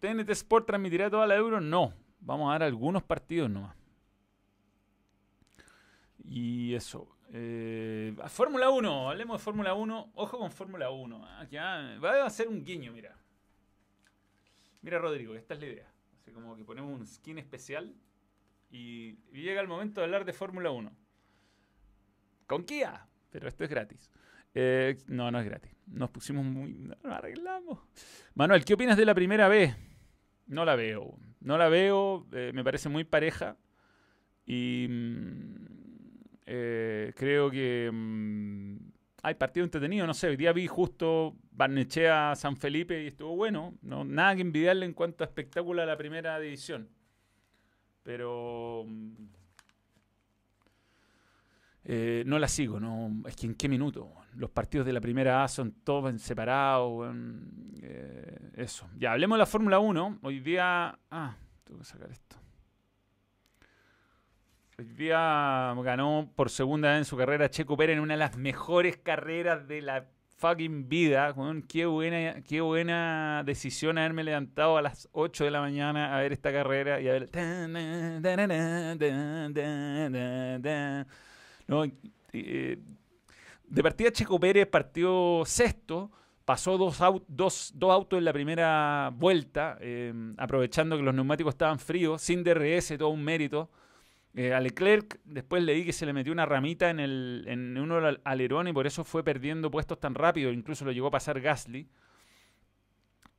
¿TNT 0.00 0.30
Sport 0.30 0.66
transmitirá 0.66 1.10
toda 1.10 1.26
la 1.26 1.36
Euro? 1.36 1.60
No. 1.60 1.94
Vamos 2.20 2.48
a 2.48 2.52
dar 2.52 2.64
algunos 2.64 3.02
partidos 3.02 3.50
nomás. 3.50 3.76
Y 6.24 6.74
eso. 6.74 7.08
Eh, 7.32 8.16
Fórmula 8.28 8.70
1, 8.70 9.10
hablemos 9.10 9.38
de 9.38 9.44
Fórmula 9.44 9.74
1. 9.74 10.12
Ojo 10.14 10.38
con 10.38 10.50
Fórmula 10.50 10.90
1. 10.90 11.24
Ah, 11.24 11.98
va 12.02 12.24
a 12.24 12.30
ser 12.30 12.48
un 12.48 12.64
guiño, 12.64 12.92
mira. 12.92 13.16
Mira, 14.82 14.98
Rodrigo, 14.98 15.34
esta 15.34 15.54
es 15.54 15.60
la 15.60 15.66
idea. 15.66 15.92
Así 16.20 16.32
como 16.32 16.56
que 16.56 16.64
ponemos 16.64 16.92
un 16.92 17.06
skin 17.06 17.38
especial 17.38 17.94
y, 18.70 19.16
llega 19.32 19.60
el 19.60 19.68
momento 19.68 20.00
de 20.00 20.04
hablar 20.04 20.24
de 20.24 20.32
Fórmula 20.32 20.70
1. 20.70 20.90
Con 22.46 22.64
Kia, 22.64 23.06
pero 23.30 23.48
esto 23.48 23.64
es 23.64 23.70
gratis. 23.70 24.10
Eh, 24.58 24.96
no, 25.08 25.30
no 25.30 25.38
es 25.38 25.44
gratis. 25.44 25.70
Nos 25.86 26.08
pusimos 26.08 26.42
muy. 26.42 26.72
Nos 26.72 26.96
arreglamos. 27.04 27.78
Manuel, 28.34 28.64
¿qué 28.64 28.72
opinas 28.72 28.96
de 28.96 29.04
la 29.04 29.14
primera 29.14 29.48
vez? 29.48 29.76
No 30.46 30.64
la 30.64 30.76
veo. 30.76 31.18
No 31.40 31.58
la 31.58 31.68
veo. 31.68 32.26
Eh, 32.32 32.52
me 32.54 32.64
parece 32.64 32.88
muy 32.88 33.04
pareja. 33.04 33.58
Y 34.46 34.86
mm, 34.88 35.56
eh, 36.46 37.12
creo 37.14 37.50
que 37.50 37.90
mm, 37.92 38.76
hay 39.24 39.34
partido 39.34 39.64
entretenido. 39.64 40.06
No 40.06 40.14
sé, 40.14 40.28
hoy 40.28 40.36
día 40.36 40.54
vi 40.54 40.66
justo 40.66 41.36
Barnechea 41.50 42.34
San 42.34 42.56
Felipe 42.56 43.02
y 43.02 43.08
estuvo 43.08 43.36
bueno. 43.36 43.74
No, 43.82 44.06
nada 44.06 44.36
que 44.36 44.40
envidiarle 44.40 44.86
en 44.86 44.94
cuanto 44.94 45.22
a 45.22 45.26
espectáculo 45.26 45.82
a 45.82 45.86
la 45.86 45.98
primera 45.98 46.40
división. 46.40 46.88
Pero. 48.02 48.84
Mm, 48.86 49.26
no 52.24 52.38
la 52.38 52.48
sigo, 52.48 52.80
no, 52.80 53.22
es 53.28 53.36
que 53.36 53.46
en 53.46 53.54
qué 53.54 53.68
minuto. 53.68 54.10
Los 54.36 54.50
partidos 54.50 54.86
de 54.86 54.92
la 54.92 55.00
primera 55.00 55.42
A 55.42 55.48
son 55.48 55.72
todos 55.82 56.20
separados. 56.20 57.14
Eh, 57.82 58.50
eso. 58.56 58.88
Ya, 58.98 59.12
hablemos 59.12 59.36
de 59.36 59.40
la 59.40 59.46
Fórmula 59.46 59.78
1. 59.78 60.18
Hoy 60.22 60.40
día. 60.40 60.98
Ah, 61.10 61.36
tengo 61.64 61.80
que 61.80 61.86
sacar 61.86 62.10
esto. 62.10 62.36
Hoy 64.78 64.84
día 64.84 65.74
ganó 65.82 66.30
por 66.36 66.50
segunda 66.50 66.90
vez 66.90 66.98
en 66.98 67.04
su 67.06 67.16
carrera 67.16 67.48
Checo 67.48 67.78
Pérez 67.78 67.96
en 67.96 68.02
una 68.02 68.12
de 68.12 68.18
las 68.18 68.36
mejores 68.36 68.98
carreras 68.98 69.66
de 69.66 69.80
la 69.80 70.06
fucking 70.36 70.88
vida. 70.88 71.34
Qué 71.66 71.86
buena, 71.86 72.42
qué 72.42 72.60
buena 72.60 73.42
decisión 73.44 73.96
haberme 73.96 74.22
levantado 74.22 74.76
a 74.76 74.82
las 74.82 75.08
8 75.12 75.44
de 75.44 75.50
la 75.50 75.60
mañana 75.60 76.16
a 76.16 76.20
ver 76.20 76.32
esta 76.32 76.52
carrera 76.52 77.00
y 77.00 77.08
a 77.08 77.12
ver. 77.12 77.30
¿no? 81.68 81.84
Eh, 82.32 82.78
de 83.66 83.82
partida 83.82 84.10
Checo 84.10 84.38
Pérez 84.38 84.66
partió 84.66 85.42
sexto, 85.44 86.10
pasó 86.44 86.78
dos, 86.78 87.00
autos 87.00 88.18
en 88.18 88.24
la 88.24 88.32
primera 88.32 89.10
vuelta, 89.14 89.76
em, 89.80 90.34
aprovechando 90.38 90.96
que 90.96 91.02
los 91.02 91.14
neumáticos 91.14 91.54
estaban 91.54 91.78
fríos, 91.78 92.22
sin 92.22 92.44
DRS, 92.44 92.96
todo 92.96 93.08
un 93.08 93.24
mérito. 93.24 93.70
Eh, 94.34 94.52
a 94.52 94.60
Leclerc 94.60 95.18
después 95.24 95.62
leí 95.62 95.84
que 95.84 95.94
se 95.94 96.04
le 96.04 96.12
metió 96.12 96.30
una 96.32 96.44
ramita 96.44 96.90
en, 96.90 97.00
el, 97.00 97.44
en 97.48 97.78
uno 97.78 97.98
alerón 98.22 98.68
y 98.68 98.72
por 98.72 98.86
eso 98.86 99.02
fue 99.02 99.24
perdiendo 99.24 99.70
puestos 99.70 99.98
tan 99.98 100.14
rápido. 100.14 100.52
Incluso 100.52 100.84
lo 100.84 100.92
llegó 100.92 101.08
a 101.08 101.10
pasar 101.10 101.40
Gasly. 101.40 101.88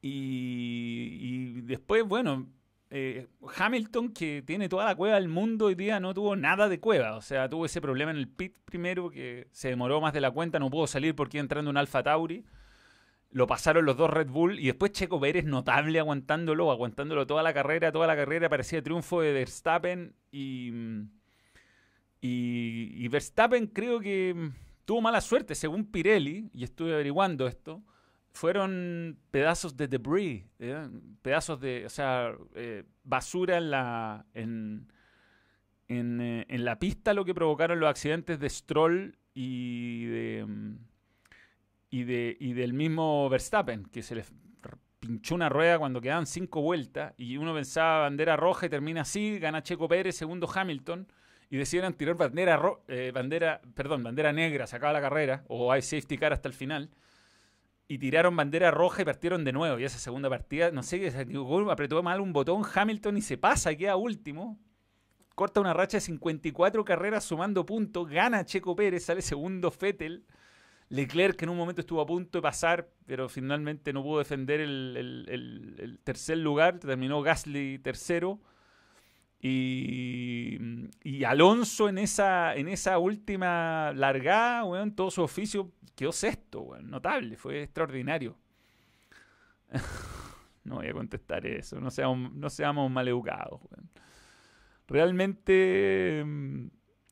Y, 0.02 1.62
después, 1.62 2.04
bueno, 2.04 2.48
eh, 2.90 3.28
Hamilton, 3.58 4.14
que 4.14 4.42
tiene 4.46 4.70
toda 4.70 4.86
la 4.86 4.96
cueva 4.96 5.16
del 5.16 5.28
mundo 5.28 5.66
hoy 5.66 5.76
día, 5.76 6.00
no 6.00 6.14
tuvo 6.14 6.36
nada 6.36 6.70
de 6.70 6.80
cueva. 6.80 7.18
O 7.18 7.22
sea, 7.22 7.50
tuvo 7.50 7.66
ese 7.66 7.82
problema 7.82 8.12
en 8.12 8.18
el 8.18 8.28
pit 8.28 8.56
primero, 8.66 9.10
que 9.10 9.48
se 9.52 9.70
demoró 9.70 10.00
más 10.00 10.14
de 10.14 10.22
la 10.22 10.32
cuenta, 10.32 10.60
no 10.60 10.70
pudo 10.70 10.88
salir 10.88 11.16
porque 11.16 11.38
iba 11.38 11.42
entrando 11.42 11.70
un 11.70 11.78
Alfa 11.78 12.04
Tauri. 12.04 12.46
Lo 13.30 13.46
pasaron 13.46 13.86
los 13.86 13.98
dos 13.98 14.10
Red 14.10 14.30
Bull 14.30 14.58
y 14.60 14.68
después 14.68 14.94
Checo 14.94 15.20
Pérez 15.20 15.44
notable 15.44 16.00
aguantándolo, 16.00 16.72
aguantándolo 16.72 17.28
toda 17.28 17.44
la 17.44 17.54
carrera, 17.54 17.92
toda 17.92 18.08
la 18.08 18.16
carrera 18.16 18.48
parecía 18.48 18.82
triunfo 18.82 19.22
de 19.22 19.34
Verstappen 19.34 20.16
y, 20.32 20.72
y, 22.22 22.94
y 22.96 23.08
Verstappen 23.10 23.68
creo 23.68 24.00
que 24.00 24.52
tuvo 24.86 25.02
mala 25.02 25.20
suerte, 25.20 25.56
según 25.56 25.92
Pirelli, 25.92 26.50
y 26.54 26.64
estuve 26.64 26.94
averiguando 26.94 27.48
esto, 27.48 27.84
fueron 28.38 29.18
pedazos 29.32 29.76
de 29.76 29.88
debris, 29.88 30.44
¿eh? 30.60 30.88
pedazos 31.24 31.60
de, 31.60 31.86
o 31.88 31.90
sea, 31.90 32.36
eh, 32.54 32.84
basura 33.04 33.58
en 33.58 33.72
la, 33.72 34.26
en, 34.36 34.88
eh, 35.88 36.46
en, 36.48 36.66
la 36.66 36.78
pista 36.78 37.16
lo 37.16 37.26
que 37.26 37.34
provocaron 37.34 37.80
los 37.80 37.90
accidentes 37.90 38.40
de 38.40 38.50
Stroll 38.50 39.18
y 39.34 40.06
de, 40.06 40.46
y, 41.90 42.04
de, 42.04 42.38
y 42.40 42.54
del 42.54 42.74
mismo 42.74 43.28
Verstappen, 43.28 43.86
que 43.86 44.04
se 44.04 44.14
le 44.14 44.24
pinchó 45.00 45.34
una 45.34 45.50
rueda 45.50 45.80
cuando 45.80 46.00
quedaban 46.00 46.28
cinco 46.28 46.62
vueltas 46.62 47.16
y 47.18 47.38
uno 47.38 47.56
pensaba 47.56 48.02
bandera 48.02 48.36
roja 48.36 48.68
y 48.68 48.70
termina 48.70 49.02
así, 49.02 49.40
gana 49.40 49.64
Checo 49.64 49.88
Pérez, 49.88 50.16
segundo 50.16 50.48
Hamilton 50.54 51.08
y 51.50 51.58
decidieron 51.58 51.94
tirar 51.94 52.16
bandera, 52.16 52.62
bandera, 53.14 53.62
perdón, 53.74 54.04
bandera 54.04 54.32
negra, 54.32 54.68
sacaba 54.68 54.94
la 54.94 55.02
carrera 55.02 55.44
o 55.48 55.72
hay 55.72 55.82
safety 55.82 56.18
car 56.20 56.34
hasta 56.34 56.48
el 56.48 56.54
final 56.54 56.92
y 57.88 57.98
tiraron 58.00 58.36
bandera 58.36 58.72
roja 58.72 59.02
y 59.02 59.06
partieron 59.06 59.44
de 59.44 59.54
nuevo. 59.54 59.80
Y 59.80 59.86
esa 59.86 60.00
segunda 60.00 60.30
partida, 60.30 60.72
no 60.72 60.84
sé, 60.84 61.14
apretó 61.70 62.04
mal 62.04 62.20
un 62.20 62.34
botón 62.34 62.64
Hamilton 62.74 63.18
y 63.18 63.22
se 63.22 63.38
pasa, 63.38 63.76
queda 63.76 63.96
último. 63.96 64.60
Corta 65.36 65.62
una 65.62 65.74
racha 65.74 65.98
de 65.98 66.02
54 66.02 66.84
carreras 66.84 67.24
sumando 67.24 67.66
puntos, 67.66 68.10
gana 68.10 68.44
Checo 68.44 68.76
Pérez, 68.76 69.06
sale 69.06 69.22
segundo 69.22 69.72
Fettel. 69.72 70.26
Leclerc 70.90 71.36
que 71.36 71.46
en 71.46 71.50
un 71.50 71.58
momento 71.58 71.82
estuvo 71.82 72.00
a 72.02 72.06
punto 72.06 72.38
de 72.38 72.42
pasar, 72.42 72.90
pero 73.06 73.28
finalmente 73.28 73.92
no 73.92 74.02
pudo 74.02 74.20
defender 74.20 74.62
el 74.62 76.00
tercer 76.04 76.38
lugar, 76.38 76.80
terminó 76.80 77.22
Gasly 77.22 77.80
tercero. 77.80 78.40
Y, 79.40 81.24
Alonso 81.26 81.90
en 81.90 81.98
esa, 81.98 82.56
en 82.56 82.68
esa 82.68 82.98
última 82.98 83.92
largada, 83.94 84.64
weón, 84.64 84.96
todo 84.96 85.12
su 85.12 85.22
oficio 85.22 85.72
quedó 85.96 86.12
sexto, 86.12 86.62
weón, 86.62 86.90
notable, 86.90 87.38
fue 87.38 87.64
extraordinario. 87.64 88.38
no 90.64 90.76
voy 90.76 90.88
a 90.88 90.94
contestar 90.94 91.46
eso, 91.46 91.80
no 91.80 91.92
seamos, 91.92 92.34
no 92.34 92.50
seamos 92.50 92.90
maleducados. 92.90 93.62
Weón. 93.70 93.90
Realmente 94.88 96.24
mm, 96.26 96.68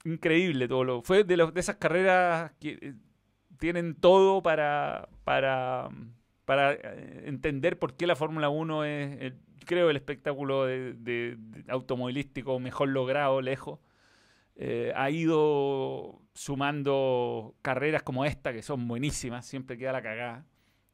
increíble 0.05 0.67
todo 0.67 0.83
lo. 0.83 1.01
Fue 1.01 1.23
de, 1.23 1.35
de 1.35 1.59
esas 1.59 1.75
carreras 1.75 2.51
que 2.59 2.79
eh, 2.81 2.93
tienen 3.59 3.95
todo 3.95 4.41
para, 4.41 5.09
para, 5.23 5.89
para 6.45 6.73
eh, 6.73 7.23
entender 7.25 7.77
por 7.77 7.95
qué 7.95 8.07
la 8.07 8.15
Fórmula 8.15 8.49
1 8.49 8.85
es 8.85 9.21
el 9.21 9.35
creo, 9.65 9.89
el 9.89 9.97
espectáculo 9.97 10.65
de, 10.65 11.37
automovilístico 11.67 12.59
mejor 12.59 12.89
logrado, 12.89 13.41
lejos. 13.41 13.79
Eh, 14.55 14.93
ha 14.95 15.09
ido 15.09 16.21
sumando 16.33 17.55
carreras 17.61 18.03
como 18.03 18.23
esta, 18.23 18.53
que 18.53 18.61
son 18.61 18.87
buenísimas, 18.87 19.45
siempre 19.45 19.77
queda 19.77 19.91
la 19.91 20.01
cagada. 20.01 20.45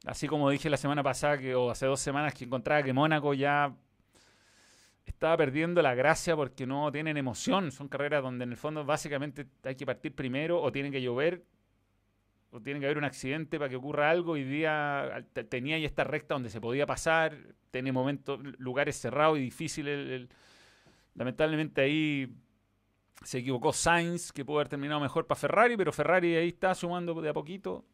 Así 0.04 0.26
como 0.26 0.50
dije 0.50 0.68
la 0.68 0.76
semana 0.76 1.04
pasada, 1.04 1.38
o 1.56 1.70
hace 1.70 1.86
dos 1.86 2.00
semanas, 2.00 2.34
que 2.34 2.44
encontraba 2.44 2.82
que 2.82 2.92
Mónaco 2.92 3.34
ya 3.34 3.72
estaba 5.06 5.36
perdiendo 5.36 5.80
la 5.80 5.94
gracia 5.94 6.34
porque 6.34 6.66
no 6.66 6.90
tienen 6.90 7.16
emoción. 7.16 7.70
Son 7.70 7.86
carreras 7.86 8.22
donde 8.22 8.44
en 8.44 8.50
el 8.50 8.56
fondo 8.56 8.84
básicamente 8.84 9.46
hay 9.62 9.76
que 9.76 9.86
partir 9.86 10.12
primero 10.12 10.60
o 10.60 10.72
tiene 10.72 10.90
que 10.90 11.00
llover 11.00 11.44
o 12.52 12.60
tiene 12.60 12.80
que 12.80 12.86
haber 12.86 12.98
un 12.98 13.04
accidente 13.04 13.58
para 13.58 13.70
que 13.70 13.76
ocurra 13.76 14.10
algo. 14.10 14.32
Hoy 14.32 14.44
día 14.44 15.24
tenía 15.48 15.76
ahí 15.76 15.86
esta 15.86 16.04
recta 16.04 16.34
donde 16.34 16.50
se 16.50 16.60
podía 16.60 16.86
pasar, 16.86 17.34
tenía 17.70 17.94
momentos, 17.94 18.40
lugares 18.58 19.00
cerrados 19.00 19.38
y 19.38 19.40
difíciles. 19.40 20.28
lamentablemente 21.14 21.80
ahí 21.80 22.30
se 23.24 23.38
equivocó 23.38 23.72
Sainz, 23.72 24.32
que 24.32 24.44
pudo 24.44 24.58
haber 24.58 24.68
terminado 24.68 25.00
mejor 25.00 25.26
para 25.26 25.40
Ferrari, 25.40 25.76
pero 25.78 25.92
Ferrari 25.92 26.36
ahí 26.36 26.48
está 26.48 26.74
sumando 26.74 27.20
de 27.22 27.30
a 27.30 27.32
poquito. 27.32 27.86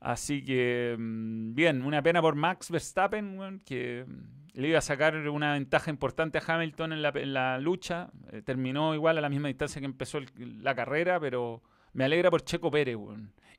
Así 0.00 0.44
que, 0.44 0.96
mm, 0.98 1.54
bien, 1.54 1.82
una 1.82 2.02
pena 2.02 2.20
por 2.20 2.34
Max 2.34 2.70
Verstappen, 2.70 3.60
que 3.64 4.04
mm, 4.06 4.60
le 4.60 4.68
iba 4.68 4.78
a 4.78 4.82
sacar 4.82 5.16
una 5.28 5.52
ventaja 5.52 5.90
importante 5.90 6.38
a 6.38 6.42
Hamilton 6.44 6.92
en 6.92 7.32
la, 7.32 7.58
lucha. 7.60 8.10
Eh, 8.32 8.42
terminó 8.42 8.94
igual 8.94 9.16
a 9.18 9.20
la 9.20 9.28
misma 9.28 9.46
distancia 9.48 9.80
que 9.80 9.86
empezó 9.86 10.18
la 10.38 10.74
carrera, 10.74 11.20
pero 11.20 11.62
me 11.96 12.04
alegra 12.04 12.30
por 12.30 12.42
Checo 12.42 12.70
Pérez, 12.70 12.98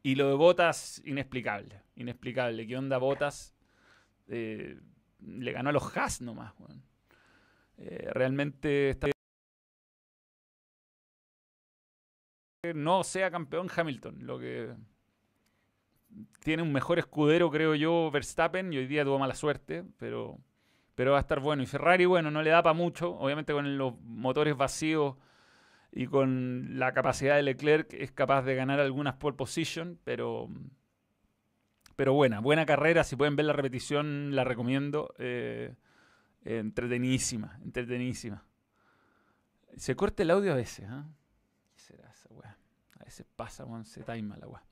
Y 0.04 0.14
lo 0.14 0.30
de 0.30 0.36
Botas, 0.36 1.02
inexplicable. 1.06 1.82
Inexplicable. 1.96 2.68
¿Qué 2.68 2.78
onda 2.78 3.00
Botas? 3.00 3.56
Eh, 4.28 4.80
le 5.20 5.52
ganó 5.52 5.70
a 5.70 5.74
los 5.74 5.98
Haas 5.98 6.22
nomás, 6.22 6.54
eh, 7.80 8.10
realmente 8.12 8.92
está 8.92 9.08
no 12.76 13.04
sea 13.04 13.32
campeón 13.32 13.70
Hamilton, 13.76 14.26
lo 14.26 14.38
que 14.40 14.76
tiene 16.42 16.64
un 16.64 16.74
mejor 16.74 17.00
escudero, 17.00 17.50
creo 17.50 17.76
yo, 17.76 18.12
Verstappen, 18.12 18.72
y 18.74 18.78
hoy 18.78 18.88
día 18.88 19.04
tuvo 19.04 19.18
mala 19.18 19.36
suerte, 19.36 19.84
pero, 19.98 20.38
pero 20.96 21.12
va 21.12 21.18
a 21.18 21.22
estar 21.22 21.40
bueno. 21.40 21.64
Y 21.64 21.66
Ferrari, 21.66 22.06
bueno, 22.06 22.30
no 22.30 22.42
le 22.42 22.50
da 22.50 22.62
para 22.62 22.74
mucho, 22.74 23.12
obviamente 23.18 23.54
con 23.54 23.78
los 23.78 24.00
motores 24.02 24.56
vacíos 24.58 25.16
y 25.92 26.08
con 26.08 26.80
la 26.80 26.94
capacidad 26.94 27.36
de 27.36 27.44
Leclerc 27.44 27.94
es 27.94 28.12
capaz 28.12 28.44
de 28.44 28.56
ganar 28.56 28.80
algunas 28.80 29.16
pole 29.16 29.36
position, 29.36 30.00
pero, 30.04 30.50
pero 31.96 32.14
buena, 32.14 32.40
buena 32.40 32.66
carrera. 32.66 33.04
Si 33.04 33.16
pueden 33.16 33.36
ver 33.36 33.46
la 33.46 33.54
repetición, 33.54 34.36
la 34.36 34.44
recomiendo. 34.44 35.14
Eh, 35.18 35.76
entretenidísima, 36.44 37.60
entretenidísima. 37.64 38.44
Se 39.76 39.96
corta 39.96 40.24
el 40.24 40.32
audio 40.32 40.54
a 40.54 40.56
veces, 40.56 40.88
¿ah? 40.90 41.06
¿Qué 41.74 41.80
será 41.80 42.10
esa 42.10 42.30
weá? 42.34 42.58
A 43.00 43.04
veces 43.04 43.26
pasa, 43.36 43.66
se 43.84 44.04
taima 44.04 44.38
la 44.38 44.48
weá. 44.48 44.64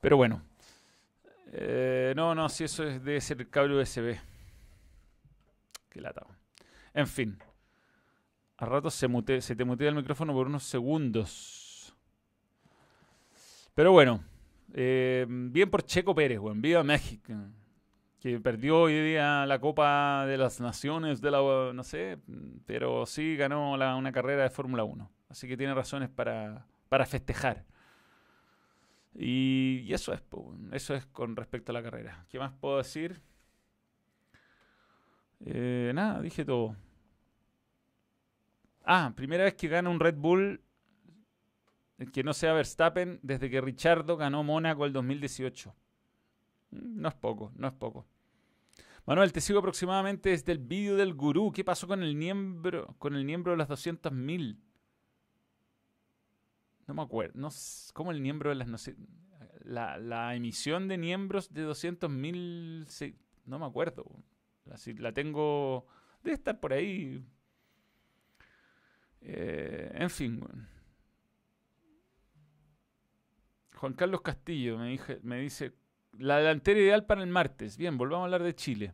Pero 0.00 0.16
bueno. 0.16 0.42
Eh, 1.50 2.12
no, 2.14 2.34
no, 2.34 2.48
si 2.48 2.64
eso 2.64 2.84
es, 2.84 3.02
debe 3.02 3.20
ser 3.20 3.40
el 3.40 3.48
cable 3.48 3.80
USB. 3.80 4.18
Qué 5.88 6.00
lata. 6.00 6.26
En 6.92 7.06
fin. 7.06 7.38
A 8.58 8.66
ratos 8.66 8.94
se, 8.94 9.56
te 9.56 9.64
mutea 9.64 9.88
el 9.88 9.94
micrófono 9.94 10.32
por 10.32 10.48
unos 10.48 10.64
segundos. 10.64 11.94
Pero 13.72 13.92
bueno, 13.92 14.24
eh, 14.74 15.26
bien 15.28 15.70
por 15.70 15.84
Checo 15.84 16.12
Pérez, 16.12 16.40
buen 16.40 16.60
viva 16.60 16.82
México. 16.82 17.32
Que 18.18 18.40
perdió 18.40 18.80
hoy 18.80 19.00
día 19.00 19.46
la 19.46 19.60
Copa 19.60 20.26
de 20.26 20.36
las 20.36 20.60
Naciones 20.60 21.20
de 21.20 21.30
la. 21.30 21.38
No 21.72 21.84
sé, 21.84 22.18
pero 22.66 23.06
sí 23.06 23.36
ganó 23.36 23.74
una 23.74 24.10
carrera 24.10 24.42
de 24.42 24.50
Fórmula 24.50 24.82
1. 24.82 25.08
Así 25.28 25.46
que 25.46 25.56
tiene 25.56 25.72
razones 25.72 26.08
para, 26.08 26.66
para 26.88 27.06
festejar. 27.06 27.64
Y, 29.14 29.86
eso 29.92 30.12
es, 30.12 30.20
eso 30.72 30.96
es 30.96 31.06
con 31.06 31.36
respecto 31.36 31.70
a 31.70 31.74
la 31.74 31.82
carrera. 31.84 32.26
¿Qué 32.28 32.40
más 32.40 32.52
puedo 32.54 32.78
decir? 32.78 33.20
Eh, 35.46 35.92
nada, 35.94 36.20
dije 36.20 36.44
todo. 36.44 36.74
Ah, 38.90 39.12
primera 39.14 39.44
vez 39.44 39.54
que 39.54 39.68
gana 39.68 39.90
un 39.90 40.00
Red 40.00 40.14
Bull 40.16 40.62
que 42.10 42.22
no 42.22 42.32
sea 42.32 42.54
Verstappen 42.54 43.20
desde 43.22 43.50
que 43.50 43.60
Richardo 43.60 44.16
ganó 44.16 44.42
Mónaco 44.42 44.86
el 44.86 44.94
2018. 44.94 45.74
Mm, 46.70 47.00
no 47.02 47.08
es 47.10 47.14
poco, 47.14 47.52
no 47.56 47.68
es 47.68 47.74
poco. 47.74 48.06
Manuel, 49.04 49.30
te 49.30 49.42
sigo 49.42 49.58
aproximadamente 49.58 50.30
desde 50.30 50.52
el 50.52 50.58
vídeo 50.58 50.96
del 50.96 51.12
gurú. 51.12 51.52
¿Qué 51.52 51.64
pasó 51.64 51.86
con 51.86 52.02
el 52.02 52.16
miembro, 52.16 52.94
con 52.98 53.14
el 53.14 53.26
miembro 53.26 53.52
de 53.52 53.58
las 53.58 53.68
200.000? 53.68 54.56
No 56.86 56.94
me 56.94 57.02
acuerdo. 57.02 57.38
No, 57.38 57.50
¿Cómo 57.92 58.10
el 58.10 58.22
miembro 58.22 58.48
de 58.48 58.56
las... 58.56 58.90
la, 59.64 59.98
la 59.98 60.34
emisión 60.34 60.88
de 60.88 60.96
miembros 60.96 61.52
de 61.52 61.68
200.000... 61.68 63.14
No 63.44 63.58
me 63.58 63.66
acuerdo. 63.66 64.06
la 64.96 65.12
tengo... 65.12 65.86
Debe 66.22 66.36
estar 66.36 66.58
por 66.58 66.72
ahí 66.72 67.22
eh, 69.20 69.90
en 69.94 70.10
fin. 70.10 70.40
Juan 73.74 73.92
Carlos 73.92 74.22
Castillo 74.22 74.78
me, 74.78 75.40
dice, 75.40 75.72
la 76.18 76.38
delantera 76.38 76.80
ideal 76.80 77.06
para 77.06 77.22
el 77.22 77.28
martes. 77.28 77.76
Bien, 77.76 77.96
volvamos 77.96 78.22
a 78.22 78.26
hablar 78.26 78.42
de 78.42 78.54
Chile. 78.54 78.92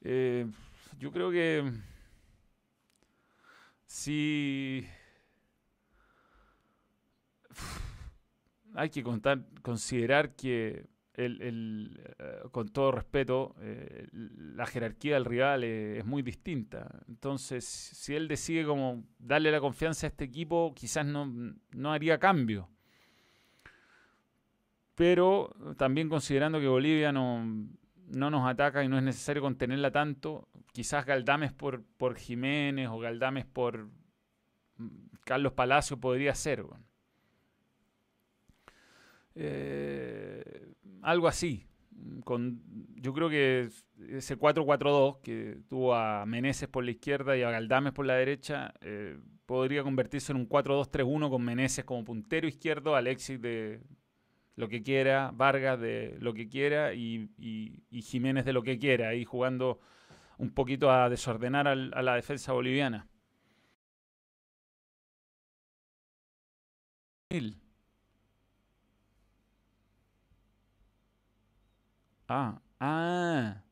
Eh, 0.00 0.46
yo 0.98 1.12
creo 1.12 1.30
que 1.30 1.72
si 3.86 4.86
hay 8.74 8.90
que 8.90 9.02
considerar 9.62 10.34
que 10.34 10.86
eh, 11.18 11.88
con 12.52 12.68
todo 12.68 12.92
respeto, 12.92 13.54
eh, 13.60 14.06
la 14.12 14.66
jerarquía 14.66 15.14
del 15.14 15.24
rival 15.24 15.64
es, 15.64 16.04
muy 16.04 16.22
distinta. 16.22 17.02
Entonces, 17.08 17.64
si 17.64 18.14
él 18.14 18.28
decide 18.28 18.66
como 18.66 19.04
darle 19.18 19.50
la 19.50 19.60
confianza 19.60 20.06
a 20.06 20.10
este 20.10 20.24
equipo, 20.24 20.74
quizás 20.74 21.06
no, 21.06 21.54
no 21.72 21.92
haría 21.92 22.18
cambio. 22.18 22.68
Pero 24.94 25.54
también 25.76 26.08
considerando 26.08 26.60
que 26.60 26.68
Bolivia 26.68 27.12
no, 27.12 27.44
no 28.08 28.30
nos 28.30 28.48
ataca 28.48 28.84
y 28.84 28.88
no 28.88 28.98
es 28.98 29.02
necesario 29.02 29.42
contenerla 29.42 29.90
tanto, 29.90 30.48
quizás 30.72 31.06
Galdames 31.06 31.52
por, 31.52 31.82
por 31.96 32.16
Jiménez 32.16 32.88
o 32.88 32.98
Galdames 32.98 33.46
por 33.46 33.88
Carlos 35.24 35.52
Palacio 35.52 35.98
podría 35.98 36.34
ser. 36.34 36.64
Eh, 39.34 40.74
algo 41.02 41.28
así. 41.28 41.66
Con, 42.24 42.62
yo 42.96 43.12
creo 43.12 43.28
que 43.28 43.68
ese 44.10 44.38
4-4-2 44.38 45.20
que 45.22 45.58
tuvo 45.68 45.94
a 45.94 46.26
Meneses 46.26 46.68
por 46.68 46.84
la 46.84 46.90
izquierda 46.90 47.36
y 47.36 47.42
a 47.42 47.50
Galdames 47.50 47.92
por 47.92 48.06
la 48.06 48.14
derecha 48.14 48.74
eh, 48.80 49.18
podría 49.46 49.82
convertirse 49.82 50.32
en 50.32 50.38
un 50.38 50.48
4-2-3-1 50.48 51.30
con 51.30 51.42
Meneses 51.42 51.84
como 51.84 52.04
puntero 52.04 52.46
izquierdo, 52.46 52.96
Alexis 52.96 53.40
de 53.40 53.80
lo 54.56 54.68
que 54.68 54.82
quiera, 54.82 55.30
Vargas 55.34 55.80
de 55.80 56.16
lo 56.20 56.34
que 56.34 56.48
quiera 56.48 56.94
y, 56.94 57.30
Jiménez 57.90 58.44
de 58.44 58.52
lo 58.52 58.62
que 58.62 58.78
quiera, 58.78 59.08
ahí 59.10 59.24
jugando 59.24 59.80
un 60.38 60.50
poquito 60.50 60.90
a 60.90 61.08
desordenar 61.08 61.68
a 61.68 61.74
la 61.74 62.14
defensa 62.14 62.52
boliviana. 62.52 63.08
Ah, 72.28 72.60
ah. 72.80 73.62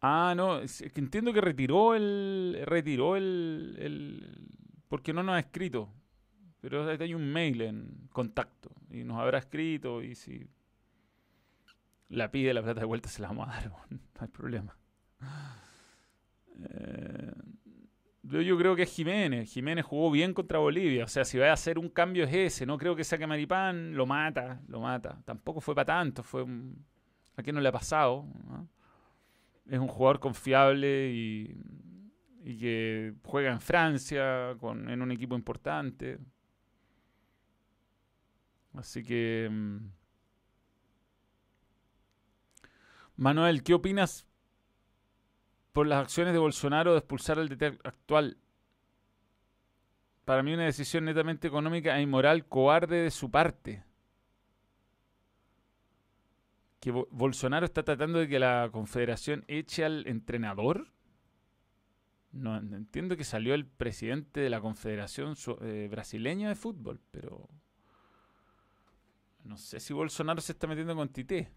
Ah, 0.00 0.34
no, 0.36 0.60
entiendo 0.94 1.32
que 1.32 1.40
retiró 1.40 1.94
el. 1.94 2.62
Retiró 2.64 3.16
el, 3.16 3.76
el. 3.78 4.48
Porque 4.88 5.12
no 5.12 5.22
nos 5.22 5.34
ha 5.36 5.40
escrito. 5.40 5.92
Pero 6.60 6.88
hay 6.88 7.14
un 7.14 7.32
mail 7.32 7.62
en 7.62 8.08
contacto. 8.12 8.70
Y 8.90 9.04
nos 9.04 9.18
habrá 9.18 9.38
escrito. 9.38 10.02
Y 10.02 10.14
si 10.14 10.48
la 12.08 12.30
pide 12.30 12.54
la 12.54 12.62
plata 12.62 12.80
de 12.80 12.86
vuelta, 12.86 13.08
se 13.08 13.22
la 13.22 13.28
vamos 13.28 13.48
a 13.48 13.52
dar. 13.52 13.72
No 13.90 14.24
hay 14.24 14.28
problema. 14.28 14.76
Eh, 16.70 17.32
yo, 18.30 18.58
creo 18.58 18.76
que 18.76 18.82
es 18.82 18.94
Jiménez. 18.94 19.50
Jiménez 19.52 19.84
jugó 19.84 20.10
bien 20.10 20.34
contra 20.34 20.58
Bolivia. 20.58 21.04
O 21.04 21.08
sea, 21.08 21.24
si 21.24 21.38
va 21.38 21.50
a 21.50 21.52
hacer 21.52 21.78
un 21.78 21.88
cambio 21.88 22.24
es 22.24 22.34
ese. 22.34 22.66
No 22.66 22.78
creo 22.78 22.94
que 22.94 23.04
saque 23.04 23.26
Maripán. 23.26 23.94
Lo 23.94 24.06
mata, 24.06 24.60
lo 24.68 24.80
mata. 24.80 25.20
Tampoco 25.24 25.60
fue 25.60 25.74
para 25.74 25.86
tanto. 25.86 26.22
Fue 26.22 26.44
¿A 27.36 27.42
quién 27.42 27.54
no 27.54 27.60
le 27.60 27.68
ha 27.68 27.72
pasado? 27.72 28.26
Es 29.70 29.78
un 29.78 29.86
jugador 29.86 30.18
confiable 30.18 31.10
y, 31.12 32.58
que 32.58 33.14
juega 33.22 33.52
en 33.52 33.60
Francia 33.60 34.56
con, 34.58 34.90
en 34.90 35.00
un 35.02 35.12
equipo 35.12 35.36
importante. 35.36 36.18
Así 38.74 39.04
que... 39.04 39.48
Mm, 39.50 39.90
Manuel, 43.16 43.62
¿qué 43.64 43.74
opinas 43.74 44.27
por 45.72 45.86
las 45.86 46.02
acciones 46.02 46.32
de 46.32 46.38
Bolsonaro 46.38 46.92
de 46.92 46.98
expulsar 46.98 47.38
al 47.38 47.48
DT 47.48 47.80
actual. 47.84 48.38
Para 50.24 50.42
mí 50.42 50.52
una 50.52 50.64
decisión 50.64 51.04
netamente 51.04 51.48
económica 51.48 51.98
e 51.98 52.02
inmoral, 52.02 52.46
cobarde 52.46 53.02
de 53.02 53.10
su 53.10 53.30
parte. 53.30 53.84
Que 56.80 56.90
Bolsonaro 56.90 57.66
está 57.66 57.82
tratando 57.82 58.18
de 58.18 58.28
que 58.28 58.38
la 58.38 58.68
confederación 58.70 59.44
eche 59.48 59.84
al 59.84 60.06
entrenador. 60.06 60.92
No, 62.30 62.58
entiendo 62.58 63.16
que 63.16 63.24
salió 63.24 63.54
el 63.54 63.66
presidente 63.66 64.40
de 64.40 64.50
la 64.50 64.60
confederación 64.60 65.34
eh, 65.62 65.88
brasileña 65.90 66.48
de 66.50 66.54
fútbol, 66.54 67.00
pero 67.10 67.48
no 69.44 69.56
sé 69.56 69.80
si 69.80 69.94
Bolsonaro 69.94 70.42
se 70.42 70.52
está 70.52 70.66
metiendo 70.66 70.94
con 70.94 71.08
Tite. 71.08 71.50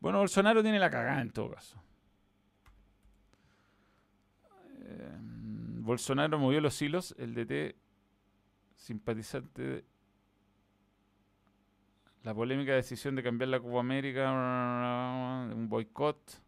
Bueno, 0.00 0.18
Bolsonaro 0.18 0.60
tiene 0.62 0.78
la 0.80 0.90
cagada 0.90 1.22
en 1.22 1.30
todo 1.30 1.52
caso. 1.52 1.80
Bolsonaro 5.80 6.38
movió 6.38 6.60
los 6.60 6.80
hilos, 6.80 7.14
el 7.18 7.34
DT 7.34 7.76
simpatizante 8.76 9.84
la 12.24 12.34
polémica 12.34 12.72
decisión 12.72 13.14
de 13.14 13.22
cambiar 13.22 13.48
la 13.50 13.60
Copa 13.60 13.80
América, 13.80 14.32
un 15.54 15.68
boicot. 15.68 16.40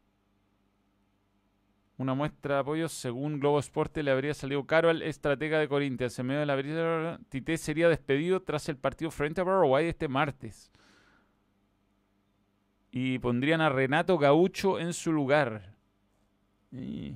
Una 1.98 2.14
muestra 2.14 2.56
de 2.56 2.60
apoyo, 2.60 2.88
según 2.88 3.40
Globo 3.40 3.58
Esporte, 3.58 4.02
le 4.02 4.10
habría 4.10 4.34
salido 4.34 4.66
caro 4.66 4.90
al 4.90 5.02
estratega 5.02 5.58
de 5.58 5.68
Corinthians. 5.68 6.18
En 6.18 6.26
medio 6.26 6.40
de 6.40 6.46
la 6.46 6.56
brisa, 6.56 7.18
Tite 7.28 7.56
sería 7.56 7.88
despedido 7.88 8.42
tras 8.42 8.68
el 8.68 8.76
partido 8.76 9.10
frente 9.10 9.40
a 9.40 9.44
Paraguay 9.44 9.86
este 9.86 10.08
martes. 10.08 10.70
Y 12.90 13.18
pondrían 13.18 13.60
a 13.60 13.68
Renato 13.68 14.18
Gaucho 14.18 14.78
en 14.78 14.92
su 14.92 15.12
lugar. 15.12 15.74
Y 16.70 17.14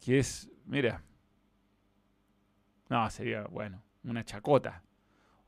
que 0.00 0.18
es, 0.18 0.50
mira, 0.64 1.02
no, 2.88 3.10
sería, 3.10 3.42
bueno, 3.44 3.82
una 4.04 4.24
chacota. 4.24 4.82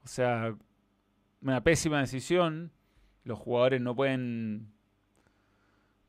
O 0.05 0.09
sea, 0.09 0.55
una 1.41 1.63
pésima 1.63 2.01
decisión. 2.01 2.71
Los 3.25 3.39
jugadores 3.39 3.81
no 3.81 3.95
pueden, 3.95 4.73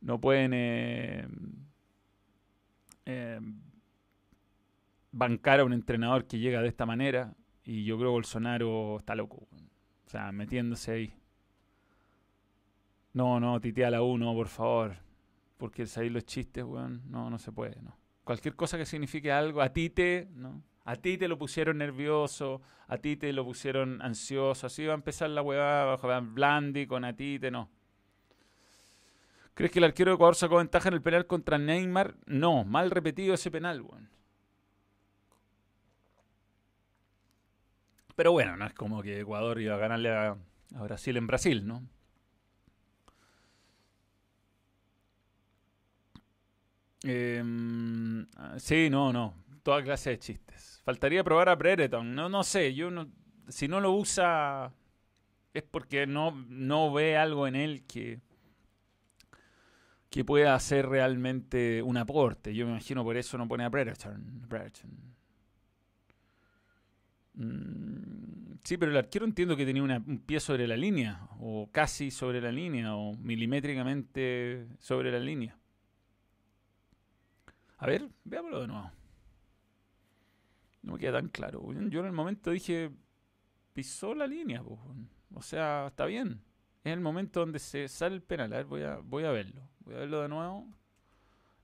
no 0.01 0.19
pueden 0.19 0.51
eh, 0.53 1.27
eh, 3.05 3.39
bancar 5.11 5.59
a 5.59 5.65
un 5.65 5.73
entrenador 5.73 6.25
que 6.25 6.39
llega 6.39 6.61
de 6.61 6.67
esta 6.67 6.85
manera. 6.85 7.33
Y 7.63 7.85
yo 7.85 7.97
creo 7.97 8.09
que 8.09 8.13
Bolsonaro 8.13 8.97
está 8.97 9.15
loco. 9.15 9.47
O 10.05 10.09
sea, 10.09 10.31
metiéndose 10.31 10.91
ahí. 10.91 11.13
No, 13.13 13.39
no, 13.39 13.59
titea 13.59 13.89
la 13.91 14.01
uno, 14.01 14.33
por 14.33 14.47
favor. 14.47 14.97
Porque 15.57 15.85
ahí 15.95 16.09
los 16.09 16.25
chistes, 16.25 16.63
weón, 16.63 17.03
no, 17.09 17.29
no 17.29 17.37
se 17.37 17.51
puede, 17.51 17.81
no 17.81 18.00
cualquier 18.23 18.55
cosa 18.55 18.77
que 18.77 18.85
signifique 18.85 19.31
algo, 19.31 19.61
a 19.61 19.69
ti 19.73 19.89
te, 19.89 20.27
¿no? 20.33 20.63
A 20.83 20.95
ti 20.95 21.17
te 21.17 21.27
lo 21.27 21.37
pusieron 21.37 21.77
nervioso, 21.77 22.61
a 22.87 22.97
ti 22.97 23.15
te 23.15 23.31
lo 23.33 23.45
pusieron 23.45 24.01
ansioso, 24.01 24.67
así 24.67 24.85
va 24.85 24.93
a 24.93 24.95
empezar 24.95 25.29
la 25.29 25.41
huevada 25.41 25.85
bajo 25.85 26.07
Blandi 26.21 26.87
con 26.87 27.05
a 27.05 27.15
ti 27.15 27.39
te 27.39 27.51
no. 27.51 27.69
¿Crees 29.53 29.71
que 29.71 29.79
el 29.79 29.85
arquero 29.85 30.11
de 30.11 30.15
Ecuador 30.15 30.35
sacó 30.35 30.57
ventaja 30.57 30.87
en 30.89 30.95
el 30.95 31.01
penal 31.01 31.27
contra 31.27 31.57
Neymar? 31.57 32.15
No, 32.25 32.63
mal 32.63 32.89
repetido 32.89 33.33
ese 33.33 33.51
penal, 33.51 33.81
weón. 33.81 34.09
Pero 38.15 38.31
bueno, 38.31 38.55
no 38.57 38.65
es 38.65 38.73
como 38.73 39.01
que 39.01 39.19
Ecuador 39.19 39.59
iba 39.61 39.75
a 39.75 39.77
ganarle 39.77 40.09
a 40.09 40.37
Brasil 40.69 41.17
en 41.17 41.27
Brasil, 41.27 41.67
¿no? 41.67 41.83
Ah, 47.03 48.55
sí, 48.57 48.89
no, 48.89 49.11
no. 49.11 49.33
Toda 49.63 49.83
clase 49.83 50.11
de 50.11 50.19
chistes. 50.19 50.81
Faltaría 50.83 51.23
probar 51.23 51.49
a 51.49 51.55
Brereton. 51.55 52.13
No, 52.15 52.29
no 52.29 52.43
sé. 52.43 52.73
Yo 52.73 52.91
no, 52.91 53.07
si 53.47 53.67
no 53.67 53.79
lo 53.79 53.91
usa 53.91 54.73
es 55.53 55.63
porque 55.63 56.07
no, 56.07 56.31
no 56.49 56.93
ve 56.93 57.17
algo 57.17 57.47
en 57.47 57.55
él 57.55 57.83
que, 57.85 58.19
que 60.09 60.23
pueda 60.23 60.55
hacer 60.55 60.87
realmente 60.87 61.81
un 61.81 61.97
aporte. 61.97 62.53
Yo 62.53 62.65
me 62.65 62.71
imagino 62.71 63.03
por 63.03 63.17
eso 63.17 63.37
no 63.37 63.47
pone 63.47 63.63
a 63.63 63.69
Brereton. 63.69 64.45
Mm, 67.33 68.55
sí, 68.63 68.77
pero 68.77 68.91
el 68.91 68.97
arquero 68.97 69.25
entiendo 69.25 69.55
que 69.55 69.65
tenía 69.65 69.83
un 69.83 70.23
pie 70.25 70.39
sobre 70.39 70.67
la 70.67 70.77
línea, 70.77 71.27
o 71.39 71.69
casi 71.71 72.11
sobre 72.11 72.41
la 72.41 72.51
línea, 72.51 72.95
o 72.95 73.13
milimétricamente 73.13 74.67
sobre 74.79 75.11
la 75.11 75.19
línea. 75.19 75.57
A 77.81 77.87
ver, 77.87 78.07
veámoslo 78.23 78.61
de 78.61 78.67
nuevo. 78.67 78.91
No 80.83 80.93
me 80.93 80.99
queda 80.99 81.13
tan 81.13 81.29
claro. 81.29 81.63
Yo 81.89 82.01
en 82.01 82.05
el 82.05 82.11
momento 82.11 82.51
dije, 82.51 82.91
pisó 83.73 84.13
la 84.13 84.27
línea. 84.27 84.61
O 85.33 85.41
sea, 85.41 85.87
está 85.87 86.05
bien. 86.05 86.43
Es 86.83 86.93
el 86.93 87.01
momento 87.01 87.39
donde 87.39 87.57
se 87.57 87.87
sale 87.87 88.13
el 88.13 88.21
penal. 88.21 88.53
A 88.53 88.57
ver, 88.57 88.65
voy 88.67 88.83
a, 88.83 88.97
voy 88.97 89.23
a 89.23 89.31
verlo. 89.31 89.67
Voy 89.79 89.95
a 89.95 89.97
verlo 89.97 90.21
de 90.21 90.29
nuevo. 90.29 90.67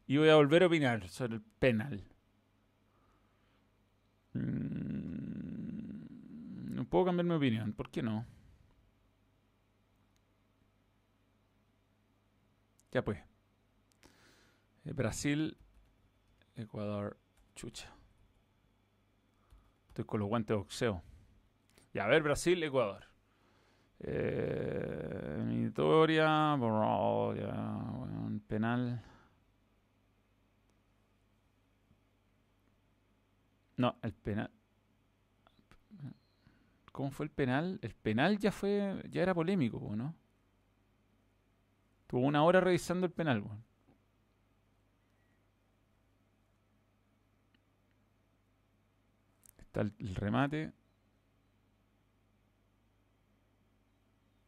Y 0.08 0.18
voy 0.18 0.30
a 0.30 0.36
volver 0.36 0.64
a 0.64 0.68
opinar 0.68 1.08
sobre 1.08 1.36
el 1.36 1.42
penal. 1.60 2.04
Mm, 4.34 4.48
no 6.74 6.84
puedo 6.86 7.06
cambiar 7.06 7.28
mi 7.28 7.36
opinión. 7.36 7.74
¿Por 7.74 7.92
qué 7.92 8.02
no? 8.02 8.26
Ya 12.92 13.04
pues. 13.04 13.20
Eh, 14.86 14.94
Brasil 14.94 15.56
Ecuador, 16.58 17.18
chucha. 17.56 17.94
Estoy 19.90 20.06
con 20.06 20.20
los 20.20 20.28
guantes 20.28 20.50
de 20.50 20.56
boxeo. 20.56 21.04
Ya, 21.94 22.06
a 22.06 22.08
ver, 22.08 22.24
Brasil, 22.24 22.62
Ecuador. 22.64 23.06
Eh, 24.00 25.44
Victoria, 25.48 26.56
bueno, 26.56 28.42
penal. 28.48 29.04
No, 33.76 33.96
el 34.02 34.14
penal. 34.14 34.50
¿Cómo 36.92 37.12
fue 37.12 37.28
el 37.28 37.32
penal? 37.32 37.78
El 37.84 37.94
penal 37.94 38.40
ya 38.40 38.52
fue, 38.52 39.04
ya 39.12 39.22
era 39.22 39.36
polémico, 39.36 39.96
¿no? 39.96 40.16
Tuvo 42.08 42.22
una 42.22 42.44
hora 42.44 42.60
revisando 42.60 43.06
el 43.06 43.12
penal, 43.12 43.42
bueno. 43.42 43.64
El, 49.82 50.16
remate. 50.16 50.74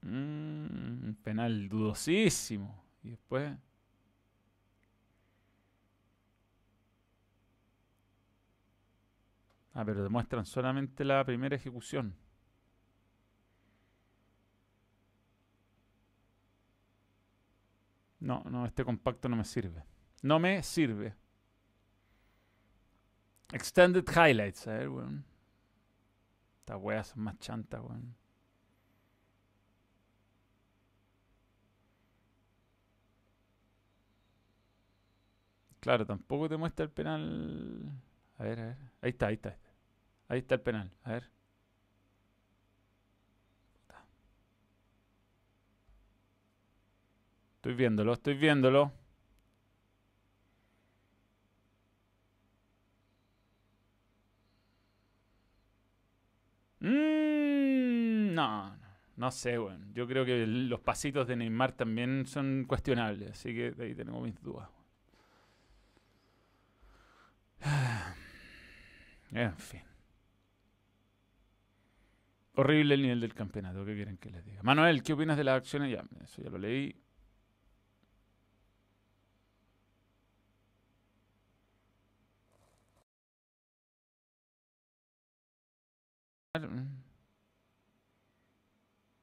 un 0.02 1.16
mm, 1.18 1.24
penal 1.24 1.70
dudosísimo. 1.70 2.84
Y 3.04 3.10
después... 3.12 3.58
Ah, 9.74 9.86
pero 9.86 10.04
demuestran 10.04 10.46
solamente 10.46 11.06
la 11.06 11.24
primera 11.24 11.56
ejecución. 11.56 12.16
No, 18.20 18.44
no, 18.50 18.66
este 18.66 18.84
compacto 18.84 19.30
no 19.30 19.36
me 19.38 19.46
sirve. 19.46 19.84
No 20.22 20.40
me 20.40 20.62
sirve. 20.64 21.16
Extended 23.52 24.06
highlights, 24.10 24.68
a 24.68 24.74
ver, 24.74 24.90
weón. 24.90 25.26
Estas 26.60 26.78
weas 26.82 27.08
son 27.08 27.22
más 27.24 27.38
chantas, 27.40 27.82
weón. 27.82 28.16
Claro, 35.80 36.06
tampoco 36.06 36.50
te 36.50 36.58
muestra 36.58 36.84
el 36.86 36.92
penal. 36.92 37.92
A 38.38 38.44
ver, 38.44 38.60
a 38.60 38.66
ver. 38.66 38.78
Ahí 39.02 39.10
está, 39.12 39.28
ahí 39.28 39.36
está. 39.36 39.58
Ahí 40.28 40.40
está 40.40 40.56
el 40.56 40.62
penal. 40.62 40.92
A 41.04 41.12
ver. 41.14 41.30
Estoy 47.56 47.74
viéndolo, 47.74 48.14
estoy 48.14 48.36
viéndolo. 48.36 48.94
Mm, 56.82 58.34
no, 58.34 58.78
no 59.18 59.32
sé, 59.32 59.58
bueno. 59.58 59.86
Yo 59.94 60.08
creo 60.08 60.26
que 60.26 60.46
los 60.48 60.80
pasitos 60.80 61.28
de 61.28 61.36
Neymar 61.36 61.74
también 61.74 62.26
son 62.26 62.66
cuestionables, 62.68 63.32
así 63.32 63.54
que 63.54 63.74
ahí 63.80 63.96
tenemos 63.96 64.24
mis 64.24 64.42
dudas. 64.42 64.70
En 69.32 69.56
fin. 69.58 69.82
Horrible 72.56 72.96
el 72.96 73.02
nivel 73.04 73.22
del 73.22 73.34
campeonato, 73.34 73.86
¿qué 73.86 73.94
quieren 73.96 74.18
que 74.18 74.32
les 74.32 74.44
diga? 74.44 74.64
Manuel, 74.64 75.04
¿qué 75.04 75.14
opinas 75.14 75.38
de 75.38 75.44
las 75.44 75.58
acciones? 75.58 75.92
Ya, 75.92 76.04
eso 76.24 76.42
ya 76.42 76.50
lo 76.50 76.58
leí. 76.58 76.96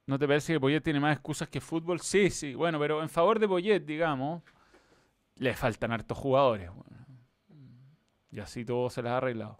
¿No 0.06 0.18
te 0.18 0.28
parece 0.28 0.52
que 0.52 0.60
Poyet 0.60 0.80
tiene 0.82 1.00
más 1.00 1.14
excusas 1.14 1.48
que 1.48 1.60
fútbol? 1.60 2.00
Sí, 2.00 2.30
sí. 2.30 2.54
Bueno, 2.54 2.78
pero 2.78 3.02
en 3.02 3.08
favor 3.08 3.40
de 3.40 3.48
Poyet, 3.48 3.80
digamos, 3.80 4.42
le 5.36 5.54
faltan 5.54 5.90
hartos 5.92 6.16
jugadores. 6.16 6.70
Y 8.30 8.38
así 8.38 8.64
todo 8.64 8.88
se 8.90 9.02
les 9.02 9.10
ha 9.10 9.16
arreglado. 9.16 9.58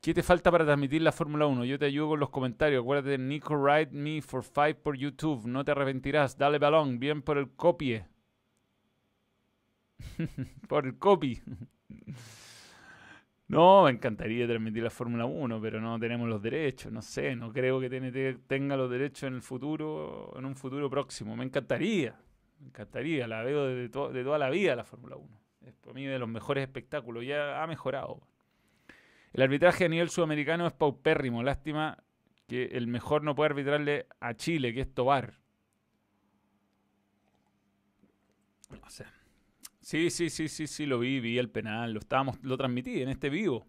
¿Qué 0.00 0.14
te 0.14 0.22
falta 0.22 0.50
para 0.50 0.64
transmitir 0.64 1.02
la 1.02 1.12
Fórmula 1.12 1.46
1? 1.46 1.64
Yo 1.64 1.78
te 1.78 1.86
ayudo 1.86 2.10
con 2.10 2.20
los 2.20 2.30
comentarios. 2.30 2.82
Acuérdate, 2.82 3.18
Nico 3.18 3.56
Ride 3.56 3.90
Me 3.90 4.20
for 4.22 4.44
Five 4.44 4.76
por 4.76 4.96
YouTube. 4.96 5.46
No 5.46 5.64
te 5.64 5.72
arrepentirás. 5.72 6.36
Dale 6.36 6.58
balón. 6.58 7.00
Bien 7.00 7.22
por 7.22 7.38
el 7.38 7.50
copie. 7.52 8.06
por 10.68 10.86
el 10.86 10.98
copy. 10.98 11.42
no, 13.48 13.84
me 13.84 13.90
encantaría 13.90 14.46
transmitir 14.46 14.82
la 14.82 14.90
Fórmula 14.90 15.26
1, 15.26 15.60
pero 15.60 15.80
no 15.80 15.98
tenemos 15.98 16.28
los 16.28 16.40
derechos. 16.40 16.90
No 16.90 17.02
sé, 17.02 17.36
no 17.36 17.52
creo 17.52 17.78
que 17.78 18.38
tenga 18.46 18.76
los 18.76 18.90
derechos 18.90 19.24
en 19.24 19.34
el 19.34 19.42
futuro, 19.42 20.32
en 20.36 20.46
un 20.46 20.56
futuro 20.56 20.88
próximo. 20.88 21.36
Me 21.36 21.44
encantaría. 21.44 22.18
Me 22.60 22.68
encantaría. 22.68 23.26
La 23.26 23.42
veo 23.42 23.66
de, 23.66 23.74
de 23.74 23.88
toda 23.88 24.38
la 24.38 24.48
vida 24.48 24.74
la 24.74 24.84
Fórmula 24.84 25.16
1. 25.16 25.40
Es 25.66 25.74
para 25.74 25.94
mí 25.94 26.06
de 26.06 26.18
los 26.18 26.28
mejores 26.28 26.62
espectáculos. 26.62 27.24
Ya 27.24 27.62
ha 27.62 27.66
mejorado. 27.66 28.22
El 29.34 29.42
arbitraje 29.42 29.84
a 29.84 29.88
nivel 29.88 30.08
sudamericano 30.08 30.66
es 30.66 30.72
paupérrimo. 30.72 31.42
Lástima 31.42 32.02
que 32.46 32.64
el 32.66 32.86
mejor 32.86 33.24
no 33.24 33.34
puede 33.34 33.50
arbitrarle 33.50 34.06
a 34.20 34.34
Chile, 34.34 34.72
que 34.72 34.82
es 34.82 34.94
Tobar. 34.94 35.38
No 38.70 38.88
sé. 38.88 39.04
Sí, 39.84 40.08
sí, 40.08 40.30
sí, 40.30 40.48
sí, 40.48 40.66
sí, 40.66 40.86
lo 40.86 40.98
vi, 40.98 41.20
vi 41.20 41.36
el 41.36 41.50
penal, 41.50 41.92
lo 41.92 42.00
estábamos, 42.00 42.42
lo 42.42 42.56
transmití 42.56 43.02
en 43.02 43.10
este 43.10 43.28
vivo. 43.28 43.66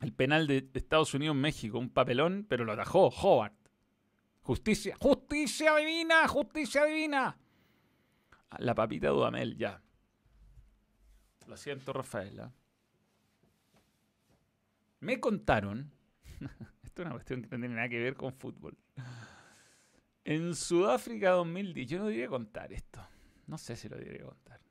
El 0.00 0.12
penal 0.12 0.46
de 0.46 0.70
Estados 0.72 1.14
Unidos-México, 1.14 1.80
un 1.80 1.90
papelón, 1.90 2.46
pero 2.48 2.64
lo 2.64 2.70
atajó 2.70 3.08
Howard. 3.08 3.52
Justicia, 4.42 4.96
justicia 5.00 5.74
divina, 5.74 6.28
justicia 6.28 6.84
divina. 6.84 7.36
La 8.58 8.72
papita 8.76 9.08
Dudamel, 9.08 9.56
ya. 9.56 9.82
Lo 11.48 11.56
siento, 11.56 11.92
Rafaela. 11.92 12.52
Me 15.00 15.18
contaron, 15.18 15.90
esto 16.84 17.02
es 17.02 17.06
una 17.06 17.14
cuestión 17.14 17.42
que 17.42 17.48
no 17.48 17.58
tiene 17.58 17.74
nada 17.74 17.88
que 17.88 17.98
ver 17.98 18.14
con 18.14 18.32
fútbol. 18.32 18.78
En 20.24 20.54
Sudáfrica 20.54 21.30
2010, 21.30 21.88
yo 21.88 21.98
no 21.98 22.04
debería 22.04 22.28
contar 22.28 22.72
esto. 22.72 23.04
No 23.48 23.58
sé 23.58 23.74
si 23.74 23.88
lo 23.88 23.96
debería 23.96 24.24
contar. 24.24 24.61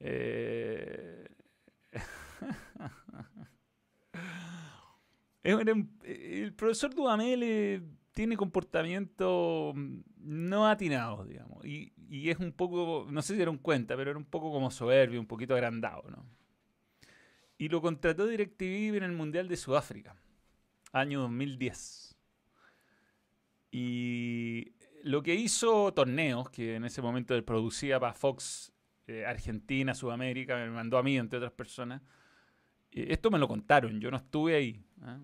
Eh... 0.00 1.28
el 5.42 6.52
profesor 6.54 6.94
Dudamel 6.94 7.82
tiene 8.12 8.36
comportamiento 8.36 9.72
no 10.18 10.66
atinado, 10.66 11.24
digamos. 11.24 11.64
Y, 11.64 11.92
y, 12.08 12.30
es 12.30 12.38
un 12.38 12.52
poco, 12.52 13.06
no 13.10 13.22
sé 13.22 13.28
si 13.28 13.36
dieron 13.36 13.58
cuenta, 13.58 13.96
pero 13.96 14.10
era 14.10 14.18
un 14.18 14.24
poco 14.24 14.52
como 14.52 14.70
soberbio, 14.70 15.20
un 15.20 15.26
poquito 15.26 15.54
agrandado, 15.54 16.02
¿no? 16.10 16.26
Y 17.56 17.68
lo 17.68 17.80
contrató 17.80 18.26
DirecTV 18.26 18.96
en 18.96 19.02
el 19.02 19.12
Mundial 19.12 19.48
de 19.48 19.56
Sudáfrica, 19.56 20.16
año 20.92 21.20
2010. 21.20 22.16
Y 23.70 24.72
lo 25.04 25.22
que 25.22 25.34
hizo 25.34 25.92
Torneos, 25.92 26.50
que 26.50 26.76
en 26.76 26.84
ese 26.84 27.02
momento 27.02 27.34
él 27.34 27.44
producía 27.44 28.00
para 28.00 28.14
Fox 28.14 28.72
eh, 29.10 29.26
Argentina, 29.26 29.92
Sudamérica, 29.92 30.56
me 30.56 30.70
mandó 30.70 30.96
a 30.96 31.02
mí, 31.02 31.18
entre 31.18 31.38
otras 31.38 31.52
personas. 31.52 32.00
Eh, 32.92 33.08
esto 33.10 33.30
me 33.30 33.40
lo 33.40 33.48
contaron, 33.48 34.00
yo 34.00 34.08
no 34.10 34.18
estuve 34.18 34.54
ahí. 34.54 34.84
¿ah? 35.02 35.18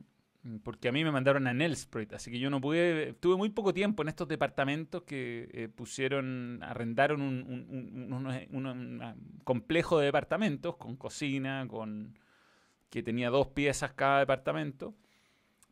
Porque 0.64 0.88
a 0.88 0.92
mí 0.92 1.04
me 1.04 1.12
mandaron 1.12 1.46
a 1.46 1.54
Nelsproit, 1.54 2.12
así 2.12 2.30
que 2.30 2.40
yo 2.40 2.50
no 2.50 2.60
pude. 2.60 3.14
Tuve 3.14 3.36
muy 3.36 3.50
poco 3.50 3.72
tiempo 3.72 4.02
en 4.02 4.08
estos 4.08 4.26
departamentos 4.26 5.02
que 5.02 5.48
eh, 5.52 5.68
pusieron, 5.68 6.60
arrendaron 6.62 7.20
un, 7.20 7.42
un, 8.50 9.40
complejo 9.44 9.98
de 10.00 10.06
departamentos 10.06 10.76
con 10.76 10.96
cocina, 10.96 11.66
con 11.68 12.18
que 12.90 13.02
tenía 13.04 13.30
dos 13.30 13.48
piezas 13.48 13.92
cada 13.92 14.20
departamento, 14.20 14.94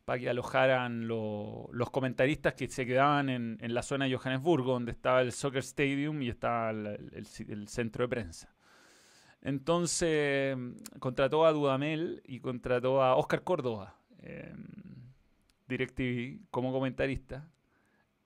para 0.05 0.19
que 0.19 0.29
alojaran 0.29 1.09
los 1.09 1.91
comentaristas 1.91 2.55
que 2.55 2.69
se 2.69 2.85
quedaban 2.85 3.29
en, 3.29 3.75
la 3.75 3.83
zona 3.83 4.05
de 4.05 4.15
Johannesburgo, 4.15 4.73
donde 4.73 4.93
estaba 4.93 5.23
el 5.23 5.33
Soccer 5.33 5.63
Stadium 5.63 6.21
y 6.23 6.29
estaba 6.29 6.71
el, 6.71 7.69
centro 7.69 8.05
de 8.05 8.09
prensa. 8.09 8.55
Entonces 9.41 10.57
contrató 10.99 11.47
a 11.47 11.53
Dudamel 11.53 12.23
y 12.27 12.41
contrató 12.41 13.03
a 13.03 13.17
Oscar 13.17 13.43
Córdoba, 13.43 13.97
eh, 14.21 14.55
DirecTV, 15.69 16.41
como 16.51 16.73
comentarista. 16.73 17.49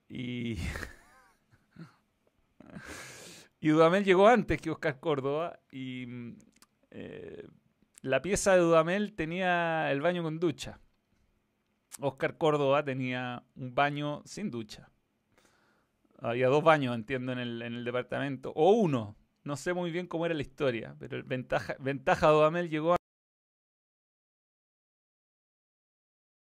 Y, 0.09 0.55
y 3.61 3.69
Dudamel 3.69 4.03
llegó 4.03 4.27
antes 4.27 4.61
que 4.61 4.71
Oscar 4.71 4.99
Córdoba 4.99 5.59
y 5.71 6.35
eh, 6.91 7.47
la 8.01 8.21
pieza 8.21 8.53
de 8.53 8.59
Dudamel 8.59 9.13
tenía 9.13 9.91
el 9.91 10.01
baño 10.01 10.23
con 10.23 10.39
ducha. 10.39 10.79
Oscar 11.99 12.37
Córdoba 12.37 12.83
tenía 12.83 13.43
un 13.55 13.73
baño 13.75 14.21
sin 14.25 14.51
ducha. 14.51 14.89
Había 16.21 16.47
dos 16.47 16.63
baños, 16.63 16.95
entiendo, 16.95 17.31
en 17.31 17.39
el, 17.39 17.61
en 17.61 17.75
el 17.75 17.83
departamento. 17.83 18.51
O 18.55 18.71
uno. 18.71 19.15
No 19.43 19.55
sé 19.55 19.73
muy 19.73 19.89
bien 19.91 20.07
cómo 20.07 20.25
era 20.25 20.35
la 20.35 20.41
historia. 20.41 20.95
Pero 20.99 21.23
ventaja, 21.23 21.75
ventaja 21.79 22.27
Dudamel 22.27 22.69
llegó 22.69 22.95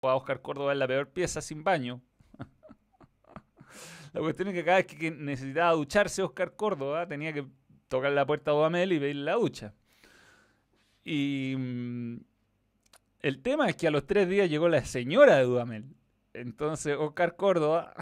dejó 0.02 0.10
a 0.10 0.16
Oscar 0.16 0.42
Córdoba 0.42 0.74
en 0.74 0.80
la 0.80 0.88
peor 0.88 1.10
pieza 1.10 1.42
sin 1.42 1.64
baño. 1.64 2.02
la 4.14 4.22
cuestión 4.22 4.50
es 4.50 4.54
que 4.54 4.64
cada 4.64 4.78
vez 4.78 4.88
que 4.88 5.12
necesitaba 5.12 5.72
ducharse 5.74 6.24
Oscar 6.24 6.56
Córdoba 6.56 7.08
tenía 7.08 7.34
que 7.34 7.46
tocar 7.88 8.12
la 8.12 8.26
puerta 8.26 8.52
a 8.52 8.54
Dudamel 8.54 8.94
y 8.94 9.00
pedirle 9.00 9.24
la 9.24 9.34
ducha. 9.34 9.74
Y 11.04 11.56
mm, 11.58 12.18
el 13.22 13.42
tema 13.42 13.70
es 13.70 13.76
que 13.76 13.88
a 13.88 13.92
los 13.92 14.06
tres 14.06 14.30
días 14.30 14.50
llegó 14.50 14.70
la 14.70 14.86
señora 14.86 15.38
de 15.38 15.44
Dudamel. 15.44 15.96
Entonces 16.34 16.96
Oscar 16.98 17.36
Córdoba 17.36 17.94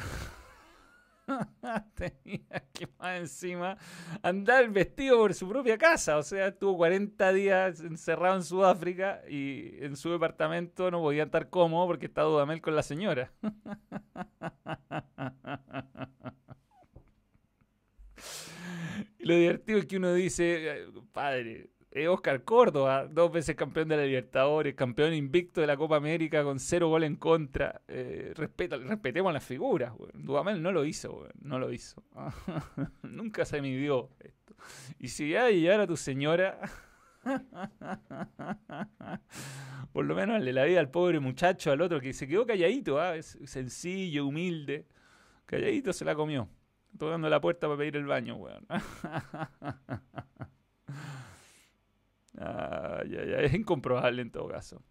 tenía 1.95 2.63
que 2.73 2.87
más 2.99 3.19
encima 3.19 3.77
andar 4.21 4.69
vestido 4.69 5.17
por 5.17 5.33
su 5.33 5.47
propia 5.47 5.77
casa. 5.77 6.17
O 6.17 6.23
sea, 6.23 6.47
estuvo 6.47 6.75
40 6.77 7.33
días 7.33 7.81
encerrado 7.81 8.35
en 8.35 8.43
Sudáfrica 8.43 9.21
y 9.29 9.83
en 9.83 9.95
su 9.95 10.11
departamento 10.11 10.91
no 10.91 11.01
podía 11.01 11.23
estar 11.23 11.49
cómodo 11.49 11.87
porque 11.87 12.07
estaba 12.07 12.29
Dudamel 12.29 12.61
con 12.61 12.75
la 12.75 12.83
señora. 12.83 13.31
lo 19.19 19.35
divertido 19.35 19.79
es 19.79 19.85
que 19.85 19.97
uno 19.97 20.13
dice, 20.13 20.87
padre, 21.11 21.69
es 21.95 22.07
Oscar 22.09 22.43
Córdoba, 22.43 23.07
dos 23.07 23.31
veces 23.31 23.55
campeón 23.55 23.87
de 23.87 23.95
la 23.95 24.03
Libertadores, 24.03 24.75
campeón 24.75 25.13
invicto 25.13 25.61
de 25.61 25.67
la 25.67 25.77
Copa 25.77 25.95
América 25.95 26.43
con 26.43 26.59
cero 26.59 26.89
gol 26.89 27.05
en 27.05 27.15
contra. 27.15 27.83
Eh, 27.87 28.33
respetemos 28.35 29.31
las 29.31 29.45
figuras. 29.45 29.93
Dudamel 30.13 30.61
no 30.61 30.73
lo 30.73 30.83
hizo, 30.83 31.25
no 31.39 31.57
lo 31.57 31.71
hizo. 31.71 32.03
Nunca 33.01 33.45
se 33.45 33.61
midió 33.61 34.09
esto. 34.19 34.57
Y 34.99 35.07
si 35.07 35.29
ya 35.29 35.49
llegara 35.49 35.87
tu 35.87 35.95
señora, 35.95 36.59
por 39.93 40.03
lo 40.03 40.15
menos 40.15 40.41
le 40.41 40.51
la 40.51 40.65
vida 40.65 40.81
al 40.81 40.91
pobre 40.91 41.21
muchacho, 41.21 41.71
al 41.71 41.79
otro 41.79 42.01
que 42.01 42.11
se 42.11 42.27
quedó 42.27 42.45
calladito, 42.45 43.01
es 43.13 43.39
sencillo, 43.45 44.25
humilde. 44.25 44.85
Calladito 45.45 45.93
se 45.93 46.03
la 46.03 46.13
comió, 46.13 46.49
tocando 46.99 47.29
la 47.29 47.39
puerta 47.39 47.67
para 47.67 47.77
pedir 47.77 47.95
el 47.95 48.05
baño, 48.05 48.35
weón. 48.35 48.67
es 52.37 53.53
incomprobable 53.53 54.21
en 54.21 54.31
todo 54.31 54.47
caso. 54.47 54.81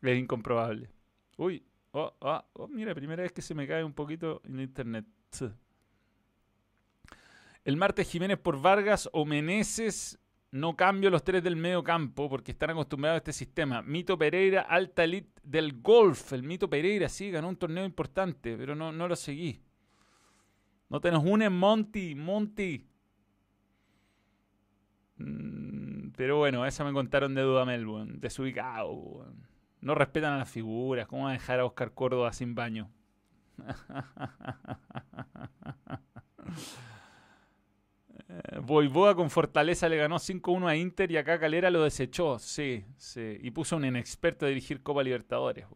Es 0.00 0.18
incomprobable. 0.18 0.90
Uy, 1.36 1.64
oh, 1.92 2.12
oh, 2.20 2.44
oh, 2.54 2.68
mira, 2.68 2.94
primera 2.94 3.22
vez 3.22 3.32
que 3.32 3.42
se 3.42 3.54
me 3.54 3.66
cae 3.66 3.84
un 3.84 3.92
poquito 3.92 4.42
en 4.44 4.60
internet. 4.60 5.06
El 7.64 7.76
martes 7.76 8.10
Jiménez 8.10 8.38
por 8.38 8.60
Vargas 8.60 9.08
o 9.12 9.24
Meneses. 9.24 10.18
No 10.50 10.76
cambio 10.76 11.08
los 11.08 11.24
tres 11.24 11.42
del 11.42 11.56
medio 11.56 11.82
campo 11.82 12.28
porque 12.28 12.52
están 12.52 12.70
acostumbrados 12.70 13.14
a 13.14 13.18
este 13.18 13.32
sistema. 13.32 13.80
Mito 13.80 14.18
Pereira, 14.18 14.62
alta 14.62 15.04
elite 15.04 15.40
del 15.42 15.80
golf. 15.80 16.34
El 16.34 16.42
Mito 16.42 16.68
Pereira 16.68 17.08
sí 17.08 17.30
ganó 17.30 17.48
un 17.48 17.56
torneo 17.56 17.86
importante, 17.86 18.54
pero 18.58 18.74
no, 18.74 18.92
no 18.92 19.08
lo 19.08 19.16
seguí. 19.16 19.62
No 20.90 21.00
te 21.00 21.10
nos 21.10 21.24
une 21.24 21.48
Monty, 21.48 22.14
Monty. 22.14 22.86
Mm, 25.16 26.10
pero 26.16 26.38
bueno, 26.38 26.66
esa 26.66 26.84
me 26.84 26.92
contaron 26.92 27.34
de 27.34 27.42
Dudamel, 27.42 27.86
weón. 27.86 28.20
Desubicado, 28.20 29.26
No 29.80 29.94
respetan 29.94 30.34
a 30.34 30.38
las 30.38 30.50
figuras. 30.50 31.06
¿Cómo 31.06 31.24
va 31.24 31.30
a 31.30 31.32
dejar 31.34 31.60
a 31.60 31.64
Oscar 31.64 31.92
Córdoba 31.94 32.32
sin 32.32 32.54
baño? 32.54 32.90
Boivoa 38.62 39.14
con 39.14 39.30
Fortaleza 39.30 39.88
le 39.88 39.96
ganó 39.96 40.18
5-1 40.18 40.68
a 40.68 40.76
Inter 40.76 41.10
y 41.10 41.16
acá 41.16 41.38
Calera 41.38 41.70
lo 41.70 41.84
desechó. 41.84 42.38
Sí, 42.38 42.84
sí. 42.96 43.38
Y 43.40 43.50
puso 43.50 43.76
un 43.76 43.84
inexperto 43.84 44.46
a 44.46 44.48
dirigir 44.48 44.82
Copa 44.82 45.02
Libertadores. 45.02 45.66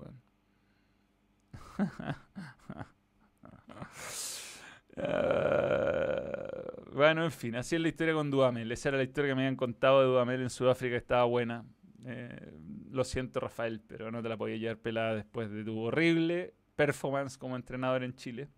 Uh, 4.96 4.96
bueno, 6.96 7.24
en 7.24 7.30
fin, 7.30 7.54
así 7.56 7.76
es 7.76 7.82
la 7.82 7.88
historia 7.88 8.14
con 8.14 8.30
Dudamel. 8.30 8.72
Esa 8.72 8.88
era 8.88 8.96
la 8.98 9.04
historia 9.04 9.30
que 9.30 9.34
me 9.34 9.42
habían 9.42 9.56
contado 9.56 10.00
de 10.00 10.06
Dudamel 10.06 10.40
en 10.40 10.48
Sudáfrica, 10.48 10.96
estaba 10.96 11.24
buena. 11.24 11.64
Eh, 12.06 12.52
lo 12.90 13.04
siento, 13.04 13.38
Rafael, 13.38 13.82
pero 13.86 14.10
no 14.10 14.22
te 14.22 14.30
la 14.30 14.38
podía 14.38 14.56
llevar 14.56 14.78
pelada 14.78 15.14
después 15.14 15.50
de 15.50 15.62
tu 15.62 15.78
horrible 15.78 16.54
performance 16.74 17.36
como 17.36 17.54
entrenador 17.54 18.02
en 18.02 18.14
Chile. 18.14 18.48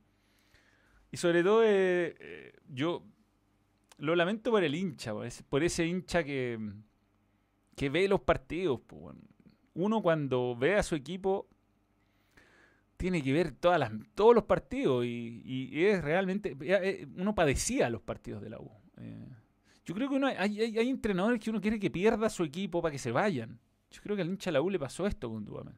Y 1.11 1.17
sobre 1.17 1.43
todo, 1.43 1.65
eh, 1.65 2.15
eh, 2.21 2.53
yo 2.69 3.03
lo 3.97 4.15
lamento 4.15 4.53
por 4.53 4.63
el 4.63 4.77
hincha, 4.77 5.13
por 5.49 5.65
ese 5.65 5.87
hincha 5.87 6.23
que, 6.23 6.61
que 7.75 7.91
ve 7.91 8.07
los 8.07 8.21
partidos. 8.21 8.83
Uno 9.75 10.01
cuando 10.01 10.55
ve 10.57 10.77
a 10.77 10.85
su 10.85 10.95
equipo 10.95 11.49
tiene 12.99 13.23
que 13.23 13.33
ver 13.33 13.53
todas 13.53 13.79
las, 13.79 13.93
todos 14.15 14.35
los 14.35 14.45
partidos 14.45 15.07
y, 15.07 15.71
es 15.73 16.03
realmente, 16.03 16.57
eh, 16.61 17.07
uno 17.17 17.35
padecía 17.35 17.89
los 17.89 18.03
partidos 18.03 18.43
de 18.43 18.51
la 18.51 18.59
U. 18.59 18.71
Eh, 18.99 19.29
yo 19.85 19.95
creo 19.95 20.11
que 20.11 20.17
uno, 20.17 20.27
hay, 20.27 20.91
entrenadores 20.91 21.41
que 21.41 21.49
uno 21.49 21.61
quiere 21.61 21.79
que 21.79 21.91
pierda 21.91 22.29
su 22.29 22.43
equipo 22.43 22.83
para 22.83 22.93
que 22.93 22.99
se 22.99 23.13
vayan. 23.13 23.59
Yo 23.91 24.03
creo 24.03 24.17
que 24.17 24.23
al 24.23 24.29
hincha 24.29 24.51
de 24.51 24.55
la 24.55 24.63
U 24.63 24.69
le 24.69 24.81
pasó 24.81 25.07
esto 25.07 25.31
con 25.31 25.45
Duamel. 25.45 25.77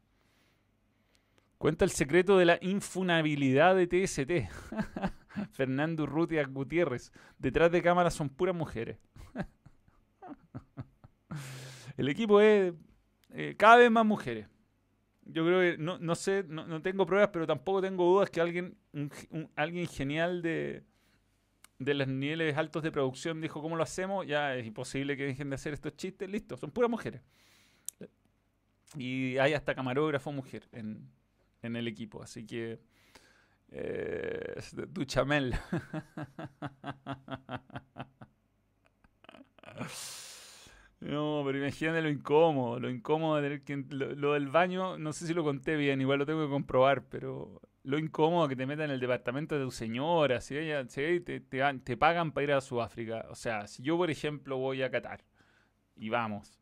Cuenta 1.58 1.84
el 1.84 1.90
secreto 1.90 2.38
de 2.38 2.46
la 2.46 2.58
infunabilidad 2.62 3.76
de 3.76 3.86
TST. 3.86 4.50
Fernando 5.52 6.04
Urrutia 6.04 6.44
Gutiérrez. 6.46 7.12
Detrás 7.38 7.70
de 7.70 7.82
cámara 7.82 8.10
son 8.10 8.30
puras 8.30 8.56
mujeres. 8.56 8.98
el 11.98 12.08
equipo 12.08 12.40
es 12.40 12.72
eh, 13.28 13.54
cada 13.58 13.76
vez 13.76 13.90
más 13.90 14.06
mujeres 14.06 14.48
yo 15.32 15.44
creo 15.44 15.60
que, 15.60 15.78
no, 15.82 15.98
no 15.98 16.14
sé, 16.14 16.44
no, 16.48 16.66
no, 16.66 16.82
tengo 16.82 17.06
pruebas, 17.06 17.30
pero 17.32 17.46
tampoco 17.46 17.82
tengo 17.82 18.04
dudas 18.04 18.30
que 18.30 18.40
alguien, 18.40 18.76
alguien 19.56 19.86
genial 19.86 20.42
de, 20.42 20.84
de 21.78 21.94
los 21.94 22.08
niveles 22.08 22.56
altos 22.56 22.82
de 22.82 22.92
producción 22.92 23.40
dijo, 23.40 23.62
¿cómo 23.62 23.76
lo 23.76 23.82
hacemos? 23.82 24.26
Ya 24.26 24.54
es 24.56 24.66
imposible 24.66 25.16
que 25.16 25.24
dejen 25.24 25.50
de 25.50 25.54
hacer 25.54 25.72
estos 25.72 25.96
chistes, 25.96 26.28
listo, 26.28 26.56
son 26.56 26.70
puras 26.70 26.90
mujeres. 26.90 27.22
Y 28.96 29.38
hay 29.38 29.54
hasta 29.54 29.74
camarógrafo 29.74 30.32
mujer 30.32 30.68
en, 30.72 31.10
en 31.62 31.76
el 31.76 31.88
equipo, 31.88 32.22
así 32.22 32.44
que... 32.44 32.80
Eh, 33.72 34.60
Duchamel. 34.88 35.54
Lo 41.80 42.10
incómodo, 42.10 42.78
lo 42.78 42.90
incómodo 42.90 43.36
de 43.36 43.42
tener 43.42 43.62
que... 43.62 43.94
Lo, 43.94 44.34
del 44.34 44.48
baño, 44.48 44.98
no 44.98 45.12
sé 45.12 45.26
si 45.26 45.34
lo 45.34 45.42
conté 45.42 45.76
bien, 45.76 46.00
igual 46.00 46.18
lo 46.18 46.26
tengo 46.26 46.44
que 46.44 46.50
comprobar, 46.50 47.04
pero 47.08 47.60
lo 47.84 47.98
incómodo 47.98 48.48
que 48.48 48.56
te 48.56 48.66
metan 48.66 48.86
en 48.86 48.90
el 48.92 49.00
departamento 49.00 49.58
de 49.58 49.64
tu 49.64 49.70
señora, 49.70 50.40
si, 50.40 50.56
ella, 50.56 50.86
si 50.88 51.20
te, 51.20 51.40
te, 51.40 51.96
pagan 51.96 52.32
para 52.32 52.44
ir 52.44 52.52
a 52.52 52.60
Sudáfrica. 52.60 53.26
O 53.30 53.34
sea, 53.34 53.66
si 53.66 53.82
yo, 53.82 53.96
por 53.96 54.10
ejemplo, 54.10 54.58
voy 54.58 54.82
a 54.82 54.90
Qatar 54.90 55.24
y 55.96 56.10
vamos, 56.10 56.60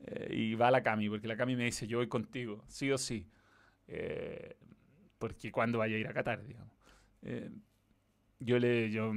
eh, 0.00 0.28
y 0.34 0.54
va 0.54 0.70
la 0.70 0.82
Cami, 0.82 1.08
porque 1.08 1.28
la 1.28 1.36
Cami 1.36 1.54
me 1.54 1.64
dice, 1.64 1.86
yo 1.86 1.98
voy 1.98 2.08
contigo, 2.08 2.64
sí 2.66 2.90
o 2.90 2.98
sí, 2.98 3.28
eh, 3.86 4.56
porque 5.18 5.52
cuando 5.52 5.78
vaya 5.78 5.96
a 5.96 5.98
ir 5.98 6.08
a 6.08 6.12
Qatar, 6.12 6.44
digamos. 6.44 6.72
Eh, 7.22 7.50
yo 8.40 8.58
le... 8.58 8.90
Yo, 8.90 9.12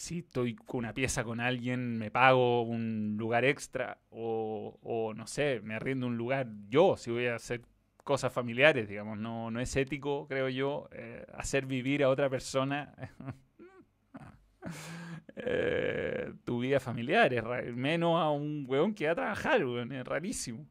si 0.00 0.20
estoy 0.20 0.54
con 0.54 0.78
una 0.78 0.94
pieza 0.94 1.24
con 1.24 1.40
alguien, 1.40 1.98
me 1.98 2.10
pago 2.10 2.62
un 2.62 3.16
lugar 3.18 3.44
extra 3.44 3.98
o, 4.08 5.12
no 5.14 5.26
sé, 5.26 5.60
me 5.62 5.74
arriendo 5.74 6.06
un 6.06 6.16
lugar 6.16 6.48
yo, 6.68 6.96
si 6.96 7.10
voy 7.10 7.26
a 7.26 7.34
hacer 7.34 7.60
cosas 8.02 8.32
familiares, 8.32 8.88
digamos, 8.88 9.18
no, 9.18 9.50
no 9.50 9.60
es 9.60 9.76
ético, 9.76 10.26
creo 10.26 10.48
yo, 10.48 10.88
eh, 10.92 11.26
hacer 11.34 11.66
vivir 11.66 12.02
a 12.02 12.08
otra 12.08 12.30
persona 12.30 12.94
eh, 15.36 16.32
tu 16.44 16.60
vida 16.60 16.80
familiar, 16.80 17.34
es 17.34 17.76
menos 17.76 18.18
a 18.18 18.30
un 18.30 18.64
weón 18.66 18.94
que 18.94 19.04
va 19.04 19.12
a 19.12 19.16
trabajar, 19.16 19.60
es 19.60 20.06
rarísimo. 20.06 20.66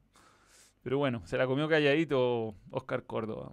Pero 0.82 0.98
bueno, 0.98 1.22
se 1.26 1.38
la 1.38 1.46
comió 1.46 1.70
calladito 1.70 2.56
Oscar 2.72 3.06
Córdoba. 3.06 3.52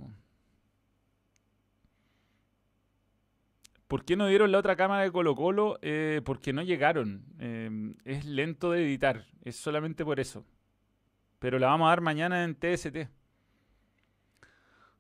¿Por 3.88 4.04
qué 4.04 4.16
no 4.16 4.26
dieron 4.26 4.50
la 4.50 4.58
otra 4.58 4.74
cámara 4.74 5.04
de 5.04 5.12
Colo 5.12 5.36
Colo? 5.36 5.78
Eh, 5.80 6.20
porque 6.24 6.52
no 6.52 6.62
llegaron. 6.62 7.24
Eh, 7.38 7.94
es 8.04 8.24
lento 8.24 8.72
de 8.72 8.84
editar. 8.84 9.26
Es 9.42 9.56
solamente 9.56 10.04
por 10.04 10.18
eso. 10.18 10.44
Pero 11.38 11.58
la 11.58 11.68
vamos 11.68 11.86
a 11.86 11.90
dar 11.90 12.00
mañana 12.00 12.42
en 12.42 12.56
TST. 12.56 13.08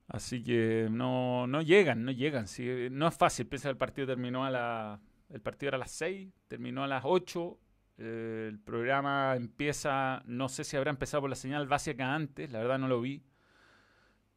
Así 0.06 0.44
que 0.44 0.86
no, 0.88 1.48
no 1.48 1.62
llegan, 1.62 2.04
no 2.04 2.12
llegan. 2.12 2.46
no 2.92 3.08
es 3.08 3.16
fácil. 3.16 3.46
Pese 3.48 3.68
el 3.68 3.76
partido 3.76 4.06
terminó 4.06 4.44
a 4.44 4.50
la. 4.50 5.00
El 5.30 5.40
partido 5.40 5.70
era 5.70 5.76
a 5.76 5.80
las 5.80 5.90
6, 5.90 6.32
terminó 6.46 6.84
a 6.84 6.86
las 6.86 7.02
8. 7.04 7.58
Eh, 7.98 8.46
el 8.48 8.60
programa 8.60 9.34
empieza. 9.34 10.22
No 10.26 10.48
sé 10.48 10.62
si 10.62 10.76
habrá 10.76 10.90
empezado 10.90 11.22
por 11.22 11.30
la 11.30 11.36
señal 11.36 11.66
básica 11.66 12.14
antes, 12.14 12.52
la 12.52 12.60
verdad 12.60 12.78
no 12.78 12.86
lo 12.86 13.00
vi 13.00 13.24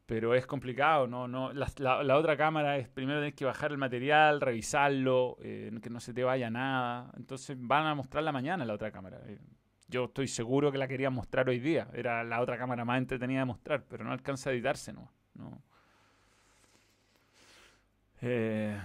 pero 0.09 0.33
es 0.33 0.47
complicado, 0.47 1.05
¿no? 1.05 1.27
no 1.27 1.53
la, 1.53 1.67
la, 1.77 2.17
otra 2.17 2.35
cámara 2.35 2.77
es 2.79 2.89
primero 2.89 3.19
tienes 3.19 3.35
que 3.35 3.45
bajar 3.45 3.71
el 3.71 3.77
material, 3.77 4.41
revisarlo, 4.41 5.37
eh, 5.39 5.71
que 5.83 5.91
no 5.91 5.99
se 5.99 6.15
te 6.15 6.23
vaya 6.23 6.49
nada. 6.49 7.11
Entonces 7.15 7.55
van 7.59 7.85
a 7.85 7.93
mostrar 7.93 8.23
la 8.23 8.31
mañana 8.31 8.65
la 8.65 8.73
otra 8.73 8.91
cámara. 8.91 9.21
Eh, 9.27 9.37
yo 9.87 10.05
estoy 10.05 10.27
seguro 10.27 10.71
que 10.71 10.79
la 10.79 10.87
querían 10.87 11.13
mostrar 11.13 11.47
hoy 11.47 11.59
día. 11.59 11.89
Era 11.93 12.23
la 12.23 12.41
otra 12.41 12.57
cámara 12.57 12.83
más 12.85 12.97
entretenida 12.97 13.41
de 13.41 13.45
mostrar, 13.45 13.85
pero 13.87 14.03
no 14.03 14.11
alcanza 14.11 14.49
a 14.49 14.53
editarse, 14.53 14.93
¿no? 14.93 15.11
¿no? 15.35 15.61
Eh, 18.21 18.81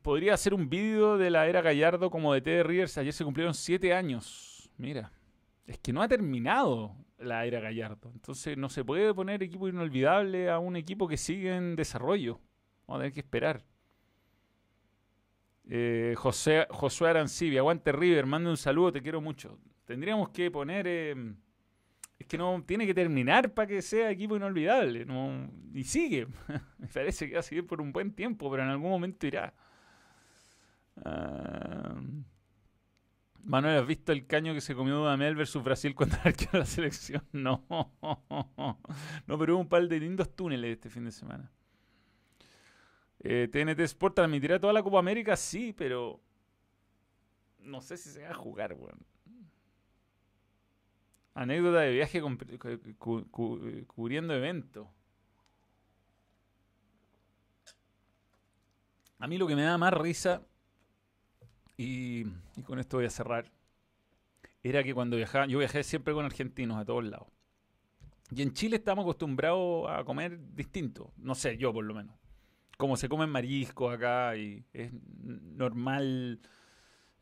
podría 0.00 0.34
hacer 0.34 0.54
un 0.54 0.70
vídeo 0.70 1.18
de 1.18 1.30
la 1.30 1.48
era 1.48 1.60
Gallardo 1.60 2.08
como 2.08 2.32
de 2.34 2.40
T 2.40 2.62
Rivers. 2.62 2.96
Ayer 2.98 3.12
se 3.12 3.24
cumplieron 3.24 3.52
siete 3.52 3.92
años. 3.92 4.70
Mira, 4.76 5.10
es 5.70 5.78
que 5.78 5.92
no 5.92 6.02
ha 6.02 6.08
terminado 6.08 6.96
la 7.18 7.46
era 7.46 7.60
Gallardo. 7.60 8.10
Entonces 8.12 8.58
no 8.58 8.68
se 8.68 8.84
puede 8.84 9.14
poner 9.14 9.40
equipo 9.42 9.68
inolvidable 9.68 10.50
a 10.50 10.58
un 10.58 10.74
equipo 10.74 11.06
que 11.06 11.16
sigue 11.16 11.54
en 11.54 11.76
desarrollo. 11.76 12.40
Vamos 12.86 12.98
a 12.98 13.02
tener 13.02 13.12
que 13.12 13.20
esperar. 13.20 13.64
Eh, 15.68 16.14
José, 16.16 16.66
Josué 16.70 17.10
Arancibia, 17.10 17.60
aguante 17.60 17.92
River, 17.92 18.26
manda 18.26 18.50
un 18.50 18.56
saludo, 18.56 18.90
te 18.90 19.00
quiero 19.00 19.20
mucho. 19.20 19.60
Tendríamos 19.84 20.30
que 20.30 20.50
poner... 20.50 20.86
Eh, 20.88 21.34
es 22.18 22.26
que 22.26 22.36
no 22.36 22.62
tiene 22.66 22.84
que 22.84 22.92
terminar 22.92 23.54
para 23.54 23.68
que 23.68 23.80
sea 23.80 24.10
equipo 24.10 24.36
inolvidable. 24.36 25.04
No, 25.04 25.48
y 25.72 25.84
sigue. 25.84 26.26
Me 26.78 26.88
parece 26.88 27.28
que 27.28 27.34
va 27.34 27.40
a 27.40 27.44
seguir 27.44 27.64
por 27.64 27.80
un 27.80 27.92
buen 27.92 28.12
tiempo, 28.12 28.50
pero 28.50 28.64
en 28.64 28.70
algún 28.70 28.90
momento 28.90 29.24
irá. 29.24 29.54
Ah, 31.04 31.94
Manuel, 33.50 33.78
¿has 33.80 33.86
visto 33.86 34.12
el 34.12 34.28
caño 34.28 34.54
que 34.54 34.60
se 34.60 34.76
comió 34.76 34.94
Dudamel 34.94 35.34
versus 35.34 35.64
Brasil 35.64 35.92
cuando 35.92 36.16
arqueó 36.24 36.50
la 36.52 36.64
selección? 36.64 37.26
No. 37.32 37.64
No, 39.26 39.38
pero 39.38 39.54
hubo 39.54 39.62
un 39.62 39.68
par 39.68 39.88
de 39.88 39.98
lindos 39.98 40.36
túneles 40.36 40.74
este 40.74 40.88
fin 40.88 41.04
de 41.04 41.10
semana. 41.10 41.50
Eh, 43.18 43.48
TNT 43.50 43.80
Sport 43.80 44.14
transmitirá 44.14 44.60
toda 44.60 44.72
la 44.72 44.84
Copa 44.84 45.00
América, 45.00 45.36
sí, 45.36 45.74
pero 45.76 46.20
no 47.58 47.80
sé 47.80 47.96
si 47.96 48.10
se 48.10 48.22
va 48.22 48.30
a 48.30 48.34
jugar, 48.34 48.72
weón. 48.74 49.04
Anécdota 51.34 51.80
de 51.80 51.92
viaje 51.92 52.22
cubriendo 52.98 54.32
eventos. 54.32 54.86
A 59.18 59.26
mí 59.26 59.38
lo 59.38 59.48
que 59.48 59.56
me 59.56 59.62
da 59.62 59.76
más 59.76 59.92
risa, 59.92 60.46
y, 61.82 62.24
con 62.64 62.78
esto 62.78 62.98
voy 62.98 63.06
a 63.06 63.10
cerrar, 63.10 63.50
era 64.62 64.84
que 64.84 64.92
cuando 64.92 65.16
viajaba, 65.16 65.46
yo 65.46 65.58
viajé 65.58 65.82
siempre 65.82 66.12
con 66.12 66.26
argentinos 66.26 66.76
a 66.76 66.84
todos 66.84 67.04
lados. 67.04 67.28
Y 68.30 68.42
en 68.42 68.52
Chile 68.52 68.76
estamos 68.76 69.04
acostumbrados 69.04 69.88
a 69.88 70.04
comer 70.04 70.38
distinto. 70.54 71.14
No 71.16 71.34
sé, 71.34 71.56
yo 71.56 71.72
por 71.72 71.86
lo 71.86 71.94
menos. 71.94 72.14
Como 72.76 72.98
se 72.98 73.08
come 73.08 73.26
marisco 73.26 73.88
acá 73.88 74.36
y 74.36 74.62
es 74.74 74.92
normal 75.22 76.40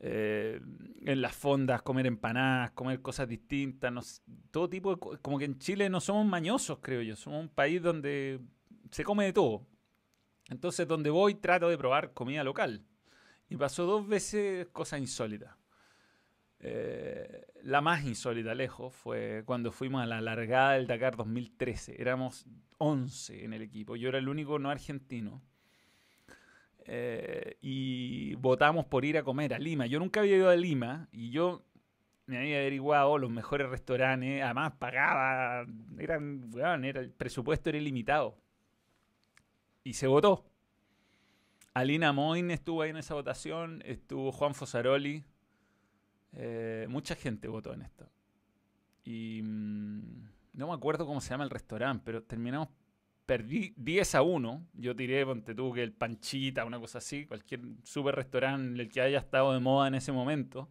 eh, 0.00 0.61
en 1.02 1.22
las 1.22 1.36
fondas, 1.36 1.82
comer 1.82 2.06
empanadas, 2.06 2.72
comer 2.72 3.00
cosas 3.00 3.28
distintas, 3.28 4.24
todo 4.50 4.68
tipo 4.68 4.96
de 4.96 5.18
como 5.22 5.38
que 5.38 5.44
en 5.44 5.59
Chile 5.61 5.88
no 5.88 6.00
somos 6.00 6.26
mañosos, 6.26 6.80
creo 6.82 7.02
yo, 7.02 7.14
somos 7.14 7.40
un 7.40 7.48
país 7.48 7.80
donde 7.80 8.40
se 8.90 9.04
come 9.04 9.24
de 9.26 9.32
todo. 9.32 9.68
Entonces, 10.48 10.88
donde 10.88 11.11
voy 11.11 11.36
trato 11.36 11.68
de 11.68 11.78
probar 11.78 12.12
comida 12.12 12.42
local. 12.42 12.88
Y 13.49 13.57
pasó 13.57 13.86
dos 13.86 14.07
veces 14.07 14.66
cosas 14.68 15.01
insólitas. 15.01 15.55
Eh, 16.61 17.46
la 17.62 17.80
más 17.80 18.05
insólita 18.05 18.55
lejos 18.55 18.94
fue 18.94 19.42
cuando 19.46 19.70
fuimos 19.70 20.03
a 20.03 20.07
la 20.07 20.20
largada 20.20 20.72
del 20.72 20.86
Dakar 20.86 21.16
2013. 21.16 22.01
Éramos 22.01 22.46
11 22.78 23.44
en 23.44 23.53
el 23.53 23.62
equipo. 23.62 23.96
Yo 23.96 24.09
era 24.09 24.18
el 24.18 24.28
único 24.28 24.59
no 24.59 24.70
argentino. 24.70 25.42
Eh, 26.90 27.59
y 27.61 28.34
votamos 28.36 28.86
por 28.86 29.05
ir 29.05 29.18
a 29.18 29.22
comer 29.22 29.55
a 29.55 29.59
Lima. 29.59 29.86
Yo 29.86 29.99
nunca 29.99 30.20
había 30.20 30.36
ido 30.36 30.49
a 30.49 30.57
Lima 30.57 31.09
y 31.12 31.30
yo 31.30 31.64
me 32.28 32.38
había 32.38 32.59
averiguado 32.59 33.16
los 33.16 33.30
mejores 33.30 33.68
restaurantes, 33.70 34.42
además 34.42 34.74
pagaba, 34.78 35.66
eran, 35.99 36.51
era, 36.84 37.01
el 37.01 37.11
presupuesto 37.11 37.70
era 37.70 37.78
ilimitado. 37.78 38.38
Y 39.82 39.94
se 39.94 40.07
votó. 40.07 40.44
Alina 41.78 42.12
Moin 42.12 42.50
estuvo 42.50 42.82
ahí 42.82 42.90
en 42.90 42.96
esa 42.96 43.14
votación, 43.14 43.82
estuvo 43.84 44.32
Juan 44.32 44.52
Fosaroli, 44.52 45.22
eh, 46.32 46.86
mucha 46.88 47.14
gente 47.14 47.46
votó 47.46 47.72
en 47.72 47.82
esto. 47.82 48.10
Y 49.04 49.42
mm, 49.44 50.28
no 50.54 50.66
me 50.66 50.74
acuerdo 50.74 51.06
cómo 51.06 51.20
se 51.20 51.30
llama 51.30 51.44
el 51.44 51.50
restaurante, 51.50 52.02
pero 52.04 52.24
terminamos 52.24 52.68
perdí 53.26 53.74
10 53.76 54.16
a 54.16 54.22
1. 54.22 54.66
Yo 54.72 54.96
tiré, 54.96 55.24
ponte 55.24 55.54
tú, 55.54 55.72
que 55.72 55.84
el 55.84 55.92
Panchita, 55.92 56.64
una 56.64 56.80
cosa 56.80 56.98
así, 56.98 57.26
cualquier 57.26 57.60
super 57.84 58.16
restaurante, 58.16 58.82
el 58.82 58.88
que 58.88 59.00
haya 59.00 59.18
estado 59.18 59.52
de 59.52 59.60
moda 59.60 59.86
en 59.86 59.94
ese 59.94 60.10
momento. 60.10 60.68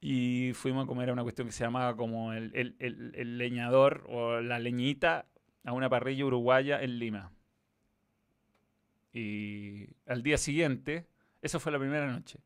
Y 0.00 0.52
fuimos 0.54 0.84
a 0.84 0.86
comer 0.86 1.10
a 1.10 1.12
una 1.12 1.24
cuestión 1.24 1.48
que 1.48 1.52
se 1.52 1.64
llamaba 1.64 1.96
como 1.96 2.32
el, 2.32 2.76
el 2.78 3.38
leñador 3.38 4.04
o 4.08 4.40
la 4.40 4.60
leñita 4.60 5.26
a 5.64 5.72
una 5.72 5.88
parrilla 5.88 6.24
uruguaya 6.24 6.80
en 6.80 7.00
Lima. 7.00 7.32
Y 9.12 9.88
al 10.06 10.22
día 10.22 10.38
siguiente, 10.38 11.06
eso 11.40 11.60
fue 11.60 11.72
la 11.72 11.78
primera 11.78 12.06
noche 12.06 12.38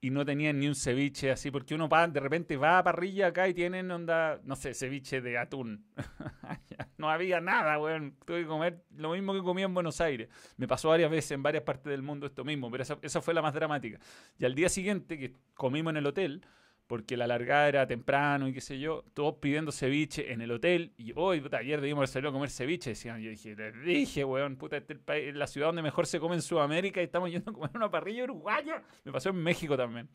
y 0.00 0.10
no 0.10 0.24
tenían 0.24 0.58
ni 0.60 0.68
un 0.68 0.74
ceviche 0.74 1.30
así, 1.30 1.50
porque 1.50 1.74
uno 1.74 1.88
va, 1.88 2.06
de 2.06 2.20
repente 2.20 2.56
va 2.56 2.78
a 2.78 2.84
parrilla 2.84 3.28
acá 3.28 3.48
y 3.48 3.54
tienen 3.54 3.90
onda, 3.90 4.40
no 4.44 4.54
sé, 4.54 4.74
ceviche 4.74 5.20
de 5.20 5.38
atún. 5.38 5.84
no 6.98 7.10
había 7.10 7.40
nada, 7.40 7.78
weón. 7.78 8.16
Tuve 8.24 8.42
que 8.42 8.46
comer 8.46 8.84
lo 8.96 9.12
mismo 9.12 9.32
que 9.32 9.42
comía 9.42 9.64
en 9.64 9.74
Buenos 9.74 10.00
Aires. 10.00 10.28
Me 10.58 10.68
pasó 10.68 10.90
varias 10.90 11.10
veces 11.10 11.32
en 11.32 11.42
varias 11.42 11.64
partes 11.64 11.90
del 11.90 12.02
mundo 12.02 12.26
esto 12.26 12.44
mismo, 12.44 12.70
pero 12.70 12.82
esa, 12.82 12.98
esa 13.02 13.20
fue 13.20 13.34
la 13.34 13.42
más 13.42 13.54
dramática. 13.54 13.98
Y 14.38 14.44
al 14.44 14.54
día 14.54 14.68
siguiente, 14.68 15.18
que 15.18 15.32
comimos 15.54 15.90
en 15.90 15.96
el 15.96 16.06
hotel, 16.06 16.42
porque 16.86 17.16
la 17.16 17.26
largada 17.26 17.68
era 17.68 17.86
temprano 17.86 18.48
y 18.48 18.52
qué 18.52 18.60
sé 18.60 18.78
yo, 18.78 19.04
todos 19.14 19.36
pidiendo 19.36 19.72
ceviche 19.72 20.32
en 20.32 20.40
el 20.40 20.52
hotel. 20.52 20.92
Y 20.96 21.12
hoy, 21.16 21.40
puta, 21.40 21.58
ayer 21.58 21.80
debimos 21.80 22.08
salir 22.10 22.28
a 22.28 22.32
comer 22.32 22.50
ceviche. 22.50 22.90
Decían, 22.90 23.20
yo 23.20 23.30
dije, 23.30 23.56
les 23.56 23.84
dije, 23.84 24.24
weón, 24.24 24.56
puta, 24.56 24.76
este 24.76 24.98
es 25.28 25.34
la 25.34 25.46
ciudad 25.46 25.68
donde 25.68 25.82
mejor 25.82 26.06
se 26.06 26.20
come 26.20 26.36
en 26.36 26.42
Sudamérica 26.42 27.00
y 27.00 27.04
estamos 27.04 27.30
yendo 27.30 27.50
a 27.50 27.54
comer 27.54 27.70
una 27.74 27.90
parrilla 27.90 28.24
uruguaya. 28.24 28.82
Me 29.04 29.12
pasó 29.12 29.30
en 29.30 29.36
México 29.36 29.76
también. 29.76 30.08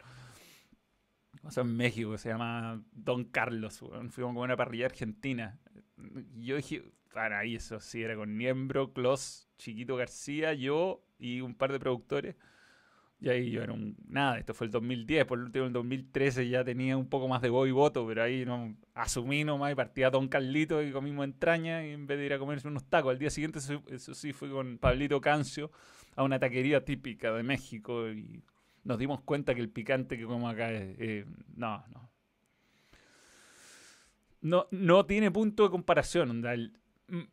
Me 1.34 1.42
pasó 1.42 1.62
en 1.62 1.76
México, 1.76 2.18
se 2.18 2.30
llama 2.30 2.82
Don 2.92 3.26
Carlos, 3.26 3.82
weón. 3.82 4.10
Fuimos 4.10 4.32
a 4.32 4.36
comer 4.36 4.48
una 4.50 4.58
parrilla 4.58 4.86
argentina. 4.86 5.60
Y 6.34 6.46
yo 6.46 6.56
dije, 6.56 6.84
para 7.14 7.44
eso 7.44 7.80
sí, 7.82 8.02
era 8.02 8.16
con 8.16 8.38
Niembro, 8.38 8.94
Clos, 8.94 9.50
Chiquito 9.58 9.98
García, 9.98 10.54
yo 10.54 11.04
y 11.20 11.42
un 11.42 11.54
par 11.56 11.74
de 11.74 11.80
productores. 11.80 12.36
Y 13.22 13.30
ahí 13.30 13.52
yo 13.52 13.62
era 13.62 13.72
un. 13.72 13.96
Nada, 14.08 14.40
esto 14.40 14.56
fue 14.56 14.66
el 14.66 14.72
2010, 14.72 15.26
por 15.26 15.38
último, 15.38 15.66
el 15.66 15.74
2013 15.74 16.50
ya 16.50 16.64
tenía 16.64 16.98
un 16.98 17.08
poco 17.08 17.28
más 17.28 17.44
de 17.44 17.52
voz 17.52 17.68
y 17.68 17.72
voto, 17.72 18.06
pero 18.08 18.24
ahí 18.24 18.44
no 18.46 18.76
asumí 18.96 19.44
nomás 19.44 19.72
y 19.72 19.76
partía 19.76 20.10
Don 20.10 20.28
Carlito 20.28 20.82
y 20.82 20.92
comimos 20.92 21.26
entraña 21.26 21.86
y 21.86 21.92
en 21.92 22.08
vez 22.08 22.18
de 22.18 22.26
ir 22.26 22.34
a 22.34 22.40
comerse 22.40 22.68
unos 22.68 22.84
tacos. 22.90 23.12
Al 23.12 23.20
día 23.20 23.30
siguiente, 23.30 23.60
eso, 23.60 24.14
sí, 24.16 24.34
fui 24.34 24.50
con 24.50 24.80
Pablito 24.80 25.22
Cancio 25.22 25.70
a 26.16 26.24
una 26.24 26.40
taquería 26.40 26.84
típica 26.84 27.32
de 27.32 27.44
México 27.44 28.10
y 28.10 28.44
nos 28.84 28.98
dimos 28.98 29.22
cuenta 29.22 29.54
que 29.54 29.62
el 29.62 29.70
picante 29.70 30.18
que 30.18 30.26
comemos 30.26 30.52
acá 30.52 30.72
es. 30.72 31.28
No, 31.56 31.86
no. 31.94 32.10
No, 34.42 34.68
no 34.72 35.06
tiene 35.06 35.30
punto 35.30 35.62
de 35.62 35.70
comparación. 35.70 36.44
El 36.48 36.74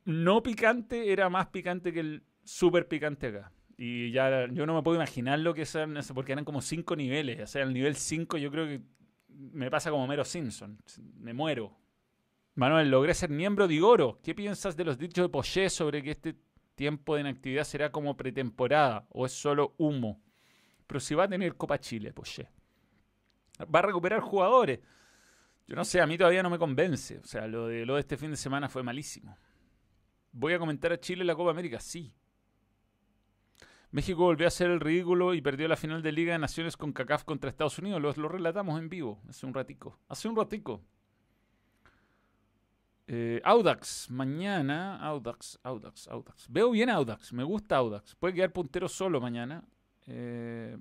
no 0.05 0.43
picante 0.43 1.11
era 1.13 1.31
más 1.31 1.47
picante 1.47 1.95
que 1.95 2.01
el 2.01 2.25
super 2.45 2.87
picante 2.87 3.29
acá. 3.29 3.53
Y 3.81 4.11
ya 4.11 4.49
yo 4.49 4.67
no 4.67 4.75
me 4.75 4.83
puedo 4.83 4.97
imaginar 4.97 5.39
lo 5.39 5.55
que 5.55 5.65
son, 5.65 5.97
porque 6.13 6.33
eran 6.33 6.45
como 6.45 6.61
cinco 6.61 6.97
niveles. 6.97 7.41
O 7.41 7.47
sea, 7.47 7.63
el 7.63 7.73
nivel 7.73 7.95
5 7.95 8.37
yo 8.37 8.51
creo 8.51 8.67
que 8.67 8.81
me 9.29 9.71
pasa 9.71 9.91
como 9.91 10.05
Mero 10.09 10.25
Simpson. 10.25 10.77
Me 11.21 11.33
muero. 11.33 11.77
Manuel, 12.57 12.91
logré 12.91 13.15
ser 13.15 13.31
miembro 13.31 13.69
de 13.69 13.75
Igoro. 13.75 14.19
¿Qué 14.21 14.35
piensas 14.35 14.77
de 14.77 14.85
los 14.85 14.99
dichos 14.99 15.25
de 15.25 15.29
Poché 15.29 15.71
sobre 15.71 16.03
que 16.03 16.11
este 16.11 16.35
tiempo 16.75 17.15
de 17.15 17.21
inactividad 17.21 17.63
será 17.63 17.93
como 17.93 18.17
pretemporada 18.17 19.07
o 19.11 19.27
es 19.27 19.33
solo 19.33 19.77
humo? 19.79 20.21
Pero 20.89 20.99
si 20.99 21.15
va 21.15 21.25
a 21.25 21.29
tener 21.29 21.55
Copa 21.55 21.79
Chile, 21.79 22.13
Poché. 22.13 22.51
Va 23.73 23.79
a 23.79 23.83
recuperar 23.83 24.19
jugadores. 24.21 24.81
Yo 25.69 25.77
no 25.77 25.85
sé, 25.85 26.01
a 26.01 26.07
mí 26.07 26.19
todavía 26.19 26.43
no 26.43 26.51
me 26.51 26.59
convence. 26.59 27.19
O 27.19 27.25
sea, 27.25 27.47
lo 27.47 27.69
de, 27.69 27.87
lo 27.87 27.95
de 27.95 28.01
este 28.01 28.17
fin 28.17 28.33
de 28.33 28.37
semana 28.37 28.69
fue 28.69 28.83
malísimo. 28.83 29.39
¿Voy 30.33 30.53
a 30.53 30.59
comentar 30.59 30.93
a 30.93 30.99
Chile 30.99 31.21
en 31.21 31.29
la 31.29 31.37
Copa 31.37 31.53
América? 31.53 31.79
Sí. 31.79 32.13
México 33.91 34.23
volvió 34.23 34.47
a 34.47 34.49
hacer 34.49 34.71
el 34.71 34.81
ridículo 34.81 35.35
y 35.35 35.41
perdió 35.41 35.67
la 35.67 35.77
final 35.77 36.03
de 36.03 36.13
Liga 36.13 36.33
de 36.33 36.39
Naciones 36.39 36.77
con 36.77 36.93
CACAF 36.93 37.25
contra 37.25 37.49
Estados 37.49 37.79
Unidos. 37.79 38.03
Lo, 38.03 38.13
lo 38.13 38.29
relatamos 38.29 38.79
en 38.79 38.89
vivo 38.89 39.23
hace 39.29 39.47
un 39.47 39.55
ratico. 39.55 39.99
Hace 40.09 40.29
un 40.29 40.37
ratico. 40.37 40.83
Eh, 43.11 43.41
Audax, 43.43 44.11
mañana. 44.11 45.03
Audax, 45.03 45.59
Audax, 45.63 46.09
Audax. 46.09 46.47
Veo 46.51 46.71
bien 46.71 46.91
Audax, 46.91 47.33
me 47.33 47.43
gusta 47.43 47.77
Audax. 47.77 48.15
Puede 48.15 48.35
quedar 48.35 48.53
puntero 48.53 48.87
solo 48.89 49.19
mañana. 49.19 49.65
Eh, 50.07 50.77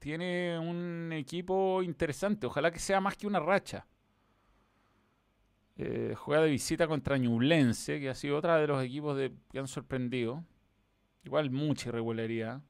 tiene 0.00 0.58
un 0.58 1.12
equipo 1.12 1.82
interesante. 1.84 2.48
Ojalá 2.48 2.72
que 2.72 2.80
sea 2.80 3.00
más 3.00 3.16
que 3.16 3.28
una 3.28 3.38
racha. 3.38 3.86
Eh, 5.76 6.14
juega 6.16 6.42
de 6.42 6.50
visita 6.50 6.88
contra 6.88 7.16
Ñublense, 7.16 8.00
que 8.00 8.10
ha 8.10 8.14
sido 8.14 8.36
otra 8.36 8.58
de 8.58 8.66
los 8.66 8.82
equipos 8.82 9.16
de, 9.16 9.32
que 9.50 9.60
han 9.60 9.68
sorprendido. 9.68 10.44
Igual 11.24 11.50
mucha 11.50 11.88
irregularidad. 11.88 12.62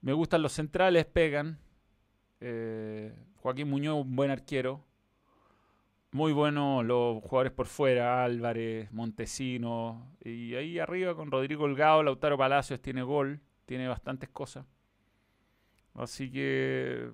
Me 0.00 0.12
gustan 0.12 0.42
los 0.42 0.52
centrales, 0.52 1.04
pegan. 1.06 1.58
Eh, 2.40 3.14
Joaquín 3.36 3.68
Muñoz, 3.68 4.04
un 4.04 4.16
buen 4.16 4.30
arquero. 4.30 4.84
muy 6.14 6.32
buenos 6.32 6.84
los 6.84 7.20
jugadores 7.24 7.50
por 7.52 7.66
fuera, 7.66 8.22
Álvarez, 8.22 8.92
Montesino, 8.92 10.12
y 10.24 10.54
ahí 10.54 10.78
arriba 10.78 11.16
con 11.16 11.28
Rodrigo 11.28 11.64
Holgado, 11.64 12.04
Lautaro 12.04 12.38
Palacios 12.38 12.80
tiene 12.80 13.02
gol, 13.02 13.40
tiene 13.66 13.88
bastantes 13.88 14.28
cosas. 14.28 14.64
Así 15.94 16.30
que 16.30 17.10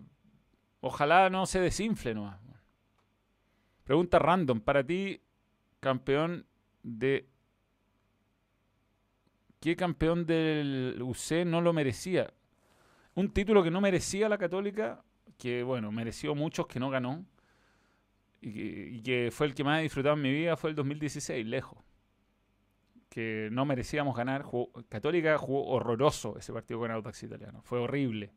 ojalá 0.83 1.31
no 1.31 1.47
se 1.47 1.61
desinfle 1.61 2.15
nomás. 2.15 2.39
Pregunta 3.85 4.19
random, 4.19 4.61
para 4.61 4.85
ti, 4.85 5.23
campeón 5.81 6.45
de... 6.83 7.27
¿Qué 9.61 9.77
campeón 9.77 10.27
del 10.27 10.99
UC 11.03 11.45
no 11.47 11.61
lo 11.61 11.73
merecía? 11.73 12.33
Un 13.15 13.31
título 13.33 13.63
que 13.63 13.71
no 13.71 13.81
merecía 13.81 14.29
la 14.29 14.39
Católica, 14.39 15.05
que 15.39 15.63
bueno, 15.63 15.93
mereció 15.93 16.35
muchos 16.35 16.67
que 16.67 16.81
no 16.81 16.91
ganó, 16.91 17.25
y 18.41 19.03
que, 19.03 19.31
fue 19.31 19.47
el 19.47 19.55
que 19.55 19.65
más 19.65 19.81
he 19.81 19.83
disfrutado 19.83 20.17
en 20.17 20.23
mi 20.23 20.33
vida, 20.33 20.57
fue 20.57 20.71
el 20.71 20.77
2016, 20.77 21.47
lejos. 21.47 21.79
Que 23.11 23.51
no 23.53 23.67
merecíamos 23.67 24.17
ganar. 24.17 24.47
Católica 24.89 25.37
jugó 25.37 25.67
horroroso 25.67 26.39
ese 26.39 26.53
partido 26.53 26.81
con 26.81 26.91
Audax 26.91 27.23
Italiano, 27.25 27.61
fue 27.63 27.81
horrible 27.81 28.33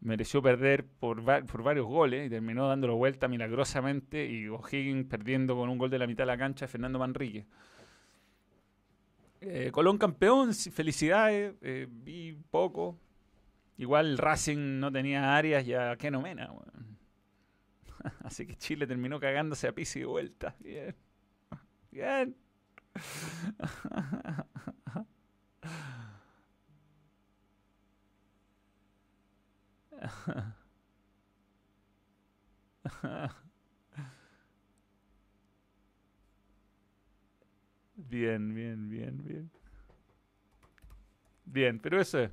mereció 0.00 0.42
perder 0.42 0.86
por, 0.86 1.22
varios 1.22 1.86
goles 1.86 2.26
y 2.26 2.30
terminó 2.30 2.68
dándolo 2.68 2.96
vuelta 2.96 3.28
milagrosamente 3.28 4.26
y 4.26 4.48
O'Higgins 4.48 5.06
perdiendo 5.06 5.56
con 5.56 5.68
un 5.68 5.78
gol 5.78 5.90
de 5.90 5.98
la 5.98 6.06
mitad 6.06 6.22
de 6.24 6.28
la 6.28 6.38
cancha 6.38 6.68
Fernando 6.68 6.98
Manrique. 6.98 7.46
Eh, 9.48 9.70
Colón 9.70 9.96
campeón, 9.96 10.52
felicidades, 10.54 11.54
eh, 11.62 11.86
vi 11.88 12.36
poco. 12.50 12.98
Igual 13.78 14.18
Racing 14.18 14.80
no 14.80 14.90
tenía 14.90 15.36
áreas 15.36 15.64
ya 15.64 15.96
qué 15.96 16.10
nomena. 16.10 16.50
Así 18.24 18.44
que 18.46 18.56
Chile 18.56 18.86
terminó 18.88 19.20
cagándose 19.20 19.68
a 19.68 19.72
piso 19.72 19.98
y 19.98 20.02
de 20.02 20.06
vuelta. 20.06 20.56
Bien. 20.58 20.96
Bien. 21.92 22.36
Bien, 38.16 38.54
bien, 38.54 38.88
bien, 38.88 39.22
bien. 39.22 39.50
Bien, 41.44 41.78
pero 41.78 42.00
eso 42.00 42.18
es. 42.20 42.30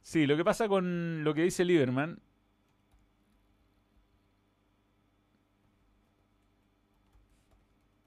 Sí, 0.00 0.26
lo 0.26 0.38
que 0.38 0.44
pasa 0.44 0.68
con 0.68 1.22
lo 1.22 1.34
que 1.34 1.42
dice 1.42 1.62
Lieberman. 1.62 2.18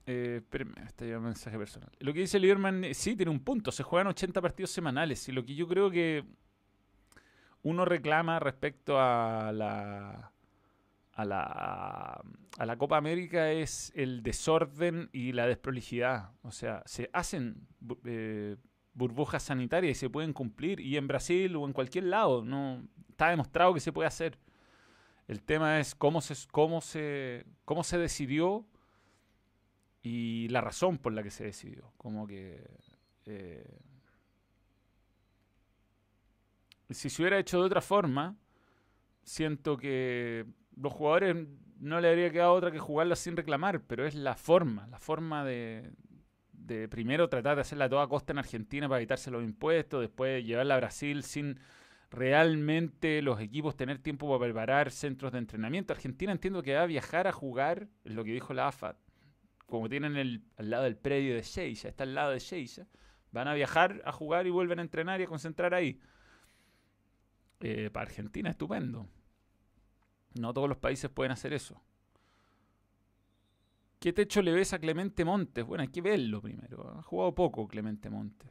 Eh, 0.06 0.38
espérenme, 0.42 0.82
está 0.84 1.04
un 1.04 1.22
mensaje 1.22 1.56
personal. 1.56 1.92
Lo 2.00 2.12
que 2.12 2.20
dice 2.20 2.40
Lieberman, 2.40 2.82
eh, 2.82 2.94
sí, 2.94 3.14
tiene 3.14 3.30
un 3.30 3.38
punto. 3.44 3.70
Se 3.70 3.84
juegan 3.84 4.08
80 4.08 4.42
partidos 4.42 4.70
semanales. 4.70 5.28
Y 5.28 5.32
lo 5.32 5.44
que 5.44 5.54
yo 5.54 5.68
creo 5.68 5.92
que 5.92 6.24
uno 7.62 7.84
reclama 7.84 8.40
respecto 8.40 8.98
a 8.98 9.52
la, 9.52 10.32
a 11.20 11.24
la, 11.24 12.22
a 12.58 12.66
la 12.66 12.76
Copa 12.76 12.96
América 12.96 13.52
es 13.52 13.92
el 13.94 14.22
desorden 14.22 15.08
y 15.12 15.32
la 15.32 15.46
desprolijidad. 15.46 16.32
O 16.42 16.52
sea, 16.52 16.82
se 16.86 17.10
hacen 17.12 17.66
eh, 18.04 18.56
burbujas 18.94 19.42
sanitarias 19.42 19.96
y 19.96 20.00
se 20.00 20.10
pueden 20.10 20.32
cumplir. 20.32 20.80
Y 20.80 20.96
en 20.96 21.06
Brasil 21.06 21.56
o 21.56 21.66
en 21.66 21.72
cualquier 21.72 22.04
lado, 22.04 22.44
no 22.44 22.86
está 23.08 23.30
demostrado 23.30 23.74
que 23.74 23.80
se 23.80 23.92
puede 23.92 24.08
hacer. 24.08 24.38
El 25.28 25.42
tema 25.42 25.78
es 25.78 25.94
cómo 25.94 26.20
se, 26.20 26.34
cómo 26.50 26.80
se, 26.80 27.46
cómo 27.64 27.84
se 27.84 27.98
decidió 27.98 28.66
y 30.02 30.48
la 30.48 30.60
razón 30.60 30.98
por 30.98 31.12
la 31.12 31.22
que 31.22 31.30
se 31.30 31.44
decidió. 31.44 31.92
Como 31.96 32.26
que 32.26 32.64
eh, 33.26 33.78
si 36.90 37.10
se 37.10 37.22
hubiera 37.22 37.38
hecho 37.38 37.60
de 37.60 37.66
otra 37.66 37.80
forma, 37.80 38.36
siento 39.22 39.76
que 39.76 40.46
los 40.80 40.92
jugadores 40.92 41.36
no 41.78 42.00
le 42.00 42.08
habría 42.08 42.30
quedado 42.30 42.52
otra 42.52 42.70
que 42.70 42.78
jugarla 42.78 43.16
sin 43.16 43.36
reclamar, 43.36 43.82
pero 43.82 44.06
es 44.06 44.14
la 44.14 44.34
forma, 44.34 44.86
la 44.88 44.98
forma 44.98 45.44
de, 45.44 45.90
primero 46.90 47.28
tratar 47.28 47.56
de 47.56 47.62
hacerla 47.62 47.86
a 47.86 47.88
toda 47.88 48.06
costa 48.06 48.32
en 48.32 48.38
Argentina 48.38 48.88
para 48.88 49.00
evitarse 49.00 49.30
los 49.30 49.42
impuestos, 49.42 50.00
después 50.00 50.44
llevarla 50.44 50.74
a 50.74 50.78
Brasil 50.78 51.22
sin 51.22 51.58
realmente 52.10 53.22
los 53.22 53.40
equipos 53.40 53.76
tener 53.76 53.98
tiempo 53.98 54.28
para 54.28 54.52
preparar 54.52 54.90
centros 54.90 55.32
de 55.32 55.38
entrenamiento. 55.38 55.92
Argentina 55.92 56.32
entiendo 56.32 56.62
que 56.62 56.74
va 56.74 56.82
a 56.82 56.86
viajar 56.86 57.26
a 57.26 57.32
jugar, 57.32 57.88
es 58.04 58.12
lo 58.12 58.24
que 58.24 58.32
dijo 58.32 58.52
la 58.52 58.68
AFA, 58.68 58.96
como 59.66 59.88
tienen 59.88 60.16
el, 60.16 60.44
al 60.56 60.70
lado 60.70 60.84
del 60.84 60.96
predio 60.96 61.34
de 61.34 61.42
Seiza, 61.42 61.88
está 61.88 62.04
al 62.04 62.14
lado 62.14 62.32
de 62.32 62.40
Seiza, 62.40 62.86
van 63.32 63.48
a 63.48 63.54
viajar 63.54 64.02
a 64.04 64.12
jugar 64.12 64.46
y 64.46 64.50
vuelven 64.50 64.80
a 64.80 64.82
entrenar 64.82 65.20
y 65.20 65.24
a 65.24 65.26
concentrar 65.26 65.74
ahí. 65.74 66.00
Eh, 67.60 67.90
para 67.92 68.06
Argentina, 68.06 68.50
estupendo. 68.50 69.06
No 70.34 70.52
todos 70.52 70.68
los 70.68 70.78
países 70.78 71.10
pueden 71.10 71.32
hacer 71.32 71.52
eso. 71.52 71.80
¿Qué 73.98 74.12
techo 74.12 74.40
le 74.40 74.52
ves 74.52 74.72
a 74.72 74.78
Clemente 74.78 75.24
Montes? 75.24 75.64
Bueno, 75.64 75.82
hay 75.82 75.88
que 75.88 76.00
verlo 76.00 76.40
primero. 76.40 76.98
Ha 76.98 77.02
jugado 77.02 77.34
poco 77.34 77.68
Clemente 77.68 78.08
Montes. 78.08 78.48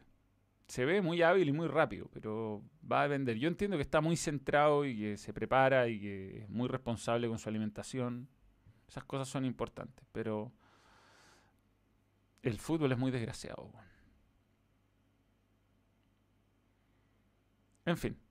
Se 0.68 0.86
ve 0.86 1.02
muy 1.02 1.24
hábil 1.24 1.50
y 1.50 1.52
muy 1.52 1.68
rápido, 1.68 2.08
pero 2.14 2.62
va 2.90 3.02
a 3.04 3.08
vender. 3.08 3.38
Yo 3.38 3.48
entiendo 3.48 3.76
que 3.76 3.82
está 3.82 4.02
muy 4.02 4.16
centrado 4.16 4.86
y 4.86 4.96
que 4.96 5.18
se 5.18 5.34
prepara 5.34 5.88
y 5.88 6.00
que 6.00 6.38
es 6.44 6.50
muy 6.50 6.68
responsable 6.68 7.28
con 7.28 7.40
su 7.40 7.50
alimentación. 7.50 8.30
Esas 8.88 9.04
cosas 9.06 9.28
son 9.28 9.46
importantes, 9.46 10.06
pero 10.12 10.52
el 12.44 12.60
fútbol 12.60 12.92
es 12.92 12.98
muy 13.00 13.10
desgraciado. 13.10 13.72
En 17.86 17.98
fin. 17.98 18.29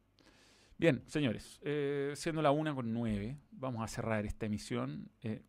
Bien, 0.78 1.02
señores, 1.08 1.58
eh, 1.64 2.12
siendo 2.14 2.40
la 2.40 2.52
una 2.52 2.72
con 2.72 2.92
nueve, 2.92 3.36
vamos 3.50 3.82
a 3.82 3.88
cerrar 3.88 4.24
esta 4.24 4.46
emisión. 4.46 5.10
Eh, 5.22 5.42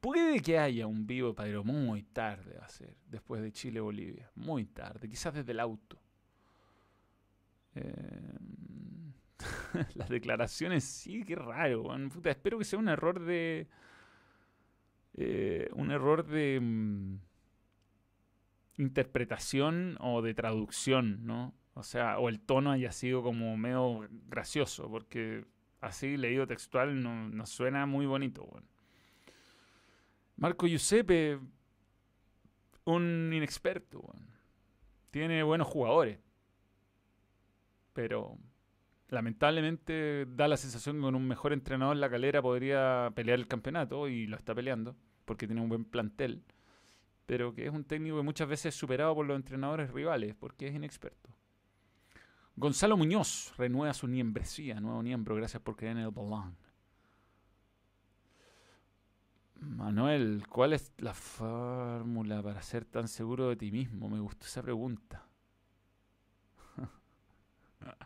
puede 0.00 0.40
que 0.40 0.58
haya 0.58 0.88
un 0.88 1.06
vivo 1.06 1.32
pero 1.32 1.62
muy 1.62 2.02
tarde 2.02 2.58
va 2.58 2.66
a 2.66 2.68
ser, 2.68 2.96
después 3.06 3.40
de 3.40 3.52
Chile-Bolivia. 3.52 4.32
Muy 4.34 4.64
tarde, 4.66 5.08
quizás 5.08 5.32
desde 5.32 5.52
el 5.52 5.60
auto. 5.60 5.96
Eh, 7.76 8.32
las 9.94 10.08
declaraciones, 10.08 10.82
sí, 10.82 11.22
qué 11.22 11.36
raro. 11.36 11.94
espero 12.24 12.58
que 12.58 12.64
sea 12.64 12.80
un 12.80 12.88
error 12.88 13.20
de. 13.20 13.68
un 15.72 15.92
error 15.92 16.26
de. 16.26 16.58
Mm, 16.60 17.18
interpretación 18.78 19.96
o 20.00 20.20
de 20.20 20.34
traducción, 20.34 21.24
¿no? 21.24 21.54
O 21.74 21.82
sea, 21.82 22.18
o 22.18 22.28
el 22.28 22.40
tono 22.40 22.70
haya 22.70 22.92
sido 22.92 23.22
como 23.22 23.56
medio 23.56 24.08
gracioso, 24.28 24.88
porque 24.88 25.44
así 25.80 26.16
leído 26.16 26.46
textual 26.46 27.02
no, 27.02 27.46
suena 27.46 27.84
muy 27.84 28.06
bonito. 28.06 28.48
Marco 30.36 30.66
Giuseppe, 30.66 31.38
un 32.84 33.30
inexperto, 33.32 34.02
tiene 35.10 35.42
buenos 35.42 35.66
jugadores, 35.66 36.18
pero 37.92 38.38
lamentablemente 39.08 40.26
da 40.26 40.48
la 40.48 40.56
sensación 40.56 40.96
que 40.96 41.02
con 41.02 41.14
un 41.16 41.26
mejor 41.26 41.52
entrenador 41.52 41.96
la 41.96 42.10
calera 42.10 42.40
podría 42.40 43.12
pelear 43.14 43.38
el 43.38 43.48
campeonato 43.48 44.08
y 44.08 44.26
lo 44.26 44.36
está 44.36 44.54
peleando 44.54 44.96
porque 45.24 45.46
tiene 45.46 45.60
un 45.60 45.68
buen 45.68 45.84
plantel, 45.84 46.44
pero 47.26 47.54
que 47.54 47.66
es 47.66 47.72
un 47.72 47.84
técnico 47.84 48.16
que 48.16 48.22
muchas 48.22 48.48
veces 48.48 48.74
es 48.74 48.78
superado 48.78 49.14
por 49.14 49.26
los 49.26 49.36
entrenadores 49.36 49.90
rivales 49.90 50.34
porque 50.34 50.68
es 50.68 50.74
inexperto. 50.74 51.33
Gonzalo 52.56 52.96
Muñoz 52.96 53.52
renueva 53.56 53.92
su 53.94 54.06
niembresía, 54.06 54.80
nuevo 54.80 55.02
miembro, 55.02 55.34
gracias 55.34 55.60
por 55.60 55.74
creer 55.76 55.96
en 55.96 56.04
el 56.04 56.10
balón. 56.10 56.56
Manuel, 59.60 60.44
¿cuál 60.48 60.72
es 60.72 60.92
la 60.98 61.14
fórmula 61.14 62.40
para 62.42 62.62
ser 62.62 62.84
tan 62.84 63.08
seguro 63.08 63.48
de 63.48 63.56
ti 63.56 63.72
mismo? 63.72 64.08
Me 64.08 64.20
gustó 64.20 64.46
esa 64.46 64.62
pregunta. 64.62 65.26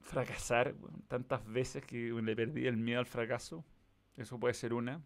Fracasar 0.00 0.74
tantas 1.06 1.46
veces 1.46 1.84
que 1.84 2.10
le 2.10 2.34
perdí 2.34 2.66
el 2.66 2.76
miedo 2.76 2.98
al 2.98 3.06
fracaso. 3.06 3.64
Eso 4.16 4.40
puede 4.40 4.54
ser 4.54 4.72
una. 4.72 5.00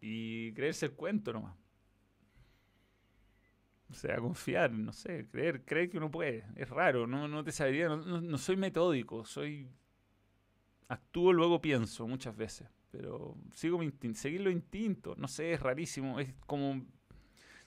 Y 0.00 0.52
creerse 0.52 0.86
el 0.86 0.92
cuento 0.92 1.32
nomás. 1.32 1.56
O 3.92 3.94
sea, 3.94 4.16
confiar, 4.16 4.72
no 4.72 4.92
sé, 4.92 5.28
creer, 5.30 5.64
creer 5.64 5.90
que 5.90 5.98
uno 5.98 6.10
puede. 6.10 6.44
Es 6.56 6.68
raro, 6.70 7.06
no, 7.06 7.28
no 7.28 7.44
te 7.44 7.52
sabría, 7.52 7.88
no, 7.88 8.38
soy 8.38 8.56
metódico, 8.56 9.24
soy... 9.24 9.68
Actúo, 10.88 11.32
luego 11.32 11.60
pienso 11.60 12.06
muchas 12.06 12.36
veces, 12.36 12.68
pero 12.90 13.36
sigo 13.54 13.78
mi 13.78 13.86
instinto, 13.86 14.18
seguir 14.18 14.42
lo 14.42 14.50
instinto, 14.50 15.14
no 15.16 15.28
sé, 15.28 15.52
es 15.52 15.60
rarísimo, 15.60 16.18
es 16.18 16.34
como... 16.46 16.84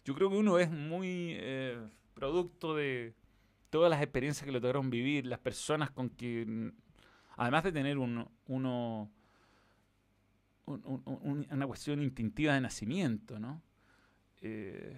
Yo 0.04 0.14
creo 0.14 0.30
que 0.30 0.36
uno 0.36 0.60
es 0.60 0.70
muy 0.70 1.36
eh, 1.38 1.80
producto 2.14 2.76
de 2.76 3.16
todas 3.72 3.90
las 3.90 4.02
experiencias 4.02 4.46
que 4.46 4.52
le 4.52 4.62
tocaron 4.62 4.90
vivir, 4.90 5.26
las 5.26 5.40
personas 5.40 5.90
con 5.90 6.10
quien 6.10 6.76
Además 7.38 7.64
de 7.66 7.72
tener 7.72 7.98
un, 7.98 8.28
uno, 8.48 9.12
una 10.66 11.68
cuestión 11.68 12.02
instintiva 12.02 12.54
de 12.54 12.62
nacimiento, 12.62 13.40
¿no? 13.40 13.62
Eh, 14.42 14.98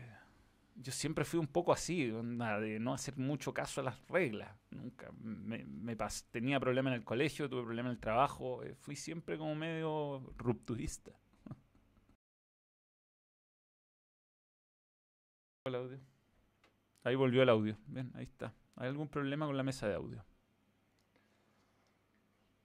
yo 0.80 0.92
siempre 0.92 1.26
fui 1.26 1.40
un 1.40 1.48
poco 1.48 1.74
así, 1.74 2.08
de 2.08 2.80
no 2.80 2.94
hacer 2.94 3.18
mucho 3.18 3.54
caso 3.54 3.82
a 3.82 3.86
las 3.86 4.08
reglas. 4.08 4.56
Nunca 4.70 5.12
me, 5.20 5.66
tenía 6.32 6.60
problemas 6.60 6.92
en 6.92 7.00
el 7.00 7.04
colegio, 7.04 7.50
tuve 7.50 7.64
problemas 7.64 7.92
en 7.92 7.96
el 7.96 8.00
trabajo, 8.00 8.64
eh, 8.64 8.76
fui 8.76 8.96
siempre 8.96 9.38
como 9.38 9.56
medio 9.56 10.34
rupturista. 10.38 11.12
Ahí 17.04 17.16
volvió 17.16 17.42
el 17.42 17.50
audio. 17.50 17.78
Ven, 17.88 18.12
ahí 18.16 18.24
está. 18.24 18.54
¿Hay 18.76 18.88
algún 18.88 19.08
problema 19.08 19.46
con 19.46 19.58
la 19.58 19.64
mesa 19.64 19.88
de 19.88 19.96
audio? 19.96 20.24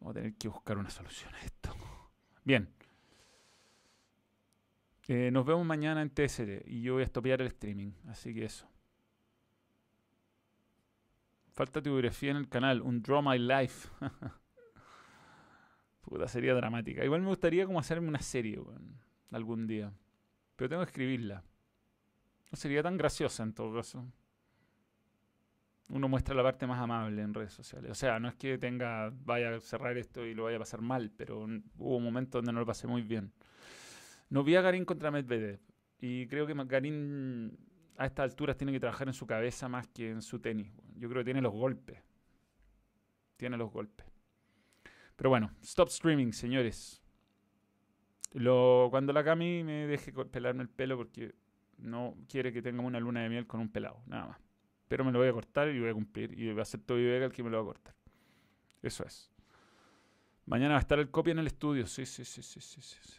Vamos 0.01 0.13
a 0.13 0.15
tener 0.15 0.35
que 0.35 0.49
buscar 0.49 0.79
una 0.79 0.91
solución 0.91 1.35
a 1.35 1.41
esto. 1.41 1.75
Bien. 2.45 2.69
Eh, 5.09 5.31
nos 5.33 5.45
vemos 5.45 5.67
mañana 5.67 6.01
en 6.01 6.11
TSD 6.11 6.67
y 6.67 6.83
yo 6.83 6.95
voy 6.95 7.03
a 7.03 7.07
estopear 7.07 7.41
el 7.41 7.49
streaming, 7.49 7.93
así 8.09 8.33
que 8.33 8.45
eso. 8.45 8.69
Falta 11.53 11.83
tu 11.83 11.91
biografía 11.91 12.31
en 12.31 12.37
el 12.39 12.49
canal, 12.49 12.81
un 12.81 13.03
Draw 13.03 13.21
My 13.23 13.39
Life. 13.39 13.89
Puta, 16.03 16.29
sería 16.29 16.55
dramática. 16.55 17.05
Igual 17.05 17.23
me 17.23 17.29
gustaría 17.29 17.67
como 17.67 17.79
hacerme 17.79 18.09
una 18.09 18.21
serie, 18.21 18.61
algún 19.31 19.67
día. 19.67 19.93
Pero 20.57 20.69
tengo 20.69 20.83
que 20.83 20.91
escribirla. 20.91 21.43
No 22.51 22.57
sería 22.57 22.83
tan 22.83 22.97
graciosa 22.97 23.43
en 23.43 23.55
todo 23.55 23.75
caso. 23.75 24.05
Uno 25.89 26.09
muestra 26.09 26.35
la 26.35 26.43
parte 26.43 26.67
más 26.67 26.81
amable 26.81 27.21
en 27.21 27.35
redes 27.35 27.53
sociales. 27.53 27.91
O 27.91 27.95
sea, 27.95 28.19
no 28.19 28.29
es 28.29 28.35
que 28.37 28.57
tenga, 28.57 29.11
vaya 29.25 29.57
a 29.57 29.61
cerrar 29.61 29.97
esto 29.99 30.25
y 30.25 30.35
lo 30.35 30.45
vaya 30.45 30.57
a 30.57 30.61
pasar 30.61 30.81
mal, 30.81 31.11
pero 31.11 31.41
hubo 31.77 32.01
momentos 32.01 32.39
donde 32.39 32.53
no 32.53 32.61
lo 32.61 32.67
pasé 32.67 32.87
muy 32.87 33.03
bien. 33.03 33.33
No 34.33 34.43
vi 34.43 34.57
a 34.57 34.63
Garín 34.63 34.87
contra 34.87 35.11
Medvedev. 35.11 35.61
Y 36.01 36.27
creo 36.27 36.47
que 36.47 36.55
Garín 36.55 37.55
a 37.99 38.07
estas 38.07 38.31
alturas 38.31 38.57
tiene 38.57 38.73
que 38.73 38.81
trabajar 38.81 39.07
en 39.07 39.13
su 39.13 39.27
cabeza 39.27 39.69
más 39.69 39.87
que 39.89 40.09
en 40.09 40.23
su 40.23 40.41
tenis. 40.41 40.73
Yo 40.97 41.11
creo 41.11 41.21
que 41.21 41.27
tiene 41.27 41.43
los 41.43 41.53
golpes. 41.53 41.99
Tiene 43.37 43.59
los 43.59 43.71
golpes. 43.71 44.07
Pero 45.17 45.29
bueno, 45.29 45.53
stop 45.61 45.89
streaming, 45.89 46.33
señores. 46.33 47.03
Cuando 48.33 49.13
la 49.13 49.23
Cami 49.23 49.65
me 49.65 49.87
deje 49.87 50.13
pelarme 50.13 50.63
el 50.63 50.71
pelo 50.71 50.97
porque 50.97 51.35
no 51.77 52.17
quiere 52.27 52.55
que 52.55 52.63
tengamos 52.63 52.89
una 52.89 53.01
luna 53.01 53.21
de 53.21 53.29
miel 53.29 53.47
con 53.47 53.61
un 53.61 53.69
pelado, 53.69 54.03
nada 54.07 54.29
más. 54.29 54.39
Pero 54.89 55.05
me 55.05 55.13
lo 55.13 55.19
voy 55.19 55.29
a 55.29 55.33
cortar 55.35 55.69
y 55.69 55.79
voy 55.79 55.91
a 55.91 55.95
cumplir. 55.95 56.33
Y 56.39 56.51
va 56.55 56.63
a 56.63 56.65
ser 56.65 56.81
todo 56.81 56.97
Vega 56.97 57.27
el 57.27 57.33
que 57.33 57.43
me 57.43 57.51
lo 57.51 57.59
va 57.59 57.65
a 57.65 57.67
cortar. 57.67 57.95
Eso 58.81 59.05
es. 59.05 59.31
Mañana 60.47 60.71
va 60.71 60.79
a 60.79 60.81
estar 60.81 60.99
el 60.99 61.11
copia 61.11 61.33
en 61.33 61.41
el 61.41 61.49
estudio. 61.49 61.87
Sí, 61.87 62.07
sí, 62.07 62.25
sí, 62.25 62.43
sí, 62.43 62.63
sí, 62.63 62.81
sí. 62.81 63.19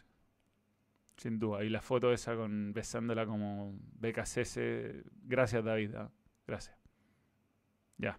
Sin 1.16 1.38
duda. 1.38 1.64
Y 1.64 1.68
la 1.68 1.80
foto 1.80 2.12
esa 2.12 2.34
con 2.34 2.72
besándola 2.72 3.26
como 3.26 3.78
BKCS. 4.00 4.58
Gracias, 5.24 5.64
David. 5.64 5.94
¿ah? 5.94 6.10
Gracias. 6.46 6.76
Ya. 7.98 8.18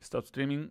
Stop 0.00 0.24
streaming. 0.24 0.70